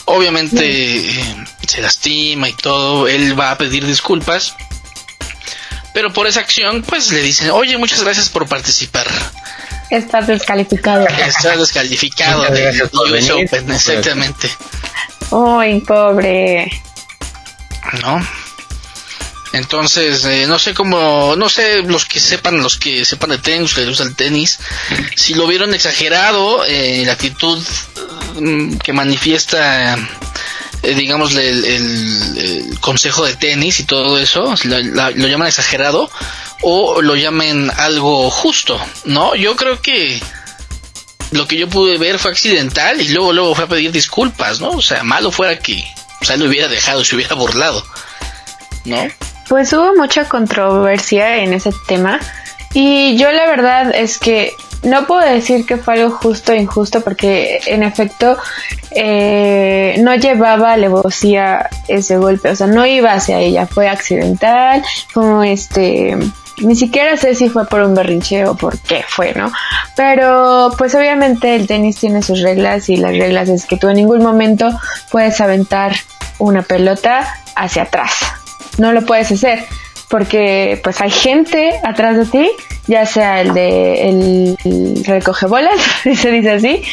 Obviamente 0.06 0.66
eh, 0.66 1.46
se 1.68 1.82
lastima 1.82 2.48
y 2.50 2.54
todo, 2.54 3.08
él 3.08 3.38
va 3.40 3.52
a 3.52 3.58
pedir 3.58 3.86
disculpas. 3.86 4.56
Pero 5.94 6.14
por 6.14 6.28
esa 6.28 6.42
acción, 6.42 6.84
pues 6.84 7.12
le 7.12 7.22
dicen, 7.22 7.50
oye, 7.52 7.78
muchas 7.78 8.04
gracias 8.04 8.30
por 8.30 8.48
participar. 8.48 9.08
Estás 9.90 10.28
descalificado. 10.28 11.08
Estás 11.08 11.60
descalificado 11.60 12.44
de 12.44 12.84
US 12.84 13.12
venir. 13.12 13.32
Open, 13.32 13.72
exactamente. 13.72 14.50
Ay, 15.32 15.80
pobre. 15.82 16.72
¿No? 18.02 18.22
Entonces, 19.54 20.26
eh, 20.26 20.46
no 20.48 20.60
sé 20.60 20.74
cómo, 20.74 21.36
no 21.36 21.50
sé, 21.50 21.82
los 21.84 22.06
que 22.06 22.20
sepan, 22.20 22.62
los 22.62 22.78
que 22.78 23.06
sepan 23.06 23.32
de 23.32 23.38
tenis, 23.38 23.74
que 23.74 23.82
les 23.82 23.90
gusta 23.90 24.04
el 24.04 24.16
tenis, 24.16 24.60
si 25.16 25.34
lo 25.34 25.48
vieron 25.48 25.74
exagerado, 25.74 26.64
eh, 26.66 27.04
la 27.06 27.14
actitud 27.14 27.64
mm, 28.40 28.78
que 28.78 28.94
manifiesta, 28.94 29.98
eh, 30.88 30.96
digamos, 30.96 31.36
el, 31.36 32.78
consejo 32.80 33.26
de 33.26 33.36
tenis 33.36 33.82
y 33.82 33.84
todo 33.84 34.18
eso, 34.18 34.54
lo 34.64 35.28
llaman 35.28 35.48
exagerado 35.48 36.10
o 36.62 37.02
lo 37.02 37.16
llamen 37.16 37.70
algo 37.76 38.30
justo, 38.30 38.80
¿no? 39.04 39.36
Yo 39.36 39.58
creo 39.58 39.82
que 39.82 40.22
lo 41.32 41.46
que 41.46 41.58
yo 41.58 41.68
pude 41.68 41.98
ver 41.98 42.20
fue 42.20 42.32
accidental 42.32 43.02
y 43.02 43.10
luego 43.10 43.34
luego 43.34 43.56
fue 43.56 43.66
a 43.66 43.68
pedir 43.68 43.92
disculpas, 43.92 44.62
¿no? 44.62 44.70
O 44.70 44.82
sea, 44.82 45.04
malo 45.04 45.30
fuera 45.30 45.60
que 45.60 45.84
o 46.22 46.26
sea, 46.26 46.38
lo 46.38 46.46
hubiera 46.46 46.70
dejado, 46.70 47.04
se 47.04 47.18
hubiera 47.18 47.36
burlado, 47.36 47.84
¿no? 48.86 49.08
Pues 49.50 49.74
hubo 49.74 49.94
mucha 49.96 50.30
controversia 50.30 51.38
en 51.44 51.54
ese 51.54 51.72
tema 51.88 52.22
y 52.74 53.18
yo 53.18 53.30
la 53.34 53.46
verdad 53.46 53.94
es 53.94 54.20
que 54.20 54.54
no 54.84 55.08
puedo 55.08 55.22
decir 55.22 55.66
que 55.66 55.78
fue 55.78 55.96
algo 55.96 56.12
justo 56.12 56.52
e 56.52 56.62
injusto 56.62 57.02
porque 57.02 57.60
en 57.66 57.84
efecto 57.84 58.38
eh, 58.92 59.96
no 60.00 60.16
llevaba 60.16 60.74
alevosía 60.74 61.70
ese 61.88 62.18
golpe, 62.18 62.50
o 62.50 62.56
sea, 62.56 62.68
no 62.68 62.86
iba 62.86 63.14
hacia 63.14 63.40
ella, 63.40 63.68
fue 63.68 63.90
accidental, 63.90 64.84
como 65.14 65.44
este, 65.44 66.18
ni 66.60 66.76
siquiera 66.76 67.18
sé 67.18 67.36
si 67.36 67.50
fue 67.50 67.68
por 67.68 67.82
un 67.82 67.96
berrinche 67.96 68.46
o 68.46 68.56
por 68.56 68.80
qué 68.80 69.04
fue, 69.08 69.34
¿no? 69.34 69.52
Pero 69.96 70.72
pues 70.78 70.96
obviamente 70.96 71.56
el 71.56 71.68
tenis 71.68 71.98
tiene 71.98 72.22
sus 72.22 72.42
reglas 72.42 72.90
y 72.90 72.98
las 72.98 73.12
reglas 73.12 73.50
es 73.50 73.66
que 73.66 73.78
tú 73.78 73.90
en 73.90 73.98
ningún 73.98 74.24
momento 74.24 74.70
puedes 75.12 75.42
aventar 75.42 75.96
una 76.40 76.62
pelota 76.62 77.28
hacia 77.56 77.84
atrás 77.84 78.12
no 78.78 78.92
lo 78.94 79.06
puedes 79.06 79.32
hacer 79.32 79.66
porque 80.10 80.80
pues 80.84 81.02
hay 81.02 81.12
gente 81.12 81.80
atrás 81.84 82.18
de 82.18 82.26
ti, 82.26 82.50
ya 82.88 83.06
sea 83.06 83.42
el 83.42 83.54
de 83.54 84.10
el, 84.10 84.58
el 84.64 85.06
recoge 85.06 85.48
bolas, 85.48 85.80
se 86.04 86.32
dice 86.32 86.52
así, 86.52 86.84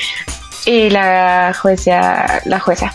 y 0.66 0.90
la 0.90 1.54
jueza, 1.60 2.40
la 2.44 2.60
jueza. 2.60 2.92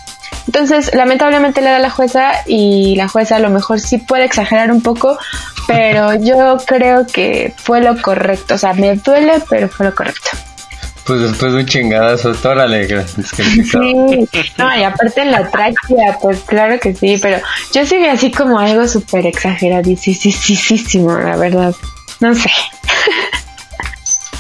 Entonces, 0.47 0.95
lamentablemente 0.95 1.61
le 1.61 1.70
da 1.70 1.78
la 1.78 1.91
jueza 1.91 2.32
y 2.47 2.95
la 2.95 3.07
jueza 3.07 3.36
a 3.36 3.39
lo 3.39 3.51
mejor 3.51 3.80
sí 3.80 3.99
puede 3.99 4.26
exagerar 4.26 4.72
un 4.72 4.82
poco, 4.82 5.17
pero 5.67 6.15
yo 6.20 6.57
creo 6.65 7.05
que 7.05 7.53
fue 7.55 7.82
lo 7.82 8.01
correcto. 8.01 8.55
O 8.55 8.57
sea, 8.57 8.74
me 8.74 8.95
duele, 8.95 9.34
pero 9.47 9.70
fue 9.70 9.86
lo 9.86 9.93
correcto. 9.93 10.32
Pues 11.10 11.22
después 11.22 11.53
de 11.53 11.62
un 11.62 11.66
chingadazo, 11.66 12.34
órale, 12.43 12.86
descalificado. 12.86 13.84
Sí, 13.84 14.30
no, 14.60 14.78
y 14.78 14.84
aparte 14.84 15.22
en 15.22 15.32
la 15.32 15.49
tráquea, 15.49 16.20
pues 16.22 16.41
claro 16.41 16.80
que 16.80 16.93
sí, 16.93 17.18
pero 17.20 17.41
yo 17.74 17.84
sí 17.84 17.97
vi 17.97 18.05
así 18.05 18.32
como 18.32 18.60
algo 18.60 18.88
súper 18.88 19.26
exageradísimo, 19.26 21.18
la 21.18 21.36
verdad. 21.36 21.74
No 22.20 22.36
sé. 22.36 22.51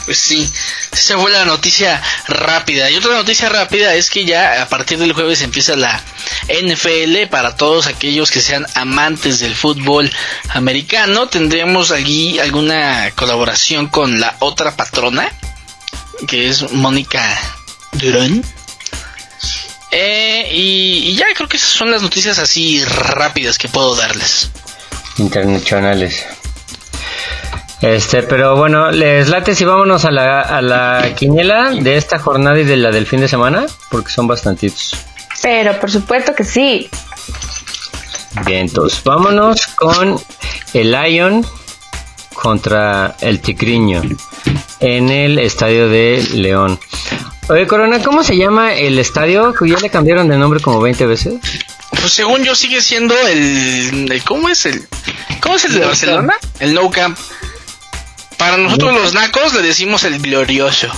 Pues 0.05 0.19
sí, 0.19 0.47
esa 0.93 1.17
fue 1.17 1.31
la 1.31 1.45
noticia 1.45 2.03
rápida. 2.27 2.91
Y 2.91 2.97
otra 2.97 3.15
noticia 3.15 3.49
rápida 3.49 3.95
es 3.95 4.11
que 4.11 4.25
ya 4.25 4.61
a 4.61 4.67
partir 4.67 4.99
del 4.99 5.13
jueves 5.13 5.41
empieza 5.41 5.75
la 5.75 5.99
NFL 6.49 7.29
para 7.31 7.55
todos 7.55 7.87
aquellos 7.87 8.29
que 8.29 8.41
sean 8.41 8.67
amantes 8.75 9.39
del 9.39 9.55
fútbol 9.55 10.11
americano. 10.49 11.29
Tendremos 11.29 11.89
allí 11.89 12.37
alguna 12.37 13.09
colaboración 13.15 13.87
con 13.87 14.19
la 14.19 14.35
otra 14.37 14.75
patrona, 14.75 15.31
que 16.27 16.49
es 16.49 16.71
Mónica 16.71 17.23
Durán. 17.93 18.43
Eh, 19.91 20.47
y, 20.51 21.09
y 21.09 21.15
ya 21.15 21.25
creo 21.35 21.49
que 21.49 21.57
esas 21.57 21.69
son 21.69 21.89
las 21.91 22.01
noticias 22.01 22.37
así 22.37 22.83
rápidas 22.85 23.57
que 23.57 23.67
puedo 23.67 23.95
darles. 23.95 24.51
Internacionales. 25.17 26.25
Este, 27.81 28.23
pero 28.23 28.57
bueno, 28.57 28.91
les 28.91 29.29
late 29.29 29.55
si 29.55 29.63
vámonos 29.63 30.03
a 30.03 30.11
la, 30.11 30.41
a 30.41 30.61
la 30.61 31.15
quiniela 31.15 31.71
de 31.71 31.95
esta 31.95 32.19
jornada 32.19 32.59
y 32.59 32.65
de 32.65 32.75
la 32.75 32.91
del 32.91 33.07
fin 33.07 33.21
de 33.21 33.27
semana, 33.27 33.65
porque 33.89 34.11
son 34.11 34.27
bastantitos. 34.27 34.95
Pero 35.41 35.79
por 35.79 35.89
supuesto 35.89 36.35
que 36.35 36.43
sí. 36.43 36.89
Bien, 38.45 38.61
entonces 38.67 39.01
vámonos 39.03 39.65
con 39.67 40.19
el 40.73 40.91
Lion 40.91 41.45
contra 42.33 43.15
el 43.21 43.39
Tigriño 43.39 44.01
en 44.79 45.09
el 45.09 45.39
estadio 45.39 45.89
de 45.89 46.25
León. 46.33 46.79
Oye, 47.49 47.65
Corona, 47.67 47.99
¿cómo 48.03 48.23
se 48.23 48.37
llama 48.37 48.73
el 48.75 48.99
estadio? 48.99 49.53
Que 49.53 49.67
ya 49.69 49.77
le 49.79 49.89
cambiaron 49.89 50.27
de 50.29 50.37
nombre 50.37 50.59
como 50.59 50.79
20 50.81 51.05
veces. 51.05 51.35
Pues 51.89 52.13
según 52.13 52.43
yo 52.43 52.53
sigue 52.55 52.81
siendo 52.81 53.15
el, 53.27 54.11
el- 54.11 54.23
¿cómo 54.23 54.49
es 54.49 54.65
el 54.65 54.87
cómo 55.41 55.55
es 55.55 55.65
el 55.65 55.73
de 55.73 55.85
Barcelona? 55.85 56.33
El 56.59 56.73
No 56.73 56.89
Camp. 56.91 57.17
Para 58.37 58.55
nosotros 58.57 58.93
los 58.93 59.13
nacos 59.13 59.53
le 59.53 59.61
decimos 59.61 60.03
el 60.03 60.19
glorioso. 60.21 60.87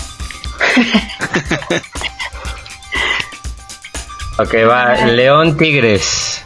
Ok, 4.38 4.56
va, 4.68 4.96
León 5.06 5.56
Tigres. 5.58 6.42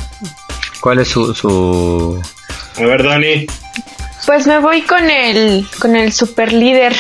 ¿Cuál 0.82 1.00
es 1.00 1.08
su, 1.08 1.34
su... 1.34 2.22
A 2.78 2.82
ver, 2.86 3.04
Dani. 3.04 3.46
Pues 4.26 4.48
me 4.48 4.60
voy 4.60 4.82
con 4.82 5.10
el 5.10 5.66
con 5.80 5.96
el 5.96 6.12
super 6.12 6.52
líder. 6.52 6.96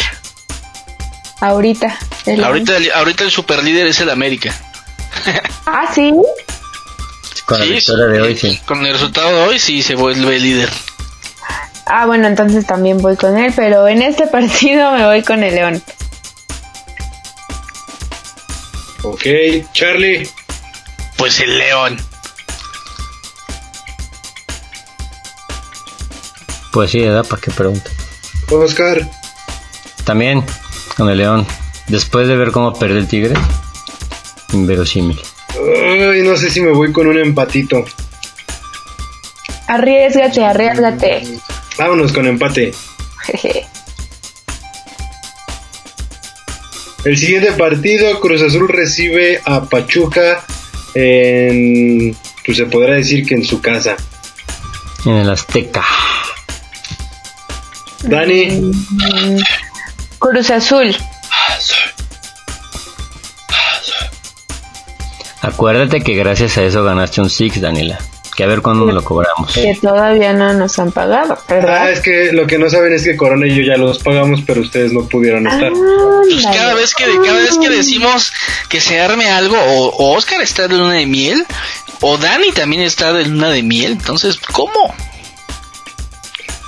Ahorita. 1.41 1.97
el- 2.25 2.43
Ahorita 2.43 2.77
el, 2.77 2.91
ahorita 2.91 3.23
el 3.25 3.31
super 3.31 3.63
líder 3.63 3.87
es 3.87 3.99
el 3.99 4.09
América. 4.09 4.53
Ah, 5.65 5.91
sí. 5.93 6.13
con 7.45 7.59
la 7.59 7.65
Sí, 7.65 7.73
victoria 7.73 8.05
de 8.07 8.21
hoy, 8.21 8.37
sí? 8.37 8.59
Con 8.65 8.85
el 8.85 8.93
resultado 8.93 9.29
de 9.29 9.43
hoy 9.47 9.59
sí 9.59 9.83
se 9.83 9.95
vuelve 9.95 10.39
líder. 10.39 10.69
Ah, 11.85 12.05
bueno, 12.07 12.27
entonces 12.27 12.65
también 12.65 12.99
voy 12.99 13.15
con 13.15 13.37
él, 13.37 13.53
pero 13.55 13.87
en 13.87 14.01
este 14.01 14.25
partido 14.31 14.91
me 14.93 15.05
voy 15.05 15.21
con 15.23 15.43
el 15.43 15.53
León. 15.55 15.83
Ok, 19.03 19.21
Charlie. 19.73 20.27
Pues 21.17 21.39
el 21.39 21.57
León. 21.59 21.97
Pues 26.71 26.91
sí, 26.91 26.99
¿verdad? 26.99 27.25
¿Para 27.25 27.41
qué 27.41 27.51
pregunta? 27.51 27.89
Oscar. 28.51 29.07
También 30.03 30.43
con 30.97 31.09
el 31.09 31.17
León. 31.17 31.45
Después 31.87 32.27
de 32.27 32.35
ver 32.35 32.51
cómo 32.51 32.73
perdió 32.73 32.97
el 32.97 33.07
Tigre, 33.07 33.33
inverosímil. 34.53 35.19
Ay, 35.51 36.21
no 36.23 36.35
sé 36.35 36.49
si 36.49 36.61
me 36.61 36.71
voy 36.71 36.91
con 36.91 37.07
un 37.07 37.17
empatito. 37.17 37.85
Arriesgate, 39.67 40.43
arriesgate. 40.45 41.23
Vámonos 41.77 42.11
con 42.11 42.27
empate. 42.27 42.73
Jeje. 43.25 43.65
El 47.05 47.17
siguiente 47.17 47.51
partido, 47.51 48.19
Cruz 48.19 48.41
Azul 48.41 48.67
recibe 48.67 49.39
a 49.45 49.61
Pachuca 49.65 50.43
en, 50.95 52.17
pues 52.43 52.57
se 52.57 52.65
podrá 52.65 52.95
decir 52.95 53.27
que 53.27 53.35
en 53.35 53.45
su 53.45 53.61
casa. 53.61 53.95
En 55.05 55.11
el 55.17 55.29
Azteca. 55.29 55.85
Dani, 58.01 58.45
Mm, 58.59 59.37
Cruz 60.25 60.49
Azul. 60.49 60.95
Acuérdate 65.41 66.01
que 66.01 66.15
gracias 66.15 66.57
a 66.57 66.63
eso 66.63 66.83
ganaste 66.83 67.21
un 67.21 67.29
Six, 67.29 67.61
Daniela. 67.61 67.99
Que 68.35 68.43
a 68.43 68.47
ver 68.47 68.61
cuándo 68.61 68.85
nos 68.85 68.95
lo 68.95 69.03
cobramos. 69.03 69.53
Que 69.53 69.77
todavía 69.81 70.33
no 70.33 70.51
nos 70.53 70.77
han 70.79 70.91
pagado, 70.91 71.35
ah, 71.39 71.43
¿verdad? 71.47 71.91
es 71.91 72.01
que 72.01 72.33
lo 72.33 72.47
que 72.47 72.57
no 72.57 72.69
saben 72.69 72.91
es 72.93 73.03
que 73.05 73.15
Corona 73.15 73.47
y 73.47 73.55
yo 73.55 73.61
ya 73.61 73.77
los 73.77 73.99
pagamos, 73.99 74.41
pero 74.45 74.59
ustedes 74.61 74.91
no 74.91 75.07
pudieron 75.07 75.47
estar. 75.47 75.71
Pues 75.71 76.43
cada 76.45 76.73
vez 76.73 76.93
que 76.95 77.05
cada 77.23 77.37
vez 77.37 77.57
que 77.57 77.69
decimos 77.69 78.33
que 78.67 78.81
se 78.81 78.99
arme 78.99 79.29
algo 79.29 79.55
o, 79.57 79.89
o 79.89 80.17
Oscar 80.17 80.41
está 80.41 80.67
de 80.67 80.75
luna 80.75 80.93
de 80.93 81.05
miel 81.05 81.45
o 82.01 82.17
Dani 82.17 82.51
también 82.51 82.81
está 82.81 83.13
de 83.13 83.25
luna 83.25 83.49
de 83.51 83.63
miel, 83.63 83.93
entonces 83.93 84.37
¿cómo? 84.51 84.93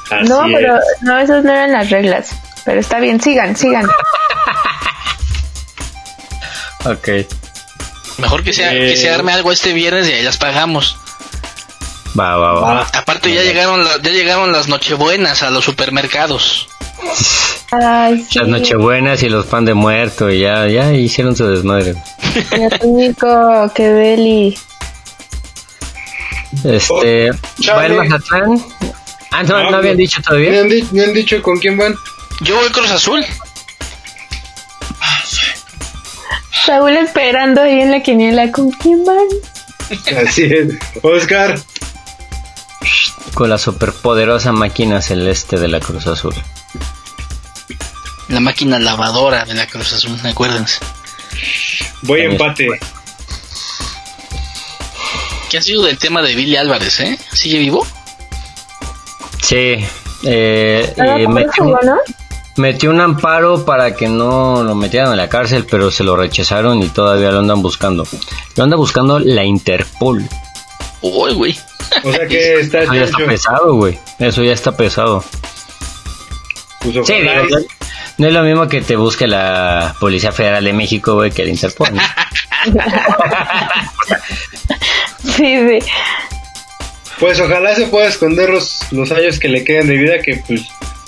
Así 0.10 0.30
No, 0.30 0.45
es. 0.45 0.53
pero 0.55 0.80
no, 1.01 1.20
esas 1.20 1.43
no 1.43 1.51
eran 1.51 1.74
las 1.74 1.89
reglas. 1.89 2.30
Pero 2.68 2.82
está 2.82 2.99
bien, 2.99 3.20
sigan, 3.22 3.55
sigan. 3.55 3.88
Ok. 6.86 7.09
Mejor 8.20 8.43
que 8.43 8.53
sea 8.53 8.74
Eh. 8.74 8.89
que 8.89 8.97
se 8.97 9.09
arme 9.09 9.32
algo 9.34 9.51
este 9.51 9.74
viernes 9.74 10.07
y 10.07 10.13
ahí 10.13 10.22
las 10.24 10.38
pagamos. 10.38 10.97
Va, 12.18 12.38
va, 12.38 12.53
va. 12.53 12.74
Va. 12.76 12.88
Aparte 12.93 13.34
ya 13.34 13.41
llegaron 13.43 13.84
la- 13.84 13.97
ya 14.01 14.11
llegaron 14.11 14.51
las 14.51 14.68
nochebuenas 14.68 15.43
a 15.43 15.49
los 15.49 15.65
supermercados. 15.65 16.68
Ay, 17.72 18.26
sí. 18.30 18.39
Las 18.39 18.47
nochebuenas 18.47 19.22
y 19.24 19.30
los 19.30 19.45
pan 19.47 19.65
de 19.65 19.74
muerto 19.74 20.30
y 20.30 20.39
ya, 20.41 20.68
ya 20.68 20.91
hicieron 20.93 21.36
su 21.36 21.45
desmadre. 21.47 21.95
Qué 22.49 22.70
rico, 22.70 23.72
qué 23.76 23.84
deli. 23.89 24.57
Este, 26.63 27.32
Oh, 27.32 27.76
va 27.76 27.86
el. 27.86 27.93
Mazatlán. 27.95 28.63
Ah, 29.32 29.43
no, 29.43 29.55
Ah, 29.57 29.70
no 29.72 29.78
habían 29.78 29.95
no. 29.95 29.99
dicho 29.99 30.20
¿Me 30.20 30.24
todavía. 30.24 30.61
han, 30.61 30.70
di- 30.70 30.88
me 30.91 31.03
han 31.03 31.13
dicho 31.13 31.41
con 31.41 31.57
quién 31.59 31.78
van? 31.78 31.95
Yo 32.41 32.55
voy 32.55 32.69
Cruz 32.69 32.91
Azul. 32.91 33.25
Saúl 36.65 36.97
esperando 36.97 37.61
ahí 37.61 37.81
en 37.81 37.91
la 37.91 38.01
quiniela. 38.01 38.51
¿Con 38.51 38.71
quién 38.71 39.03
van? 39.05 39.27
Así 40.25 40.43
es. 40.43 40.75
Oscar. 41.01 41.59
Con 43.33 43.49
la 43.49 43.57
superpoderosa 43.57 44.51
máquina 44.51 45.01
celeste 45.01 45.57
de 45.57 45.67
la 45.67 45.79
Cruz 45.79 46.07
Azul. 46.07 46.35
La 48.27 48.39
máquina 48.39 48.79
lavadora 48.79 49.45
de 49.45 49.53
la 49.53 49.67
Cruz 49.67 49.93
Azul, 49.93 50.19
acuérdense. 50.23 50.79
Voy 52.01 52.21
Ahí 52.21 52.31
empate. 52.31 52.67
¿Qué 55.49 55.57
ha 55.57 55.61
sido 55.61 55.83
del 55.83 55.97
tema 55.97 56.21
de 56.21 56.35
Billy 56.35 56.57
Álvarez, 56.57 56.99
eh? 56.99 57.17
¿Sigue 57.31 57.59
vivo? 57.59 57.88
Sí. 59.41 59.85
Eh, 60.23 60.93
eh, 60.97 61.27
metió, 61.29 61.63
jugó, 61.63 61.79
¿no? 61.83 61.95
Metió 62.58 62.89
un 62.89 62.99
amparo 62.99 63.66
para 63.66 63.95
que 63.95 64.08
no 64.08 64.64
lo 64.64 64.76
metieran 64.76 65.12
a 65.12 65.16
la 65.16 65.30
cárcel, 65.30 65.66
pero 65.70 65.91
se 65.91 66.03
lo 66.03 66.16
rechazaron 66.16 66.82
y 66.84 66.89
todavía 66.89 67.32
lo 67.32 67.39
andan 67.39 67.62
buscando. 67.62 68.05
Lo 68.55 68.64
anda 68.64 68.76
buscando 68.76 69.20
la 69.20 69.43
Interpol. 69.43 70.28
Uy, 71.01 71.34
güey. 71.34 71.58
O 72.03 72.12
sea 72.12 72.28
que 72.28 72.53
está 72.60 72.84
Eso 72.84 72.93
ya 72.93 73.03
está 73.03 73.26
pesado, 73.26 73.76
güey. 73.76 73.99
Eso 74.20 74.43
ya 74.43 74.53
está 74.53 74.76
pesado. 74.76 75.24
Pues 76.82 77.08
Sí, 77.08 77.14
digo, 77.14 77.58
no 78.18 78.28
es 78.28 78.34
lo 78.34 78.43
mismo 78.43 78.68
que 78.68 78.82
te 78.82 78.95
busque 78.95 79.28
la 79.28 79.95
Policía 79.99 80.32
Federal 80.32 80.64
de 80.64 80.74
México, 80.74 81.14
güey, 81.16 81.32
que 81.32 81.43
el 81.43 81.49
Interpol. 81.49 81.89
¿no? 81.93 82.01
Sí, 85.24 85.55
sí. 85.68 85.80
Pues 87.20 87.39
ojalá 87.39 87.76
se 87.76 87.88
pueda 87.88 88.08
esconder 88.08 88.49
los, 88.49 88.80
los 88.91 89.12
años 89.12 89.39
que 89.39 89.49
le 89.49 89.64
queden 89.64 89.88
de 89.88 89.95
vida, 89.97 90.20
que 90.20 90.41
pues 90.47 90.68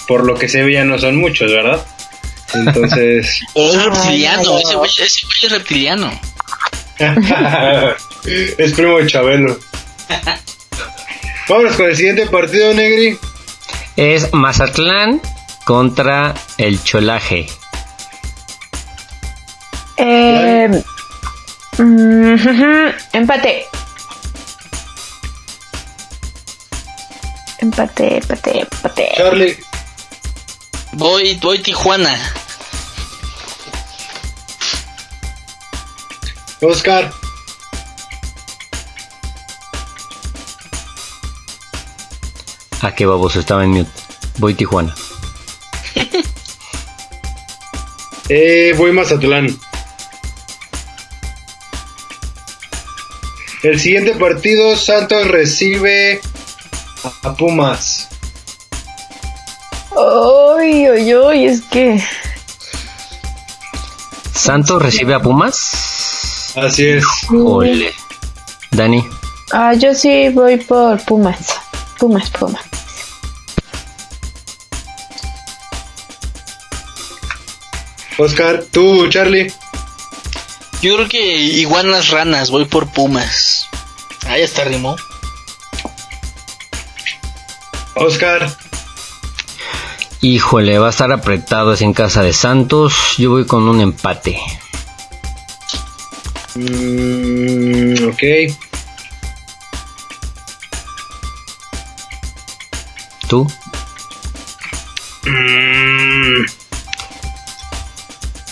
por 0.10 0.26
lo 0.26 0.34
que 0.34 0.49
se 0.49 0.64
ve 0.64 0.74
ya 0.74 0.84
no 0.84 0.97
son 0.97 1.18
muchos, 1.18 1.51
¿verdad? 1.51 1.86
Entonces, 2.55 3.41
Es 3.53 3.84
reptiliano, 3.86 4.57
ese 4.57 4.76
güey, 4.76 4.89
ese 4.89 5.26
güey 5.28 5.38
es 5.43 5.51
reptiliano. 5.51 6.20
es 8.57 8.74
primo 8.74 8.97
de 8.97 9.05
Chabelo. 9.05 9.60
Vámonos 11.47 11.76
con 11.76 11.86
el 11.86 11.95
siguiente 11.95 12.26
partido, 12.26 12.74
Negri. 12.74 13.20
es 13.95 14.34
Mazatlán 14.34 15.22
contra 15.64 16.34
el 16.57 16.84
Cholaje. 16.84 17.45
Eh, 19.97 20.84
mm, 21.78 22.36
empate. 23.14 23.66
Empate, 27.60 28.18
empate, 28.18 28.60
empate. 28.62 29.10
Charlie. 29.16 29.68
Voy, 30.94 31.36
voy 31.42 31.60
Tijuana. 31.60 32.18
Oscar. 36.62 37.12
¿A 42.82 42.96
qué 42.96 43.06
baboso 43.06 43.40
estaba 43.40 43.64
en 43.64 43.72
mute? 43.72 43.92
Voy 44.38 44.54
Tijuana. 44.54 44.96
Eh, 48.32 48.76
voy 48.78 48.92
Mazatlán. 48.92 49.60
El 53.64 53.80
siguiente 53.80 54.14
partido, 54.14 54.76
Santos 54.76 55.28
recibe 55.28 56.22
a 57.24 57.34
Pumas. 57.34 58.09
Ay, 59.98 60.86
ay, 60.86 61.12
ay, 61.12 61.46
es 61.46 61.62
que. 61.62 62.04
¿Santos 64.34 64.82
recibe 64.82 65.14
a 65.14 65.20
Pumas? 65.20 66.54
Así 66.56 66.88
es. 66.88 67.06
Ole. 67.30 67.94
Dani. 68.72 69.04
Ah, 69.52 69.74
yo 69.74 69.94
sí 69.94 70.30
voy 70.30 70.58
por 70.58 71.04
Pumas. 71.06 71.60
Pumas, 71.98 72.30
Pumas. 72.30 72.64
Oscar, 78.18 78.64
tú, 78.72 79.08
Charlie. 79.08 79.52
Yo 80.82 80.96
creo 80.96 81.08
que 81.10 81.38
iguanas 81.38 82.10
ranas, 82.10 82.52
voy 82.52 82.66
por 82.66 82.88
Pumas. 82.92 83.68
Ahí 84.28 84.42
está 84.42 84.64
rimó. 84.64 84.96
Oscar. 87.96 88.50
Híjole, 90.22 90.78
va 90.80 90.88
a 90.88 90.89
estar 90.89 91.13
apretado 91.13 91.72
es 91.72 91.82
en 91.82 91.93
casa 91.93 92.22
de 92.22 92.34
Santos. 92.34 93.15
Yo 93.17 93.30
voy 93.30 93.45
con 93.45 93.70
un 93.70 93.80
empate. 93.80 94.38
Mm, 96.55 98.05
ok. 98.09 98.24
¿Tú? 103.30 103.47
Mm, 105.26 106.45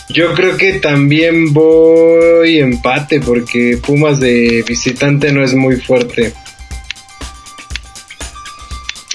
yo 0.10 0.34
creo 0.36 0.56
que 0.56 0.74
también 0.80 1.54
voy 1.54 2.60
empate 2.60 3.20
porque 3.20 3.78
Pumas 3.86 4.22
de 4.22 4.64
visitante 4.66 5.34
no 5.34 5.44
es 5.44 5.54
muy 5.54 5.76
fuerte. 5.76 6.34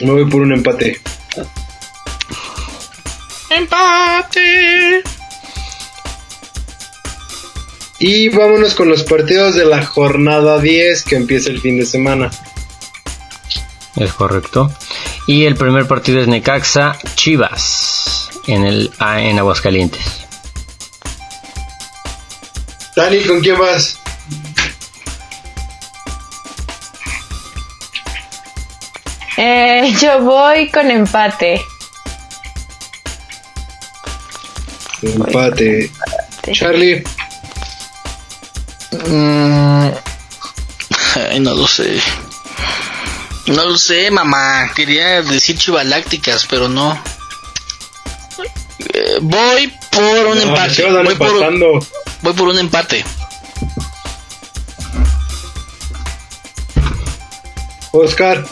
Me 0.02 0.10
voy 0.10 0.28
por 0.28 0.42
un 0.42 0.52
empate. 0.52 1.00
Empate. 3.82 5.02
Y 7.98 8.28
vámonos 8.30 8.74
con 8.74 8.88
los 8.88 9.04
partidos 9.04 9.54
de 9.54 9.64
la 9.64 9.84
jornada 9.84 10.58
10 10.58 11.04
que 11.04 11.16
empieza 11.16 11.50
el 11.50 11.60
fin 11.60 11.78
de 11.78 11.86
semana. 11.86 12.30
Es 13.96 14.12
correcto. 14.12 14.72
Y 15.26 15.44
el 15.44 15.54
primer 15.54 15.86
partido 15.86 16.20
es 16.20 16.28
Necaxa 16.28 16.98
Chivas 17.14 18.30
en 18.46 18.64
el 18.64 18.90
ah, 18.98 19.20
en 19.20 19.38
Aguascalientes. 19.38 20.26
Dani, 22.96 23.20
¿con 23.22 23.40
quién 23.40 23.58
vas? 23.58 23.98
Eh, 29.36 29.94
yo 30.00 30.20
voy 30.20 30.68
con 30.70 30.90
empate. 30.90 31.60
Empate. 35.02 35.90
Charlie. 36.52 37.02
Mm, 39.08 39.90
ay, 41.30 41.40
no 41.40 41.54
lo 41.54 41.66
sé. 41.66 42.00
No 43.46 43.64
lo 43.64 43.76
sé, 43.76 44.10
mamá. 44.10 44.70
Quería 44.74 45.22
decir 45.22 45.58
chivalácticas, 45.58 46.46
pero 46.48 46.68
no. 46.68 47.00
Eh, 48.94 49.18
voy 49.20 49.72
por 49.90 50.26
un 50.26 50.38
No, 50.38 50.42
empate. 50.42 50.90
Voy 50.90 51.14
por, 51.14 51.84
voy 52.22 52.32
por 52.34 52.48
un 52.48 52.58
empate. 52.58 53.04
Oscar. 57.92 58.44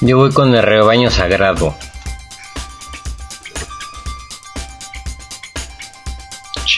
Yo 0.00 0.16
voy 0.16 0.32
con 0.32 0.54
el 0.54 0.62
rebaño 0.62 1.10
sagrado. 1.10 1.76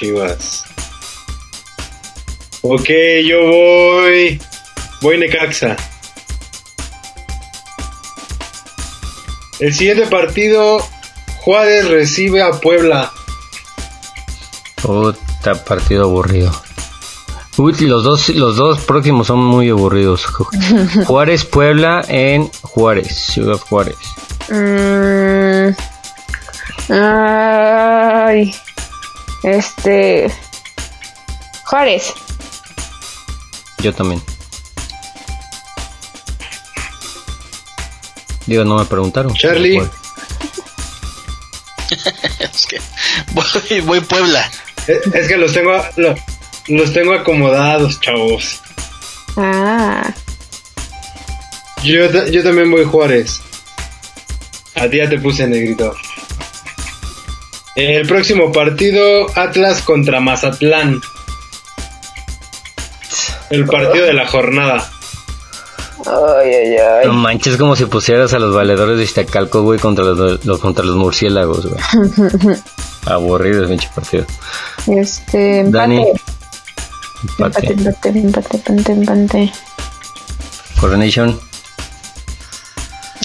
Chivas. 0.04 0.64
Ok, 2.60 2.90
yo 3.26 3.40
voy. 3.40 4.38
Voy 5.00 5.16
Necaxa. 5.16 5.76
El 9.60 9.72
siguiente 9.72 10.06
partido, 10.08 10.86
Juárez 11.40 11.88
recibe 11.88 12.42
a 12.42 12.50
Puebla. 12.50 13.10
Puta 14.82 15.64
partido 15.64 16.04
aburrido. 16.04 16.52
Uy, 17.56 17.72
los 17.72 18.04
dos, 18.04 18.28
los 18.28 18.56
dos 18.56 18.80
próximos 18.80 19.28
son 19.28 19.38
muy 19.42 19.70
aburridos. 19.70 20.26
Juárez 21.06 21.46
Puebla 21.46 22.04
en 22.08 22.50
Juárez, 22.60 23.08
Ciudad 23.32 23.56
Juárez. 23.56 23.96
Mm, 24.50 25.70
ay. 26.92 28.54
Este. 29.44 30.32
Juárez. 31.66 32.12
Yo 33.78 33.92
también. 33.94 34.22
Digo, 38.46 38.64
no 38.64 38.76
me 38.78 38.84
preguntaron. 38.84 39.32
Charlie. 39.34 39.78
es 42.38 42.66
que 42.66 42.80
voy, 43.32 43.80
voy 43.80 44.00
Puebla. 44.00 44.50
Es, 44.86 45.06
es 45.14 45.28
que 45.28 45.36
los 45.36 45.52
tengo, 45.52 45.72
lo- 45.96 46.14
los 46.68 46.92
tengo 46.92 47.14
acomodados, 47.14 48.00
chavos. 48.00 48.60
Ah, 49.36 50.12
Yo, 51.82 52.06
yo 52.26 52.42
también 52.42 52.70
voy 52.70 52.84
Juárez. 52.84 53.40
A 54.76 54.88
ti 54.88 54.98
ya 54.98 55.08
te 55.08 55.18
puse 55.18 55.46
negrito. 55.46 55.94
El 57.76 58.06
próximo 58.06 58.52
partido, 58.52 59.26
Atlas 59.36 59.82
contra 59.82 60.20
Mazatlán. 60.20 61.00
El 63.50 63.66
partido 63.66 64.06
de 64.06 64.12
la 64.14 64.26
jornada. 64.28 64.88
ay, 66.06 66.50
ay, 66.54 66.76
ay. 66.76 67.06
No 67.06 67.14
manches, 67.14 67.56
como 67.56 67.74
si 67.76 67.86
pusieras 67.86 68.32
a 68.32 68.38
los 68.38 68.54
valedores 68.54 68.98
de 68.98 69.04
Iztacalco, 69.04 69.62
güey, 69.62 69.78
contra 69.78 70.04
los, 70.04 70.44
los- 70.44 70.60
contra 70.60 70.84
los 70.84 70.96
murciélagos, 70.96 71.66
güey. 71.66 72.56
Aburrido 73.06 73.68
pinche 73.68 73.88
partido. 73.94 74.24
Este, 74.86 75.60
empate. 75.60 75.76
Dani. 75.78 76.06
Empate, 77.38 77.66
Empate. 77.72 78.08
empate, 78.08 78.08
empate, 78.18 78.62
empate, 78.72 78.92
empate. 78.92 79.52
Coronation. 80.80 81.38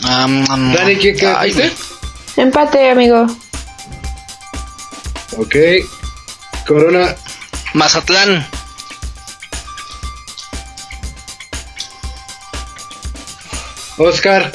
Am, 0.08 0.46
Dani, 0.74 0.96
¿qué, 0.98 1.14
qué 1.16 1.28
ay, 1.28 1.52
dice? 1.52 1.72
Empate, 2.38 2.90
amigo. 2.92 3.26
Ok. 5.40 5.56
Corona. 6.68 7.16
Mazatlán. 7.74 8.46
Oscar. 13.98 14.52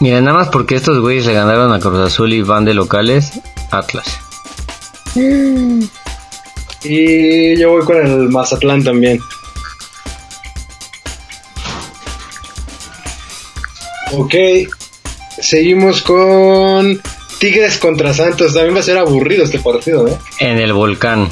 Mira, 0.00 0.20
nada 0.20 0.36
más 0.36 0.48
porque 0.48 0.74
estos 0.74 1.00
güeyes 1.00 1.24
le 1.24 1.32
ganaron 1.32 1.72
a 1.72 1.80
Cruz 1.80 2.00
Azul 2.00 2.34
y 2.34 2.42
van 2.42 2.66
de 2.66 2.74
locales, 2.74 3.32
Atlas. 3.70 4.18
Y 6.84 7.56
yo 7.56 7.70
voy 7.70 7.84
con 7.84 7.96
el 7.96 8.28
Mazatlán 8.28 8.84
también. 8.84 9.20
Ok. 14.12 14.34
Seguimos 15.40 16.02
con 16.02 17.00
Tigres 17.42 17.76
contra 17.78 18.14
Santos. 18.14 18.54
También 18.54 18.76
va 18.76 18.78
a 18.78 18.84
ser 18.84 18.96
aburrido 18.96 19.42
este 19.42 19.58
partido, 19.58 20.06
¿eh? 20.06 20.16
En 20.38 20.58
el 20.58 20.72
volcán. 20.72 21.28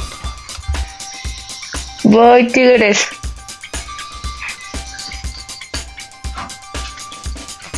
Voy 2.02 2.48
Tigres. 2.48 3.06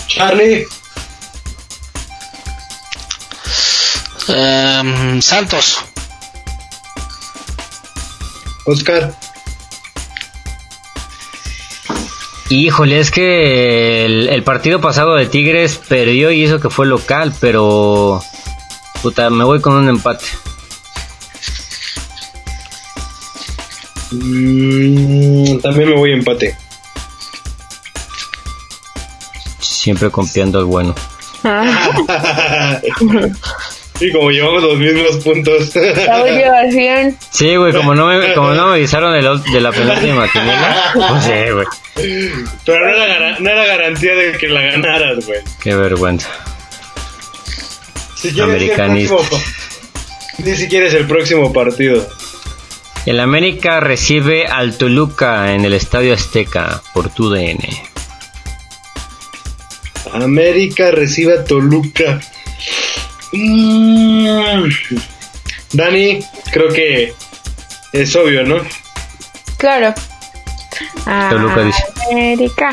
Charlie. 0.07 0.66
Em, 4.28 5.20
Santos. 5.20 5.80
Oscar. 8.64 9.14
Híjole, 12.53 13.00
es 13.00 13.11
que 13.11 14.05
el, 14.05 14.28
el 14.28 14.42
partido 14.42 14.78
pasado 14.82 15.14
de 15.14 15.24
Tigres 15.24 15.80
perdió 15.88 16.30
y 16.30 16.44
hizo 16.44 16.61
que 16.61 16.68
fue 16.68 16.84
local, 16.84 17.32
pero... 17.40 18.22
Puta, 19.00 19.30
me 19.30 19.42
voy 19.42 19.62
con 19.62 19.72
un 19.72 19.88
empate. 19.88 20.26
Mm, 24.11 25.61
también 25.61 25.88
me 25.88 25.96
voy 25.96 26.11
a 26.11 26.14
empate. 26.14 26.55
Siempre 29.59 30.11
confiando 30.11 30.59
al 30.59 30.66
bueno. 30.66 30.94
Y 34.01 34.11
como 34.11 34.30
llevamos 34.30 34.62
los 34.62 34.78
mismos 34.78 35.16
puntos. 35.22 35.70
100. 35.70 37.18
Sí, 37.30 37.55
güey, 37.57 37.72
como 37.72 37.95
no 37.95 38.07
me, 38.07 38.34
como 38.34 38.51
no 38.53 38.66
me 38.68 38.72
avisaron 38.74 39.12
de, 39.12 39.22
la- 39.22 39.36
de 39.36 39.61
la 39.61 39.70
penúltima 39.70 40.28
quiniela, 40.32 40.93
pues 40.95 41.24
sí, 41.24 41.53
güey. 41.53 41.66
Pero 42.64 42.90
no 42.90 43.05
era, 43.05 43.38
no 43.38 43.51
era 43.51 43.64
garantía 43.66 44.14
de 44.14 44.32
que 44.38 44.49
la 44.49 44.61
ganaras, 44.62 45.24
güey. 45.26 45.40
Qué 45.62 45.74
vergüenza. 45.76 46.28
Si 48.16 48.32
quieres 48.32 48.34
que 48.34 48.64
el 48.74 48.80
Americanista. 48.80 49.14
próximo- 49.16 49.43
Ni 50.38 50.57
siquiera 50.57 50.86
es 50.86 50.95
el 50.95 51.07
próximo 51.07 51.53
partido. 51.53 52.09
El 53.07 53.20
América 53.20 53.80
recibe 53.80 54.47
al 54.47 54.76
Toluca 54.78 55.53
en 55.55 55.64
el 55.64 55.74
Estadio 55.74 56.14
Azteca 56.14 56.82
por 56.95 57.11
tu 57.11 57.30
DN. 57.30 57.68
América 60.12 60.90
recibe 60.90 61.38
a 61.38 61.45
Toluca. 61.45 62.20
Mm. 63.33 64.68
Dani, 65.72 66.24
creo 66.53 66.68
que 66.68 67.14
es 67.93 68.14
obvio, 68.14 68.45
¿no? 68.45 68.62
Claro. 69.57 69.95
Toluca 71.05 71.62
dice. 71.62 71.85
América. 72.11 72.72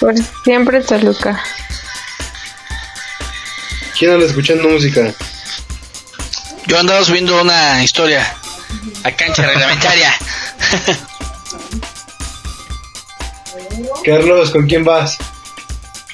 Por 0.00 0.14
siempre 0.44 0.80
Toluca. 0.82 1.42
¿Quién 3.98 4.12
anda 4.12 4.26
escuchando 4.26 4.68
música? 4.68 5.14
Yo 6.66 6.78
andaba 6.78 7.02
subiendo 7.04 7.40
una 7.40 7.82
historia 7.82 8.36
a 9.04 9.10
cancha 9.12 9.42
reglamentaria. 9.46 10.12
Carlos, 14.04 14.50
¿con 14.50 14.66
quién 14.66 14.84
vas? 14.84 15.16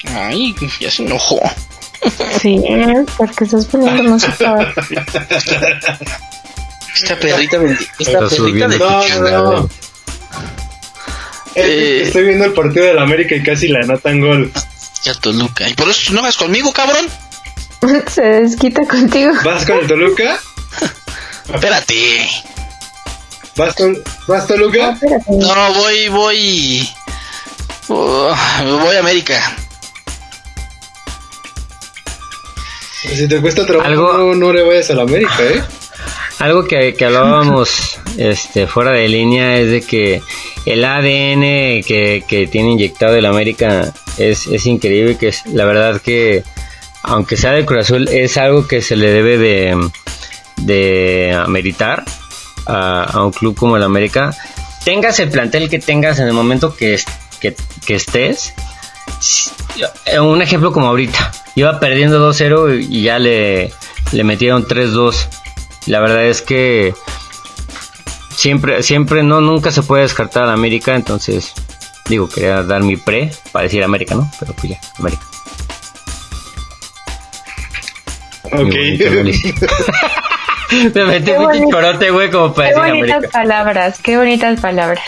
Ay, 0.09 0.53
ya 0.79 0.91
se 0.91 1.03
enojó. 1.05 1.39
Sí, 2.41 2.61
porque 3.17 3.45
estás 3.45 3.65
poniendo 3.65 4.03
música. 4.11 4.73
Esta 6.95 7.15
perrita 7.17 7.57
bendi- 7.57 7.87
Esta 7.99 8.11
Está 8.11 8.19
perrita 8.19 8.35
subiendo 8.35 8.67
de 8.69 8.77
No, 9.31 9.51
no, 9.53 9.69
Eh. 11.55 12.03
Estoy 12.05 12.23
viendo 12.25 12.45
el 12.45 12.53
partido 12.53 12.85
del 12.85 12.99
América 12.99 13.35
y 13.35 13.43
casi 13.43 13.67
la 13.67 13.79
anotan 13.79 14.19
gol. 14.19 14.51
Ya 15.03 15.13
Toluca. 15.15 15.67
¿Y 15.69 15.73
por 15.75 15.89
eso 15.89 16.13
no 16.13 16.21
vas 16.21 16.35
conmigo, 16.37 16.71
cabrón? 16.73 17.07
Se 18.07 18.21
desquita 18.21 18.85
contigo. 18.87 19.31
¿Vas 19.43 19.65
con 19.65 19.77
el 19.79 19.87
Toluca? 19.87 20.37
Espérate. 21.53 22.29
¿Vas 23.55 23.75
con 23.75 23.97
¿Vas 24.27 24.47
Toluca? 24.47 24.97
No, 25.27 25.73
voy, 25.73 26.07
voy. 26.09 26.89
Uh, 27.89 27.93
voy 28.81 28.95
a 28.95 28.99
América. 28.99 29.39
Si 33.09 33.27
te 33.27 33.41
cuesta 33.41 33.65
trabajo, 33.65 33.87
Algo- 33.89 34.13
no, 34.17 34.35
no 34.35 34.53
le 34.53 34.63
vayas 34.63 34.89
a 34.91 34.95
la 34.95 35.03
América, 35.03 35.33
¿eh? 35.41 35.61
Algo 36.39 36.65
que, 36.65 36.93
que 36.95 37.05
hablábamos 37.05 37.99
este, 38.17 38.67
fuera 38.67 38.91
de 38.91 39.07
línea 39.07 39.57
es 39.57 39.69
de 39.69 39.81
que 39.81 40.21
el 40.65 40.83
ADN 40.83 41.83
que, 41.83 42.23
que 42.27 42.47
tiene 42.47 42.71
inyectado 42.71 43.15
el 43.15 43.25
América 43.25 43.93
es, 44.17 44.47
es 44.47 44.65
increíble, 44.65 45.17
que 45.17 45.27
es 45.29 45.45
la 45.45 45.63
verdad 45.65 46.01
que 46.01 46.43
aunque 47.03 47.37
sea 47.37 47.51
de 47.51 47.65
Cruz 47.65 47.81
Azul 47.85 48.07
es 48.09 48.37
algo 48.37 48.67
que 48.67 48.81
se 48.81 48.95
le 48.95 49.11
debe 49.11 49.37
de, 49.37 49.89
de 50.57 51.33
ameritar 51.37 52.03
a, 52.65 53.03
a 53.03 53.23
un 53.25 53.31
club 53.31 53.55
como 53.55 53.77
el 53.77 53.83
América. 53.83 54.35
Tengas 54.83 55.19
el 55.19 55.29
plantel 55.29 55.69
que 55.69 55.79
tengas 55.79 56.19
en 56.19 56.27
el 56.27 56.33
momento 56.33 56.75
que, 56.75 56.99
que, 57.39 57.55
que 57.85 57.95
estés, 57.95 58.53
un 60.21 60.41
ejemplo 60.41 60.71
como 60.71 60.87
ahorita, 60.87 61.31
iba 61.55 61.79
perdiendo 61.79 62.31
2-0 62.31 62.85
y 62.89 63.03
ya 63.03 63.19
le, 63.19 63.71
le 64.11 64.23
metieron 64.23 64.65
3-2. 64.65 65.15
La 65.87 65.99
verdad 65.99 66.23
es 66.25 66.41
que 66.41 66.93
siempre, 68.35 68.83
siempre 68.83 69.23
no, 69.23 69.41
nunca 69.41 69.71
se 69.71 69.83
puede 69.83 70.03
descartar 70.03 70.49
a 70.49 70.53
América, 70.53 70.95
entonces 70.95 71.53
digo, 72.09 72.27
quería 72.29 72.63
dar 72.63 72.81
mi 72.83 72.97
pre 72.97 73.31
para 73.51 73.63
decir 73.63 73.83
América, 73.83 74.15
¿no? 74.15 74.29
Pero 74.39 74.53
pues 74.53 74.69
ya, 74.73 74.79
América. 74.99 75.23
Ok. 78.51 78.73
Me 80.95 81.05
metí 81.05 81.25
Qué 81.25 81.37
un 81.37 81.43
bonito. 81.43 81.69
chorote, 81.71 82.09
güey, 82.11 82.31
como 82.31 82.53
para 82.53 82.69
Qué 82.69 82.75
decir 82.75 82.89
bonitas 82.91 83.17
América. 83.17 83.39
palabras, 83.39 83.99
qué 84.01 84.17
bonitas 84.17 84.59
palabras. 84.59 85.03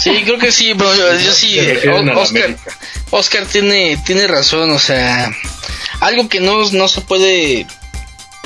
Sí, 0.00 0.22
creo 0.24 0.38
que 0.38 0.50
sí, 0.50 0.74
pero 0.76 0.94
yo, 0.94 1.18
yo 1.18 1.32
sí. 1.32 1.58
Oscar. 2.14 2.56
Oscar 3.10 3.46
tiene, 3.46 4.00
tiene 4.06 4.26
razón, 4.26 4.70
o 4.70 4.78
sea, 4.78 5.30
algo 6.00 6.28
que 6.28 6.40
no, 6.40 6.70
no 6.72 6.88
se 6.88 7.00
puede, 7.02 7.66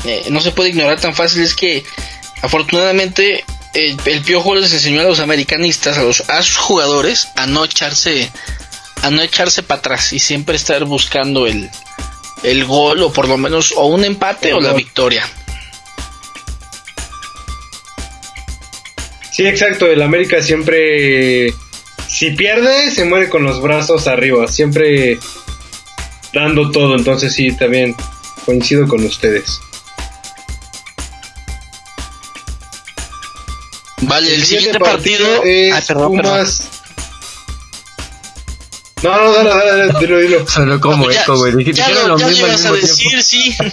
eh, 0.05 0.27
no 0.31 0.41
se 0.41 0.53
puede 0.53 0.71
ignorar 0.71 1.01
tan 1.01 1.15
fácil 1.15 1.43
es 1.43 1.55
que, 1.55 1.85
afortunadamente, 2.43 3.45
el, 3.75 3.97
el 4.07 4.23
piojo 4.23 4.55
les 4.55 4.73
enseñó 4.73 5.01
a 5.01 5.05
los 5.05 5.21
americanistas, 5.21 5.99
a 5.99 6.03
los, 6.03 6.29
a 6.29 6.43
sus 6.43 6.57
jugadores, 6.57 7.29
a 7.37 7.47
no 7.47 7.65
echarse, 7.65 8.31
a 9.03 9.11
no 9.11 9.23
echarse 9.23 9.63
para 9.63 9.79
atrás 9.79 10.13
y 10.13 10.19
siempre 10.19 10.57
estar 10.57 10.85
buscando 10.85 11.47
el, 11.47 11.71
el 12.43 12.65
gol 12.65 13.03
o 13.03 13.13
por 13.13 13.29
lo 13.29 13.37
menos 13.37 13.73
o 13.77 13.87
un 13.87 14.05
empate 14.05 14.55
o 14.55 14.61
la 14.61 14.73
victoria. 14.73 15.29
Sí, 19.35 19.45
exacto. 19.49 19.87
El 19.87 20.01
América 20.01 20.41
siempre. 20.41 21.53
Si 22.07 22.31
pierde, 22.37 22.93
se 22.93 23.05
muere 23.05 23.29
con 23.29 23.43
los 23.43 23.61
brazos 23.61 24.07
arriba. 24.07 24.47
Siempre 24.47 25.19
dando 26.33 26.71
todo. 26.71 26.95
Entonces 26.95 27.35
sí, 27.35 27.51
también 27.57 27.97
coincido 28.45 28.87
con 28.87 29.03
ustedes. 29.05 29.59
Vale, 34.03 34.37
el, 34.37 34.45
siguiente, 34.45 34.79
partido, 34.79 35.43
es 35.43 35.75
Ah, 35.75 35.83
perdón, 35.85 36.13
Pumas. 36.13 36.74
No, 39.05 39.11
no, 39.19 39.33
dale, 39.35 39.49
dale, 39.51 39.87
dale, 39.87 39.99
dilo, 40.01 40.19
dilo. 40.19 40.47
Sonó 40.49 40.81
como 40.81 41.11
Ya- 41.11 41.21
eco, 41.23 41.37
güey. 41.37 41.53
Dije- 41.55 41.75
ya 41.75 41.89
lo, 41.91 42.09
lo 42.09 42.19
ya 42.19 42.27
mismo 42.27 42.47
lo 42.47 42.53
al 42.55 42.59
ibas 42.59 42.67
a 42.67 42.71
tiempo. 42.73 42.87
decir, 42.87 43.23
sí. 43.23 43.55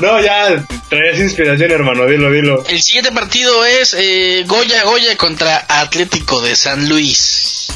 no, 0.00 0.20
ya, 0.20 0.64
traías 0.88 1.18
inspiración, 1.20 1.70
hermano, 1.70 2.06
dilo, 2.06 2.30
dilo. 2.32 2.64
El 2.68 2.82
siguiente 2.82 3.12
partido 3.12 3.64
es 3.64 3.94
eh, 3.98 4.44
Goya 4.46 4.84
Goya 4.84 5.16
contra 5.16 5.64
Atlético 5.68 6.40
de 6.40 6.56
San 6.56 6.88
Luis. 6.88 7.68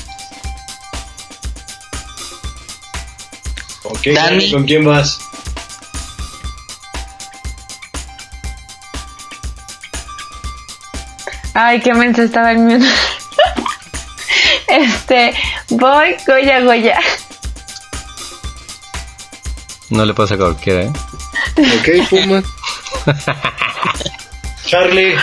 Ok. 3.82 4.07
Dani, 4.14 4.51
¿con 4.51 4.64
quién 4.64 4.84
vas? 4.84 5.18
Ay, 11.55 11.80
qué 11.80 11.92
mensa 11.94 12.22
estaba 12.22 12.53
el 12.53 12.59
mío. 12.59 12.78
Este, 14.71 15.35
voy 15.71 16.16
Goya 16.27 16.61
Goya. 16.61 16.99
No 19.91 20.05
le 20.05 20.14
pasa 20.14 20.35
a 20.35 20.39
cualquiera, 20.39 20.83
¿eh? 20.85 20.93
Ok, 21.57 22.09
Pumas. 22.09 22.45
Charlie. 24.66 25.16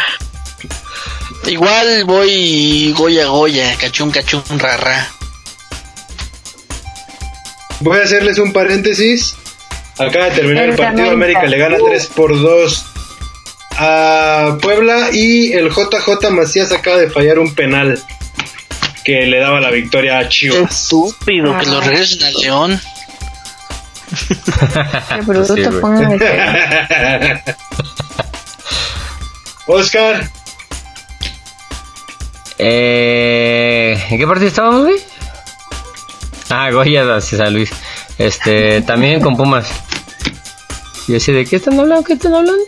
Igual 1.45 2.03
voy 2.03 2.91
Goya 2.97 3.27
Goya, 3.27 3.75
cachún 3.79 4.11
cachún 4.11 4.43
rara. 4.59 5.07
Voy 7.79 7.99
a 7.99 8.03
hacerles 8.03 8.39
un 8.39 8.51
paréntesis. 8.51 9.35
Acaba 9.97 10.25
de 10.25 10.31
terminar 10.31 10.63
el 10.65 10.69
El 10.71 10.75
partido. 10.75 11.11
América. 11.11 11.39
América 11.39 11.45
le 11.45 11.57
gana 11.57 11.77
3 11.85 12.07
por 12.07 12.39
2 12.39 12.85
a 13.77 14.57
Puebla. 14.61 15.09
Y 15.13 15.53
el 15.53 15.69
JJ 15.69 16.29
Macías 16.31 16.71
acaba 16.73 16.97
de 16.97 17.09
fallar 17.09 17.39
un 17.39 17.55
penal 17.55 18.03
que 19.07 19.25
le 19.25 19.39
daba 19.39 19.61
la 19.61 19.71
victoria 19.71 20.17
a 20.19 20.23
Qué 20.23 20.29
Chivas. 20.29 20.69
estúpido 20.83 21.57
que 21.57 21.65
lo 21.65 21.79
regresen 21.79 22.21
al 22.23 22.33
León. 22.33 22.81
Qué 25.09 25.21
bruto, 25.21 25.55
Sí. 25.55 25.61
Oscar, 29.67 30.29
Eh, 32.57 33.97
¿En 34.09 34.17
qué 34.17 34.27
partido 34.27 34.47
estábamos, 34.49 34.81
güey? 34.81 34.97
Ah, 36.49 36.69
Goya 36.71 37.15
hacia 37.15 37.37
San 37.37 37.53
Luis. 37.53 37.69
Este, 38.17 38.81
también 38.81 39.21
con 39.21 39.37
Pumas. 39.37 39.69
Y 41.07 41.15
así, 41.15 41.31
¿de 41.31 41.45
qué 41.45 41.55
están 41.57 41.79
hablando? 41.79 42.03
¿Qué 42.03 42.13
están 42.13 42.33
hablando? 42.35 42.63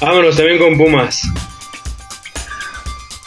vámonos 0.00 0.36
también 0.36 0.58
con 0.58 0.78
Pumas. 0.78 1.22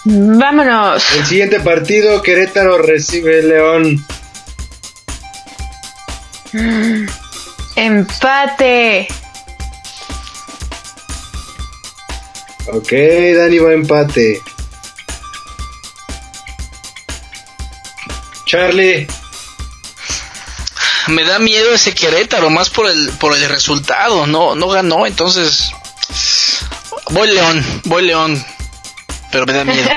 Vámonos. 0.08 1.03
El 1.16 1.26
siguiente 1.26 1.60
partido, 1.60 2.22
Querétaro 2.22 2.78
recibe 2.78 3.41
León. 3.41 4.06
Empate. 7.76 9.08
Ok, 12.68 12.91
Dani 13.36 13.58
va 13.58 13.70
a 13.72 13.74
empate. 13.74 14.41
Charlie, 18.45 19.08
Me 21.08 21.24
da 21.24 21.39
miedo 21.39 21.74
ese 21.74 21.95
Querétaro, 21.95 22.51
más 22.51 22.70
por 22.70 22.88
el, 22.88 23.10
por 23.20 23.36
el 23.36 23.49
resultado. 23.49 24.28
No, 24.28 24.53
no 24.53 24.68
ganó, 24.68 25.08
entonces. 25.08 25.72
Voy 27.10 27.28
León, 27.32 27.82
voy 27.86 28.06
León. 28.06 28.45
Pero 29.36 29.46
me 29.48 29.52
da 29.52 29.66
miedo. 29.66 29.90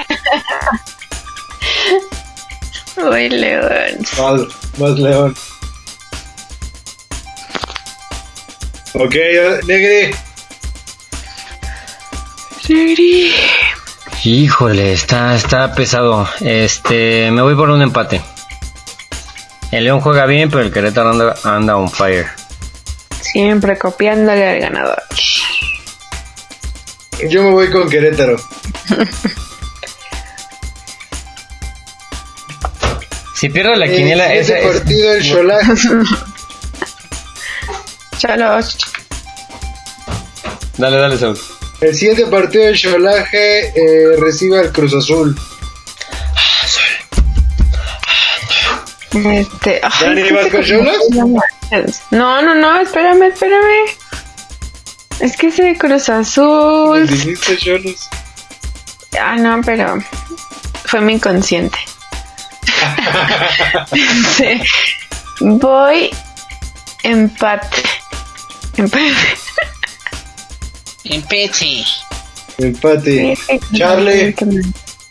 Voy 2.97 3.28
León. 3.28 4.05
vas, 4.18 4.41
vas 4.78 4.99
León. 4.99 5.36
Ok, 8.95 9.14
Negri. 9.68 10.12
Híjole, 14.24 14.93
está, 14.93 15.36
está 15.36 15.72
pesado. 15.72 16.28
Este, 16.41 17.30
me 17.30 17.41
voy 17.41 17.55
por 17.55 17.70
un 17.70 17.80
empate. 17.80 18.20
El 19.70 19.84
León 19.84 20.01
juega 20.01 20.26
bien, 20.26 20.51
pero 20.51 20.64
el 20.64 20.72
Querétaro 20.72 21.11
anda, 21.11 21.36
anda 21.45 21.76
on 21.76 21.89
fire. 21.89 22.26
Siempre 23.20 23.78
copiándole 23.78 24.49
al 24.49 24.59
ganador. 24.59 25.01
Yo 27.30 27.45
me 27.45 27.51
voy 27.53 27.70
con 27.70 27.89
Querétaro. 27.89 28.36
Si 33.39 33.49
pierdo 33.51 33.74
la 33.76 33.86
El 33.86 33.95
quiniela, 33.95 34.34
esa 34.34 34.59
siguiente 34.59 34.59
es, 34.59 34.66
partido, 34.66 35.12
el. 35.12 36.05
Chalos. 38.18 38.76
Dale, 40.76 40.97
dale, 40.97 41.16
Saúl. 41.18 41.39
El 41.80 41.95
siguiente 41.95 42.26
partido 42.26 42.64
del 42.64 42.76
Cholaje 42.76 43.68
eh, 43.68 44.16
recibe 44.18 44.59
al 44.59 44.72
Cruz 44.72 44.93
Azul. 44.93 45.39
Este. 49.12 49.80
ay, 49.84 49.91
¿Dani, 50.01 50.20
es 50.20 50.26
que 50.26 50.34
vas 50.34 50.47
ese 50.47 50.51
con? 50.51 50.64
No, 52.11 52.43
no, 52.43 52.55
no, 52.57 52.80
espérame, 52.80 53.22
espérame. 53.22 53.86
Es 55.20 55.36
que 55.36 55.47
ese 55.47 55.78
Cruz 55.78 56.09
Azul. 56.09 57.07
Dijiste 57.07 57.57
Cholos. 57.57 58.09
Ah, 59.20 59.36
no, 59.36 59.60
pero 59.64 59.98
fue 60.86 61.00
mi 61.00 61.14
inconsciente. 61.14 61.78
Sí. 64.36 64.60
Voy 65.40 66.10
empate. 67.02 67.82
Empate. 68.76 69.14
Empete. 71.04 71.84
Empate. 72.58 73.38
Charlie. 73.76 74.34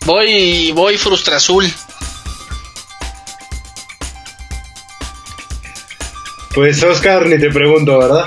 Voy, 0.05 0.71
voy 0.73 0.97
Frustra 0.97 1.37
Azul. 1.37 1.71
Pues 6.53 6.81
Oscar, 6.83 7.25
ni 7.25 7.37
te 7.37 7.49
pregunto, 7.51 7.97
¿verdad? 7.99 8.25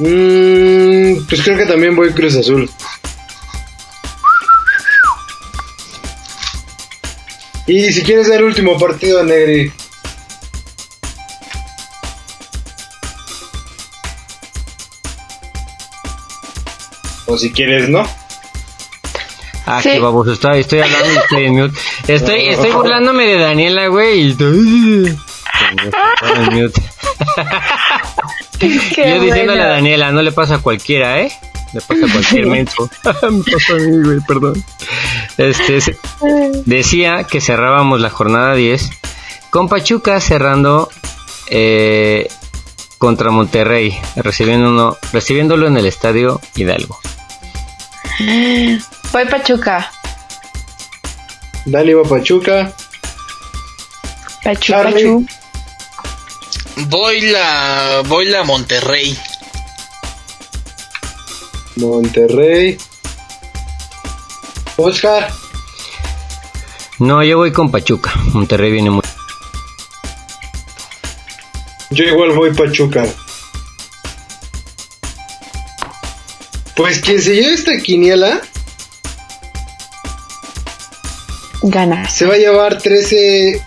Mm, 0.00 1.26
pues 1.28 1.42
creo 1.42 1.58
que 1.58 1.66
también 1.66 1.94
voy 1.94 2.10
Cruz 2.12 2.34
Azul. 2.34 2.70
Y 7.66 7.92
si 7.92 8.02
quieres 8.02 8.28
el 8.30 8.42
último 8.44 8.78
partido, 8.78 9.22
Negri. 9.22 9.70
O 17.26 17.36
si 17.38 17.52
quieres, 17.52 17.88
¿no? 17.88 18.04
Ah, 19.66 19.80
Sí. 19.82 19.90
qué 19.90 19.98
baboso, 20.00 20.32
estoy, 20.32 20.60
estoy 20.60 20.80
hablando 20.80 21.12
y 21.12 21.16
estoy 21.18 21.44
en 21.44 21.54
mute. 21.54 21.78
Estoy, 22.08 22.40
estoy 22.48 22.70
burlándome 22.72 23.24
de 23.26 23.38
Daniela, 23.38 23.86
güey. 23.86 24.20
Y 24.20 24.30
estoy 24.30 25.16
en 26.34 26.54
mute. 26.54 26.82
Qué 28.94 29.08
Yo 29.08 29.20
diciéndole 29.20 29.46
bueno. 29.46 29.62
a 29.62 29.66
Daniela, 29.68 30.12
no 30.12 30.22
le 30.22 30.32
pasa 30.32 30.56
a 30.56 30.58
cualquiera, 30.58 31.20
¿eh? 31.20 31.32
Le 31.72 31.80
pasa 31.80 32.06
a 32.06 32.12
cualquier 32.12 32.46
menso. 32.48 32.90
Me 33.30 33.42
pasó 33.52 33.74
a 33.74 33.78
mí, 33.78 34.02
güey, 34.04 34.20
perdón. 34.26 34.64
Este, 35.38 35.78
decía 36.66 37.24
que 37.24 37.40
cerrábamos 37.40 38.00
la 38.00 38.10
jornada 38.10 38.54
10 38.54 38.90
con 39.50 39.68
Pachuca 39.68 40.20
cerrando 40.20 40.88
eh, 41.48 42.28
contra 42.98 43.30
Monterrey, 43.30 43.98
recibiéndolo, 44.16 44.98
recibiéndolo 45.12 45.66
en 45.66 45.76
el 45.78 45.86
estadio 45.86 46.40
Hidalgo. 46.54 46.98
Voy 49.12 49.24
Pachuca. 49.30 49.90
Dani 51.64 51.94
va 51.94 52.02
Pachuca. 52.04 52.72
Pachuca. 54.44 54.82
Charlie. 54.82 55.26
Voy 56.76 57.20
la, 57.20 58.02
voy 58.06 58.26
la 58.26 58.42
Monterrey. 58.44 59.16
Monterrey. 61.76 62.78
Oscar. 64.76 65.30
No, 66.98 67.22
yo 67.22 67.38
voy 67.38 67.52
con 67.52 67.70
Pachuca. 67.70 68.12
Monterrey 68.32 68.70
viene 68.72 68.90
muy. 68.90 69.02
Yo 71.90 72.04
igual 72.04 72.32
voy 72.32 72.52
Pachuca. 72.52 73.06
Pues 76.76 77.00
quien 77.00 77.20
se 77.20 77.34
lleve 77.34 77.52
esta 77.52 77.76
quiniela 77.76 78.40
Gana. 81.62 82.08
se 82.08 82.24
va 82.24 82.34
a 82.34 82.38
llevar 82.38 82.78
13, 82.78 83.62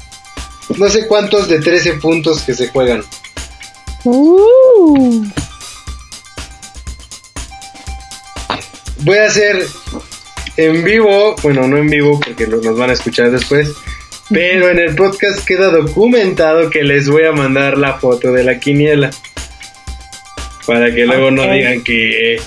no 0.77 0.89
sé 0.89 1.07
cuántos 1.07 1.47
de 1.47 1.59
13 1.59 1.93
puntos 1.93 2.43
que 2.43 2.53
se 2.53 2.67
juegan. 2.69 3.03
Uh, 4.03 5.25
Voy 9.03 9.17
a 9.17 9.25
hacer 9.25 9.65
en 10.55 10.83
vivo, 10.83 11.35
bueno, 11.43 11.67
no 11.67 11.77
en 11.77 11.89
vivo 11.89 12.19
porque 12.23 12.47
nos 12.47 12.77
van 12.77 12.89
a 12.89 12.93
escuchar 12.93 13.31
después, 13.31 13.69
pero 14.29 14.69
en 14.69 14.79
el 14.79 14.95
podcast 14.95 15.45
queda 15.45 15.69
documentado 15.69 16.69
que 16.69 16.83
les 16.83 17.09
voy 17.09 17.25
a 17.25 17.33
mandar 17.33 17.77
la 17.77 17.95
foto 17.95 18.31
de 18.31 18.45
la 18.45 18.59
quiniela. 18.59 19.09
Para 20.65 20.93
que 20.95 21.05
luego 21.05 21.31
no 21.31 21.43
digan 21.51 21.83
que 21.83 22.37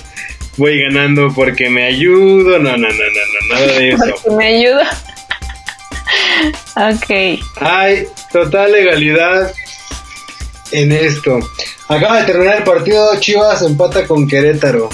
voy 0.57 0.81
ganando 0.81 1.31
porque 1.35 1.69
me 1.69 1.85
ayudo. 1.85 2.57
No, 2.57 2.71
no, 2.71 2.77
no, 2.77 2.87
no, 2.87 2.89
no, 2.89 3.55
nada 3.55 3.73
de 3.73 3.89
eso. 3.89 4.03
porque 4.23 4.35
me 4.35 4.47
ayuda. 4.47 4.89
ok. 6.75 7.39
Hay 7.61 8.07
total 8.31 8.71
legalidad 8.71 9.53
en 10.71 10.91
esto. 10.91 11.39
Acaba 11.87 12.19
de 12.19 12.25
terminar 12.25 12.57
el 12.57 12.63
partido, 12.63 13.17
Chivas 13.19 13.61
empata 13.61 14.05
con 14.05 14.27
Querétaro. 14.27 14.89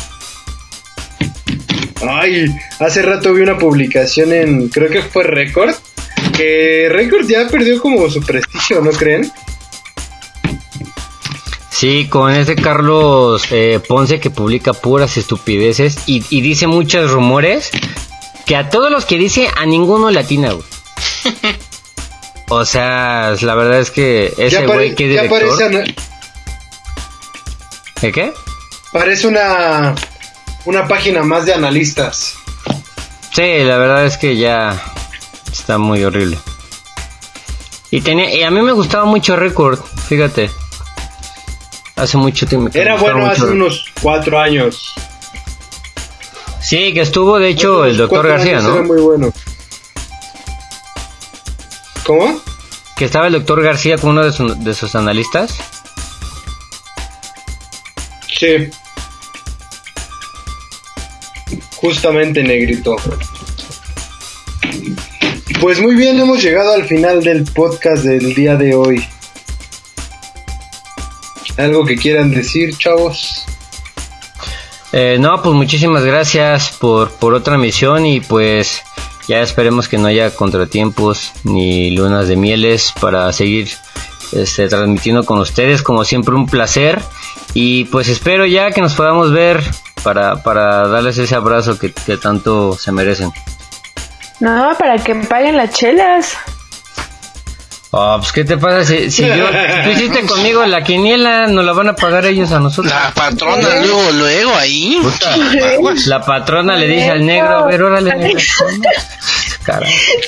Ay, 2.08 2.48
hace 2.80 3.02
rato 3.02 3.34
vi 3.34 3.42
una 3.42 3.58
publicación 3.58 4.34
en, 4.34 4.70
creo 4.70 4.90
que 4.90 5.02
fue 5.02 5.24
Record, 5.24 5.74
que 6.36 6.88
Record 6.92 7.28
ya 7.28 7.48
perdió 7.48 7.82
como 7.82 8.10
su 8.10 8.22
prestigio, 8.22 8.82
¿no 8.82 8.92
creen? 8.92 9.32
Sí, 11.70 12.08
con 12.10 12.32
ese 12.32 12.56
Carlos 12.56 13.46
eh, 13.52 13.80
Ponce 13.88 14.20
que 14.20 14.30
publica 14.30 14.74
puras 14.74 15.18
estupideces 15.18 15.98
y, 16.08 16.24
y 16.30 16.42
dice 16.42 16.68
muchos 16.68 17.12
rumores 17.12 17.72
que 18.46 18.56
a 18.56 18.70
todos 18.70 18.92
los 18.92 19.06
que 19.06 19.18
dice 19.18 19.48
a 19.56 19.66
ninguno 19.66 20.12
latina, 20.12 20.52
güey. 20.52 20.66
O 22.56 22.66
sea, 22.66 23.34
la 23.42 23.56
verdad 23.56 23.80
es 23.80 23.90
que 23.90 24.32
ese 24.38 24.68
güey 24.68 24.94
que 24.94 25.10
es 25.10 25.16
ya 25.16 25.24
director... 25.24 25.58
parece, 25.58 25.96
¿De 28.00 28.12
qué? 28.12 28.32
parece 28.92 29.28
una, 29.28 29.96
una 30.66 30.88
página 30.88 31.24
más 31.24 31.48
de 31.48 31.54
analistas. 31.56 32.36
Sí, 33.32 33.64
la 33.64 33.78
verdad 33.80 34.06
es 34.06 34.18
que 34.18 34.38
ya 34.38 34.80
está 35.52 35.80
muy 35.80 36.04
horrible. 36.04 36.38
Y 37.90 38.02
tenía, 38.02 38.32
y 38.36 38.44
a 38.44 38.52
mí 38.52 38.62
me 38.62 38.72
gustaba 38.72 39.06
mucho 39.06 39.36
Record, 39.36 39.80
fíjate. 40.08 40.52
Hace 41.96 42.18
mucho 42.18 42.46
tiempo. 42.46 42.70
Era 42.74 42.98
bueno 42.98 43.26
hace 43.26 43.42
Record. 43.42 43.56
unos 43.56 43.86
cuatro 44.00 44.40
años. 44.40 44.94
Sí, 46.62 46.94
que 46.94 47.02
estuvo 47.02 47.40
de 47.40 47.50
hecho 47.50 47.84
el 47.86 47.98
doctor 47.98 48.28
García, 48.28 48.60
años 48.60 48.66
Era 48.66 48.76
¿no? 48.76 48.84
muy 48.84 49.02
bueno. 49.02 49.34
¿Cómo? 52.06 52.40
Que 52.98 53.06
estaba 53.06 53.28
el 53.28 53.34
doctor 53.34 53.62
García 53.64 53.98
como 53.98 54.12
uno 54.14 54.24
de, 54.24 54.32
su- 54.32 54.56
de 54.56 54.74
sus 54.74 54.96
analistas. 54.96 55.58
Sí. 58.40 58.70
Justamente 61.78 62.44
negrito. 62.44 62.96
Pues 65.60 65.80
muy 65.80 65.96
bien, 65.96 66.20
hemos 66.20 66.42
llegado 66.42 66.74
al 66.74 66.86
final 66.86 67.24
del 67.24 67.44
podcast 67.46 68.04
del 68.04 68.34
día 68.36 68.56
de 68.56 68.76
hoy. 68.76 69.06
¿Algo 71.58 71.86
que 71.86 71.96
quieran 71.96 72.32
decir, 72.32 72.76
chavos? 72.78 73.46
Eh, 74.92 75.18
no, 75.20 75.42
pues 75.42 75.56
muchísimas 75.56 76.04
gracias 76.04 76.72
por, 76.80 77.12
por 77.12 77.34
otra 77.34 77.58
misión 77.58 78.06
y 78.06 78.20
pues 78.22 78.82
ya 79.28 79.42
esperemos 79.42 79.88
que 79.88 79.98
no 79.98 80.08
haya 80.08 80.36
contratiempos 80.36 81.32
ni 81.44 81.92
lunas 81.92 82.28
de 82.28 82.36
mieles 82.36 82.94
para 83.00 83.32
seguir 83.32 83.70
este, 84.32 84.68
transmitiendo 84.68 85.26
con 85.26 85.40
ustedes. 85.40 85.82
Como 85.82 86.04
siempre 86.04 86.36
un 86.36 86.46
placer 86.46 87.02
y 87.54 87.86
pues 87.86 88.10
espero 88.10 88.46
ya 88.46 88.72
que 88.72 88.82
nos 88.82 88.96
podamos 88.96 89.32
ver 89.32 89.62
para, 90.04 90.44
para 90.44 90.88
darles 90.88 91.18
ese 91.18 91.36
abrazo 91.36 91.80
que, 91.80 91.92
que 91.92 92.18
tanto 92.18 92.78
se 92.78 92.92
merecen. 92.92 93.32
No, 94.40 94.76
para 94.78 94.98
que 94.98 95.16
paguen 95.16 95.58
las 95.58 95.72
chelas. 95.72 96.38
Ah, 97.96 98.16
pues 98.20 98.32
qué 98.32 98.44
te 98.44 98.58
pasa 98.58 98.84
si, 98.84 99.12
si 99.12 99.24
yo, 99.24 99.48
si 99.48 99.84
tú 99.84 99.90
hiciste 99.92 100.26
conmigo 100.26 100.66
la 100.66 100.84
quiniela, 100.84 101.46
nos 101.46 101.64
la 101.64 101.74
van 101.74 101.90
a 101.90 101.96
pagar 101.96 102.26
ellos 102.26 102.52
a 102.52 102.60
nosotros. 102.60 102.92
La 102.92 103.12
patrona 103.12 103.70
luego, 103.82 104.12
luego 104.14 104.56
ahí. 104.56 105.00
La 106.08 106.20
patrona 106.22 106.76
le 106.76 106.88
dice 106.88 107.12
al 107.12 107.24
negro, 107.24 107.58
a 107.58 107.66
ver, 107.68 107.84
órale, 107.84 108.16
negro. 108.16 108.42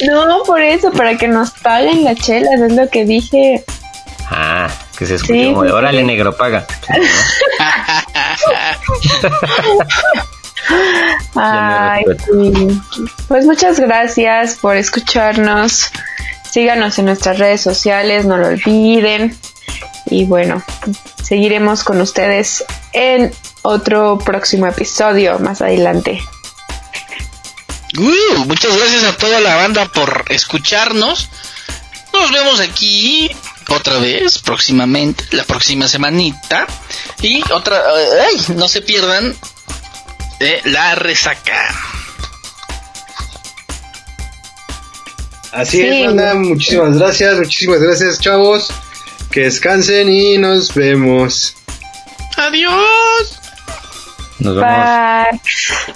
No, 0.08 0.44
por 0.44 0.62
eso, 0.62 0.92
para 0.92 1.18
que 1.18 1.28
nos 1.28 1.52
paguen 1.52 2.06
las 2.06 2.18
chelas, 2.20 2.62
es 2.62 2.72
lo 2.72 2.88
que 2.90 3.04
dije. 3.04 3.66
Ah, 4.30 4.70
que 4.98 5.06
se 5.06 5.16
escuchó 5.16 5.34
Sí, 5.34 5.54
órale 5.54 6.00
sí. 6.00 6.06
negro, 6.06 6.38
paga. 6.38 6.66
Ay. 11.36 12.04
Pues 13.28 13.46
muchas 13.46 13.78
gracias 13.80 14.56
por 14.56 14.76
escucharnos. 14.78 15.92
Síganos 16.56 16.98
en 17.00 17.06
nuestras 17.08 17.38
redes 17.38 17.60
sociales, 17.60 18.24
no 18.24 18.38
lo 18.38 18.48
olviden. 18.48 19.38
Y 20.06 20.24
bueno, 20.24 20.64
seguiremos 21.22 21.84
con 21.84 22.00
ustedes 22.00 22.64
en 22.94 23.34
otro 23.64 24.18
próximo 24.18 24.66
episodio 24.66 25.38
más 25.40 25.62
adelante. 25.62 26.18
Uh, 27.98 28.46
muchas 28.46 28.74
gracias 28.74 29.04
a 29.04 29.18
toda 29.18 29.42
la 29.42 29.58
banda 29.58 29.92
por 29.92 30.24
escucharnos. 30.30 31.28
Nos 32.14 32.32
vemos 32.32 32.62
aquí 32.62 33.30
otra 33.68 33.98
vez 33.98 34.40
próximamente, 34.40 35.26
la 35.32 35.44
próxima 35.44 35.90
semanita. 35.90 36.68
Y 37.22 37.44
otra, 37.52 37.84
ay, 38.30 38.56
no 38.56 38.70
se 38.70 38.82
pierdan 38.82 39.36
de 40.40 40.62
la 40.64 40.96
resaca. 40.96 41.95
Así 45.56 45.78
Sí. 45.78 45.88
es, 45.88 46.06
banda. 46.08 46.34
Muchísimas 46.36 46.98
gracias, 46.98 47.38
muchísimas 47.38 47.80
gracias, 47.80 48.20
chavos. 48.20 48.68
Que 49.32 49.42
descansen 49.44 50.10
y 50.10 50.38
nos 50.38 50.74
vemos. 50.74 51.56
Adiós. 52.38 53.40
Nos 54.40 54.56
vemos. 54.56 54.76
Bye. 55.32 55.96